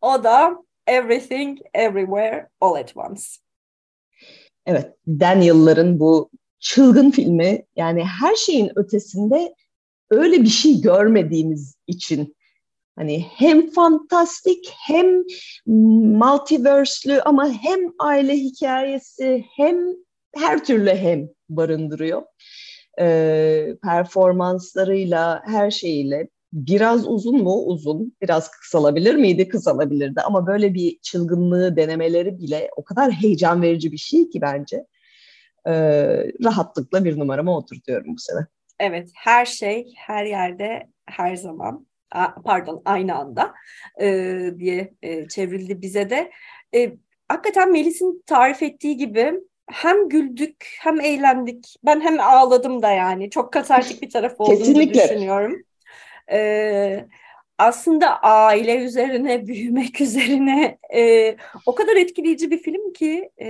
O 0.01 0.24
da 0.24 0.57
Everything, 0.88 1.60
Everywhere, 1.74 2.49
All 2.62 2.76
at 2.76 2.97
Once. 2.97 3.24
Evet, 4.66 4.93
Daniel'ların 5.07 5.99
bu 5.99 6.30
çılgın 6.60 7.12
filmi 7.12 7.66
yani 7.76 8.03
her 8.03 8.36
şeyin 8.36 8.72
ötesinde 8.76 9.55
öyle 10.10 10.41
bir 10.43 10.49
şey 10.49 10.82
görmediğimiz 10.82 11.76
için 11.88 12.36
hani 12.95 13.26
hem 13.36 13.72
fantastik 13.72 14.74
hem 14.88 15.24
multiverse'lü 15.66 17.22
ama 17.22 17.49
hem 17.49 17.80
aile 17.99 18.34
hikayesi 18.38 19.45
hem 19.55 19.78
her 20.36 20.66
türlü 20.66 20.89
hem 20.89 21.30
barındırıyor. 21.49 22.22
Ee, 23.00 23.76
performanslarıyla 23.84 25.41
her 25.45 25.72
şeyiyle 25.72 26.28
biraz 26.54 27.08
uzun 27.08 27.43
mu? 27.43 27.64
Uzun. 27.66 28.16
Biraz 28.22 28.52
kısalabilir 28.52 29.16
miydi? 29.16 29.47
Kısalabilirdi. 29.50 30.22
Ama 30.22 30.47
böyle 30.47 30.74
bir 30.74 31.00
çılgınlığı 31.02 31.76
denemeleri 31.76 32.39
bile 32.39 32.70
o 32.76 32.84
kadar 32.84 33.12
heyecan 33.12 33.62
verici 33.62 33.91
bir 33.91 33.97
şey 33.97 34.30
ki 34.30 34.41
bence. 34.41 34.86
Ee, 35.68 35.74
rahatlıkla 36.43 37.06
bir 37.06 37.20
numarama 37.20 37.58
oturtuyorum 37.58 38.14
bu 38.14 38.20
sene. 38.20 38.39
Evet, 38.80 39.10
her 39.16 39.45
şey, 39.45 39.93
her 39.97 40.26
yerde, 40.26 40.89
her 41.06 41.36
zaman, 41.36 41.88
pardon 42.45 42.82
aynı 42.86 43.16
anda 43.16 43.54
e, 44.02 44.39
diye 44.60 44.93
e, 45.02 45.28
çevrildi 45.28 45.82
bize 45.82 46.10
de. 46.10 46.32
E, 46.76 46.97
hakikaten 47.28 47.72
Melis'in 47.72 48.24
tarif 48.26 48.64
ettiği 48.64 48.97
gibi 48.97 49.34
hem 49.72 50.09
güldük 50.09 50.78
hem 50.80 51.01
eğlendik. 51.01 51.76
Ben 51.84 52.01
hem 52.01 52.20
ağladım 52.20 52.82
da 52.82 52.91
yani. 52.91 53.30
Çok 53.30 53.53
katartik 53.53 54.01
bir 54.01 54.09
taraf 54.09 54.36
olduğunu 54.38 54.57
Kesinlikle. 54.57 55.03
düşünüyorum. 55.03 55.63
Ee, 56.32 57.05
aslında 57.57 58.20
aile 58.20 58.76
üzerine, 58.76 59.47
büyümek 59.47 60.01
üzerine 60.01 60.78
e, 60.95 61.36
o 61.65 61.76
kadar 61.76 61.95
etkileyici 61.95 62.51
bir 62.51 62.57
film 62.63 62.93
ki 62.93 63.32
e, 63.41 63.49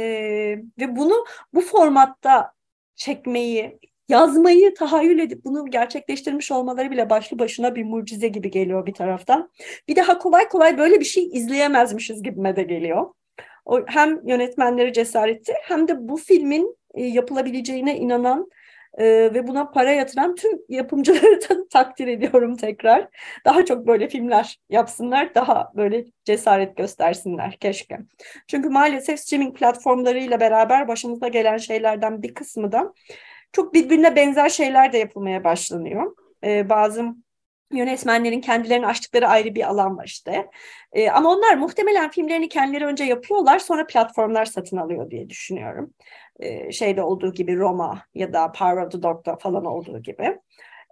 ve 0.80 0.96
bunu 0.96 1.26
bu 1.54 1.62
formatta 1.62 2.52
çekmeyi, 2.96 3.80
yazmayı 4.10 4.74
tahayyül 4.74 5.20
edip 5.20 5.46
bunu 5.46 5.66
gerçekleştirmiş 5.72 6.52
olmaları 6.52 6.92
bile 6.92 7.10
başlı 7.10 7.40
başına 7.40 7.76
bir 7.76 7.84
mucize 7.84 8.28
gibi 8.28 8.52
geliyor 8.52 8.86
bir 8.86 8.94
taraftan. 8.94 9.52
Bir 9.88 9.96
daha 9.96 10.18
kolay 10.18 10.50
kolay 10.50 10.78
böyle 10.78 11.00
bir 11.00 11.06
şey 11.06 11.24
izleyemezmişiz 11.34 12.24
gibime 12.24 12.56
de 12.56 12.64
geliyor. 12.64 13.06
O 13.70 13.86
hem 13.88 14.28
yönetmenleri 14.28 14.94
cesaretti 14.94 15.54
hem 15.62 15.88
de 15.88 16.10
bu 16.10 16.18
filmin 16.18 16.78
e, 16.94 17.06
yapılabileceğine 17.06 17.98
inanan 17.98 18.50
e, 18.98 19.06
ve 19.06 19.48
buna 19.48 19.70
para 19.70 19.92
yatıran 19.92 20.36
tüm 20.36 20.52
yapımcıları 20.70 21.42
da 21.50 21.68
takdir 21.68 22.08
ediyorum 22.08 22.58
tekrar. 22.58 23.08
Daha 23.46 23.66
çok 23.66 23.88
böyle 23.88 24.08
filmler 24.08 24.60
yapsınlar, 24.70 25.36
daha 25.36 25.72
böyle 25.76 26.06
cesaret 26.26 26.78
göstersinler 26.78 27.52
keşke. 27.52 28.00
Çünkü 28.48 28.70
maalesef 28.70 29.20
streaming 29.20 29.58
platformlarıyla 29.58 30.40
beraber 30.40 30.88
başımıza 30.88 31.28
gelen 31.28 31.58
şeylerden 31.58 32.22
bir 32.22 32.34
kısmı 32.34 32.72
da 32.72 32.94
çok 33.54 33.74
birbirine 33.74 34.16
benzer 34.16 34.50
şeyler 34.50 34.94
de 34.94 34.98
yapılmaya 34.98 35.44
başlanıyor. 35.44 36.16
E, 36.44 36.70
bazı 36.70 37.06
yönetmenlerin 37.72 38.42
kendilerini 38.42 38.88
açtıkları 38.88 39.28
ayrı 39.28 39.56
bir 39.56 39.70
alan 39.70 39.98
var 39.98 40.06
işte. 40.06 40.50
E, 40.94 41.10
ama 41.10 41.32
onlar 41.32 41.58
muhtemelen 41.58 42.12
filmlerini 42.12 42.50
kendileri 42.50 42.86
önce 42.86 43.04
yapıyorlar 43.04 43.60
sonra 43.60 43.88
platformlar 43.88 44.46
satın 44.46 44.78
alıyor 44.78 45.12
diye 45.12 45.30
düşünüyorum. 45.30 45.94
E, 46.40 46.72
şeyde 46.72 47.04
olduğu 47.04 47.34
gibi 47.34 47.58
Roma 47.58 48.02
ya 48.14 48.34
da 48.34 48.52
Power 48.52 48.78
of 48.78 48.92
the 48.92 49.04
Dog'da 49.04 49.36
falan 49.36 49.66
olduğu 49.66 50.02
gibi. 50.02 50.40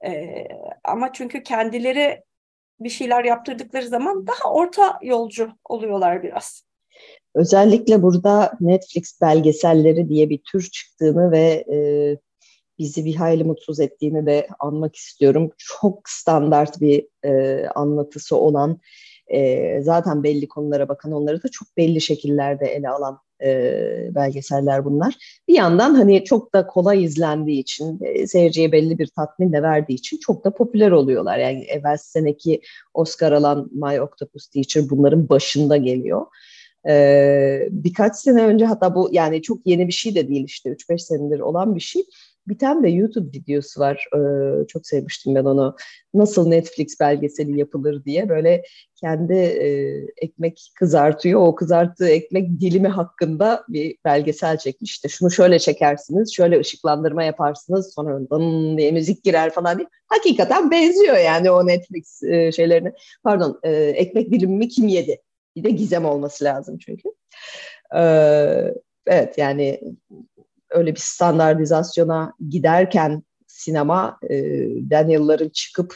E, 0.06 0.44
ama 0.84 1.14
çünkü 1.14 1.44
kendileri 1.44 2.24
bir 2.80 2.90
şeyler 2.90 3.24
yaptırdıkları 3.24 3.88
zaman 3.88 4.28
daha 4.28 4.54
orta 4.54 5.00
yolcu 5.02 5.52
oluyorlar 5.66 6.24
biraz. 6.24 6.68
Özellikle 7.36 8.02
burada 8.02 8.52
Netflix 8.62 9.22
belgeselleri 9.22 10.10
diye 10.10 10.30
bir 10.30 10.42
tür 10.52 10.70
çıktığını 10.70 11.32
ve 11.32 11.66
e, 11.74 11.78
bizi 12.80 13.06
bir 13.06 13.16
hayli 13.16 13.44
mutsuz 13.44 13.80
ettiğini 13.80 14.26
de 14.26 14.48
anmak 14.60 14.96
istiyorum. 14.96 15.52
Çok 15.58 16.10
standart 16.10 16.82
bir 16.82 17.08
e, 17.24 17.66
anlatısı 17.76 18.38
olan, 18.38 18.80
e, 19.28 19.82
zaten 19.82 20.24
belli 20.24 20.48
konulara 20.48 20.90
bakan, 20.90 21.12
onları 21.12 21.44
da 21.44 21.48
çok 21.52 21.78
belli 21.78 22.02
şekillerde 22.02 22.66
ele 22.66 22.90
alan 22.90 23.20
e, 23.44 23.82
belgeseller 24.16 24.86
bunlar. 24.86 25.16
Bir 25.48 25.54
yandan 25.54 25.96
hani 25.96 26.24
çok 26.24 26.54
da 26.54 26.68
kolay 26.68 27.04
izlendiği 27.04 27.60
için, 27.60 28.00
e, 28.02 28.28
seyirciye 28.28 28.72
belli 28.72 29.00
bir 29.00 29.08
tatmin 29.08 29.54
de 29.54 29.64
verdiği 29.64 29.94
için 29.94 30.18
çok 30.18 30.46
da 30.46 30.54
popüler 30.54 30.92
oluyorlar. 30.92 31.38
Yani 31.38 31.64
evvel 31.64 31.98
seneki 31.98 32.62
Oscar 32.94 33.32
alan 33.32 33.70
My 33.72 34.02
Octopus 34.02 34.48
Teacher 34.48 34.90
bunların 34.90 35.30
başında 35.30 35.78
geliyor. 35.78 36.26
Ee, 36.90 37.68
birkaç 37.72 38.16
sene 38.16 38.44
önce 38.44 38.66
hatta 38.66 38.96
bu 38.96 39.10
yani 39.12 39.42
çok 39.42 39.68
yeni 39.68 39.88
bir 39.88 39.94
şey 39.94 40.16
de 40.16 40.28
değil 40.28 40.46
işte 40.46 40.70
3-5 40.70 41.00
senedir 41.00 41.40
olan 41.40 41.76
bir 41.76 41.80
şey. 41.80 42.04
Bir 42.48 42.58
tane 42.58 42.84
de 42.84 42.90
YouTube 42.90 43.38
videosu 43.38 43.80
var. 43.80 44.08
Ee, 44.16 44.68
çok 44.68 44.88
sevmiştim 44.88 45.36
ben 45.36 45.46
onu. 45.46 45.76
Nasıl 46.14 46.48
Netflix 46.48 47.00
belgeseli 47.00 47.60
yapılır 47.60 48.06
diye 48.06 48.30
böyle 48.30 48.64
kendi 48.96 49.34
e, 49.34 49.70
ekmek 50.18 50.72
kızartıyor. 50.76 51.42
O 51.42 51.56
kızarttığı 51.56 52.10
ekmek 52.10 52.60
dilimi 52.60 52.88
hakkında 52.88 53.64
bir 53.70 53.98
belgesel 54.06 54.58
çekmiş. 54.58 54.92
İşte 54.92 55.10
şunu 55.10 55.32
şöyle 55.32 55.60
çekersiniz, 55.60 56.34
şöyle 56.34 56.60
ışıklandırma 56.60 57.24
yaparsınız, 57.24 57.94
sonra 57.96 58.20
dın 58.32 58.78
diye 58.78 58.92
müzik 58.92 59.24
girer 59.24 59.50
falan 59.50 59.78
diye. 59.78 59.88
Hakikaten 60.08 60.72
benziyor 60.72 61.18
yani 61.18 61.52
o 61.52 61.68
Netflix 61.68 62.24
e, 62.24 62.52
şeylerine. 62.52 62.94
Pardon, 63.24 63.60
e, 63.64 63.72
ekmek 63.74 64.32
dilimimi 64.32 64.68
kim 64.68 64.88
yedi? 64.88 65.22
Bir 65.56 65.64
de 65.64 65.70
gizem 65.70 66.06
olması 66.06 66.44
lazım 66.44 66.78
çünkü. 66.78 67.10
Ee, 67.96 68.74
evet 69.08 69.38
yani 69.38 69.80
öyle 70.70 70.96
bir 70.96 71.00
standartizasyona 71.00 72.34
giderken 72.50 73.24
sinema 73.48 74.20
e, 74.30 74.36
Daniel'ların 74.90 75.50
çıkıp 75.50 75.96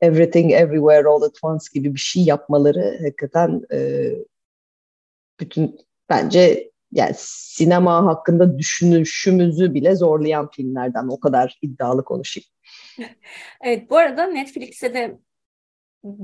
Everything 0.00 0.52
Everywhere 0.52 1.08
All 1.08 1.22
at 1.22 1.38
Once 1.42 1.66
gibi 1.74 1.94
bir 1.94 2.00
şey 2.00 2.24
yapmaları 2.24 2.98
hakikaten 3.02 3.62
e, 3.72 4.10
bütün 5.40 5.78
bence 6.08 6.70
yani 6.92 7.14
sinema 7.16 8.06
hakkında 8.06 8.58
düşünüşümüzü 8.58 9.74
bile 9.74 9.96
zorlayan 9.96 10.50
filmlerden 10.50 11.08
o 11.08 11.20
kadar 11.20 11.58
iddialı 11.62 12.04
konuşayım. 12.04 12.46
Evet 13.60 13.90
bu 13.90 13.96
arada 13.96 14.26
Netflix'e 14.26 14.94
de 14.94 15.18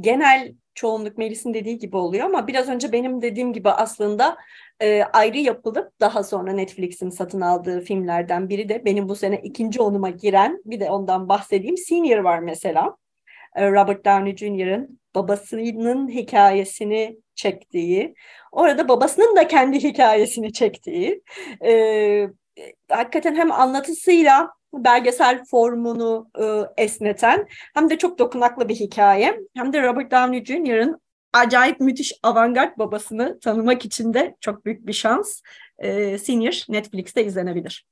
genel 0.00 0.54
çoğunluk 0.74 1.18
Melis'in 1.18 1.54
dediği 1.54 1.78
gibi 1.78 1.96
oluyor 1.96 2.24
ama 2.24 2.46
biraz 2.46 2.68
önce 2.68 2.92
benim 2.92 3.22
dediğim 3.22 3.52
gibi 3.52 3.70
aslında 3.70 4.36
e, 4.80 5.02
ayrı 5.02 5.38
yapılıp 5.38 6.00
daha 6.00 6.22
sonra 6.24 6.52
Netflix'in 6.52 7.10
satın 7.10 7.40
aldığı 7.40 7.80
filmlerden 7.80 8.48
biri 8.48 8.68
de 8.68 8.84
benim 8.84 9.08
bu 9.08 9.16
sene 9.16 9.36
ikinci 9.36 9.80
onuma 9.82 10.10
giren 10.10 10.62
bir 10.64 10.80
de 10.80 10.90
ondan 10.90 11.28
bahsedeyim. 11.28 11.76
Senior 11.76 12.18
var 12.18 12.38
mesela. 12.38 12.96
E, 13.56 13.70
Robert 13.70 14.04
Downey 14.04 14.36
Jr.'ın 14.36 15.00
babasının 15.14 16.08
hikayesini 16.08 17.16
çektiği, 17.34 18.14
orada 18.52 18.88
babasının 18.88 19.36
da 19.36 19.48
kendi 19.48 19.82
hikayesini 19.82 20.52
çektiği, 20.52 21.22
e, 21.64 22.28
hakikaten 22.88 23.34
hem 23.34 23.52
anlatısıyla 23.52 24.50
belgesel 24.72 25.44
formunu 25.44 26.30
e, 26.40 26.44
esneten 26.84 27.48
hem 27.74 27.90
de 27.90 27.98
çok 27.98 28.18
dokunaklı 28.18 28.68
bir 28.68 28.74
hikaye 28.74 29.40
hem 29.56 29.72
de 29.72 29.82
Robert 29.82 30.12
Downey 30.12 30.44
Jr.'ın 30.44 31.00
acayip 31.32 31.80
müthiş 31.80 32.12
avantgard 32.22 32.78
babasını 32.78 33.40
tanımak 33.40 33.84
için 33.84 34.14
de 34.14 34.36
çok 34.40 34.64
büyük 34.64 34.86
bir 34.86 34.92
şans. 34.92 35.40
E, 35.78 36.18
Senior 36.18 36.64
Netflix'te 36.68 37.24
izlenebilir. 37.24 37.86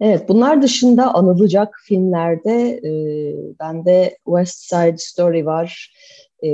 Evet, 0.00 0.28
bunlar 0.28 0.62
dışında 0.62 1.14
anılacak 1.14 1.80
filmlerde 1.84 2.70
e, 2.70 2.92
bende 3.60 4.18
West 4.24 4.58
Side 4.58 4.96
Story 4.98 5.46
var, 5.46 5.92
e, 6.42 6.48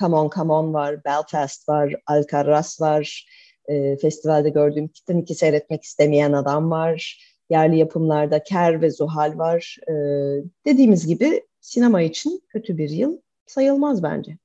Come 0.00 0.16
On 0.16 0.30
Come 0.34 0.52
On 0.52 0.74
var, 0.74 1.04
Belfast 1.04 1.68
var, 1.68 1.94
Alcatraz 2.06 2.80
var, 2.80 3.26
e, 3.68 3.96
festivalde 3.96 4.48
gördüğüm 4.48 4.88
Titanic'i 4.88 5.34
seyretmek 5.34 5.82
istemeyen 5.82 6.32
adam 6.32 6.70
var, 6.70 7.18
yerli 7.50 7.78
yapımlarda 7.78 8.42
Ker 8.42 8.82
ve 8.82 8.90
Zuhal 8.90 9.38
var. 9.38 9.76
E, 9.88 9.92
dediğimiz 10.66 11.06
gibi 11.06 11.42
sinema 11.60 12.02
için 12.02 12.42
kötü 12.48 12.78
bir 12.78 12.90
yıl 12.90 13.18
sayılmaz 13.46 14.02
bence. 14.02 14.38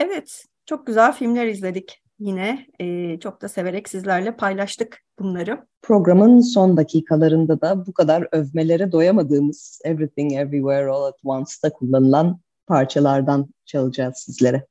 Evet, 0.00 0.44
çok 0.66 0.86
güzel 0.86 1.12
filmler 1.12 1.46
izledik 1.46 2.02
yine. 2.18 2.66
E, 2.80 3.18
çok 3.20 3.42
da 3.42 3.48
severek 3.48 3.88
sizlerle 3.88 4.36
paylaştık 4.36 4.98
bunları. 5.18 5.66
Programın 5.82 6.40
son 6.40 6.76
dakikalarında 6.76 7.60
da 7.60 7.86
bu 7.86 7.92
kadar 7.92 8.28
övmelere 8.32 8.92
doyamadığımız 8.92 9.80
Everything 9.84 10.32
Everywhere 10.32 10.90
All 10.90 11.04
at 11.04 11.18
Once'da 11.24 11.72
kullanılan 11.72 12.40
parçalardan 12.66 13.48
çalacağız 13.64 14.16
sizlere. 14.16 14.66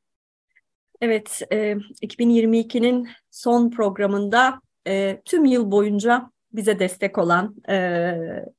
Evet, 1.01 1.41
e, 1.51 1.75
2022'nin 2.01 3.07
son 3.31 3.69
programında 3.69 4.61
e, 4.87 5.21
tüm 5.25 5.45
yıl 5.45 5.71
boyunca 5.71 6.30
bize 6.53 6.79
destek 6.79 7.17
olan 7.17 7.55
e, 7.69 8.13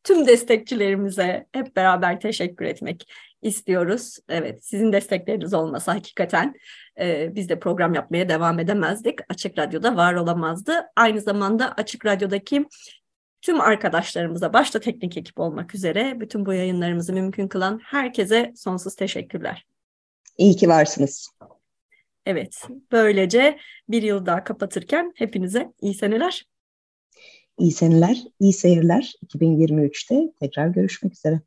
tüm 0.05 0.27
destekçilerimize 0.27 1.47
hep 1.53 1.77
beraber 1.77 2.21
teşekkür 2.21 2.65
etmek 2.65 3.09
istiyoruz. 3.43 4.19
Evet, 4.29 4.65
sizin 4.65 4.93
destekleriniz 4.93 5.55
olmasa 5.55 5.95
hakikaten 5.95 6.55
e, 7.01 7.35
biz 7.35 7.49
de 7.49 7.59
program 7.59 7.95
yapmaya 7.95 8.29
devam 8.29 8.59
edemezdik. 8.59 9.19
Açık 9.29 9.59
Radyo'da 9.59 9.97
var 9.97 10.15
olamazdı. 10.15 10.73
Aynı 10.97 11.21
zamanda 11.21 11.73
Açık 11.73 12.07
Radyo'daki 12.07 12.67
tüm 13.43 13.61
arkadaşlarımıza, 13.61 14.53
başta 14.53 14.81
teknik 14.81 15.17
ekip 15.17 15.41
olmak 15.41 15.75
üzere 15.75 16.21
bütün 16.21 16.47
bu 16.47 16.53
yayınlarımızı 16.53 17.13
mümkün 17.13 17.49
kılan 17.49 17.81
herkese 17.85 18.53
sonsuz 18.57 18.95
teşekkürler. 18.95 19.67
İyi 20.39 20.57
ki 20.57 20.69
varsınız. 20.69 21.31
Evet, 22.27 22.69
böylece 22.93 23.59
bir 23.89 24.03
yıl 24.03 24.27
daha 24.27 24.45
kapatırken 24.45 25.13
hepinize 25.15 25.73
iyi 25.81 25.95
seneler. 25.95 26.45
İyi 27.59 27.73
seneler, 27.73 28.25
iyi 28.41 28.53
seyirler. 28.53 29.15
2023'te 29.23 30.33
tekrar 30.41 30.69
görüşmek 30.69 31.13
üzere. 31.13 31.41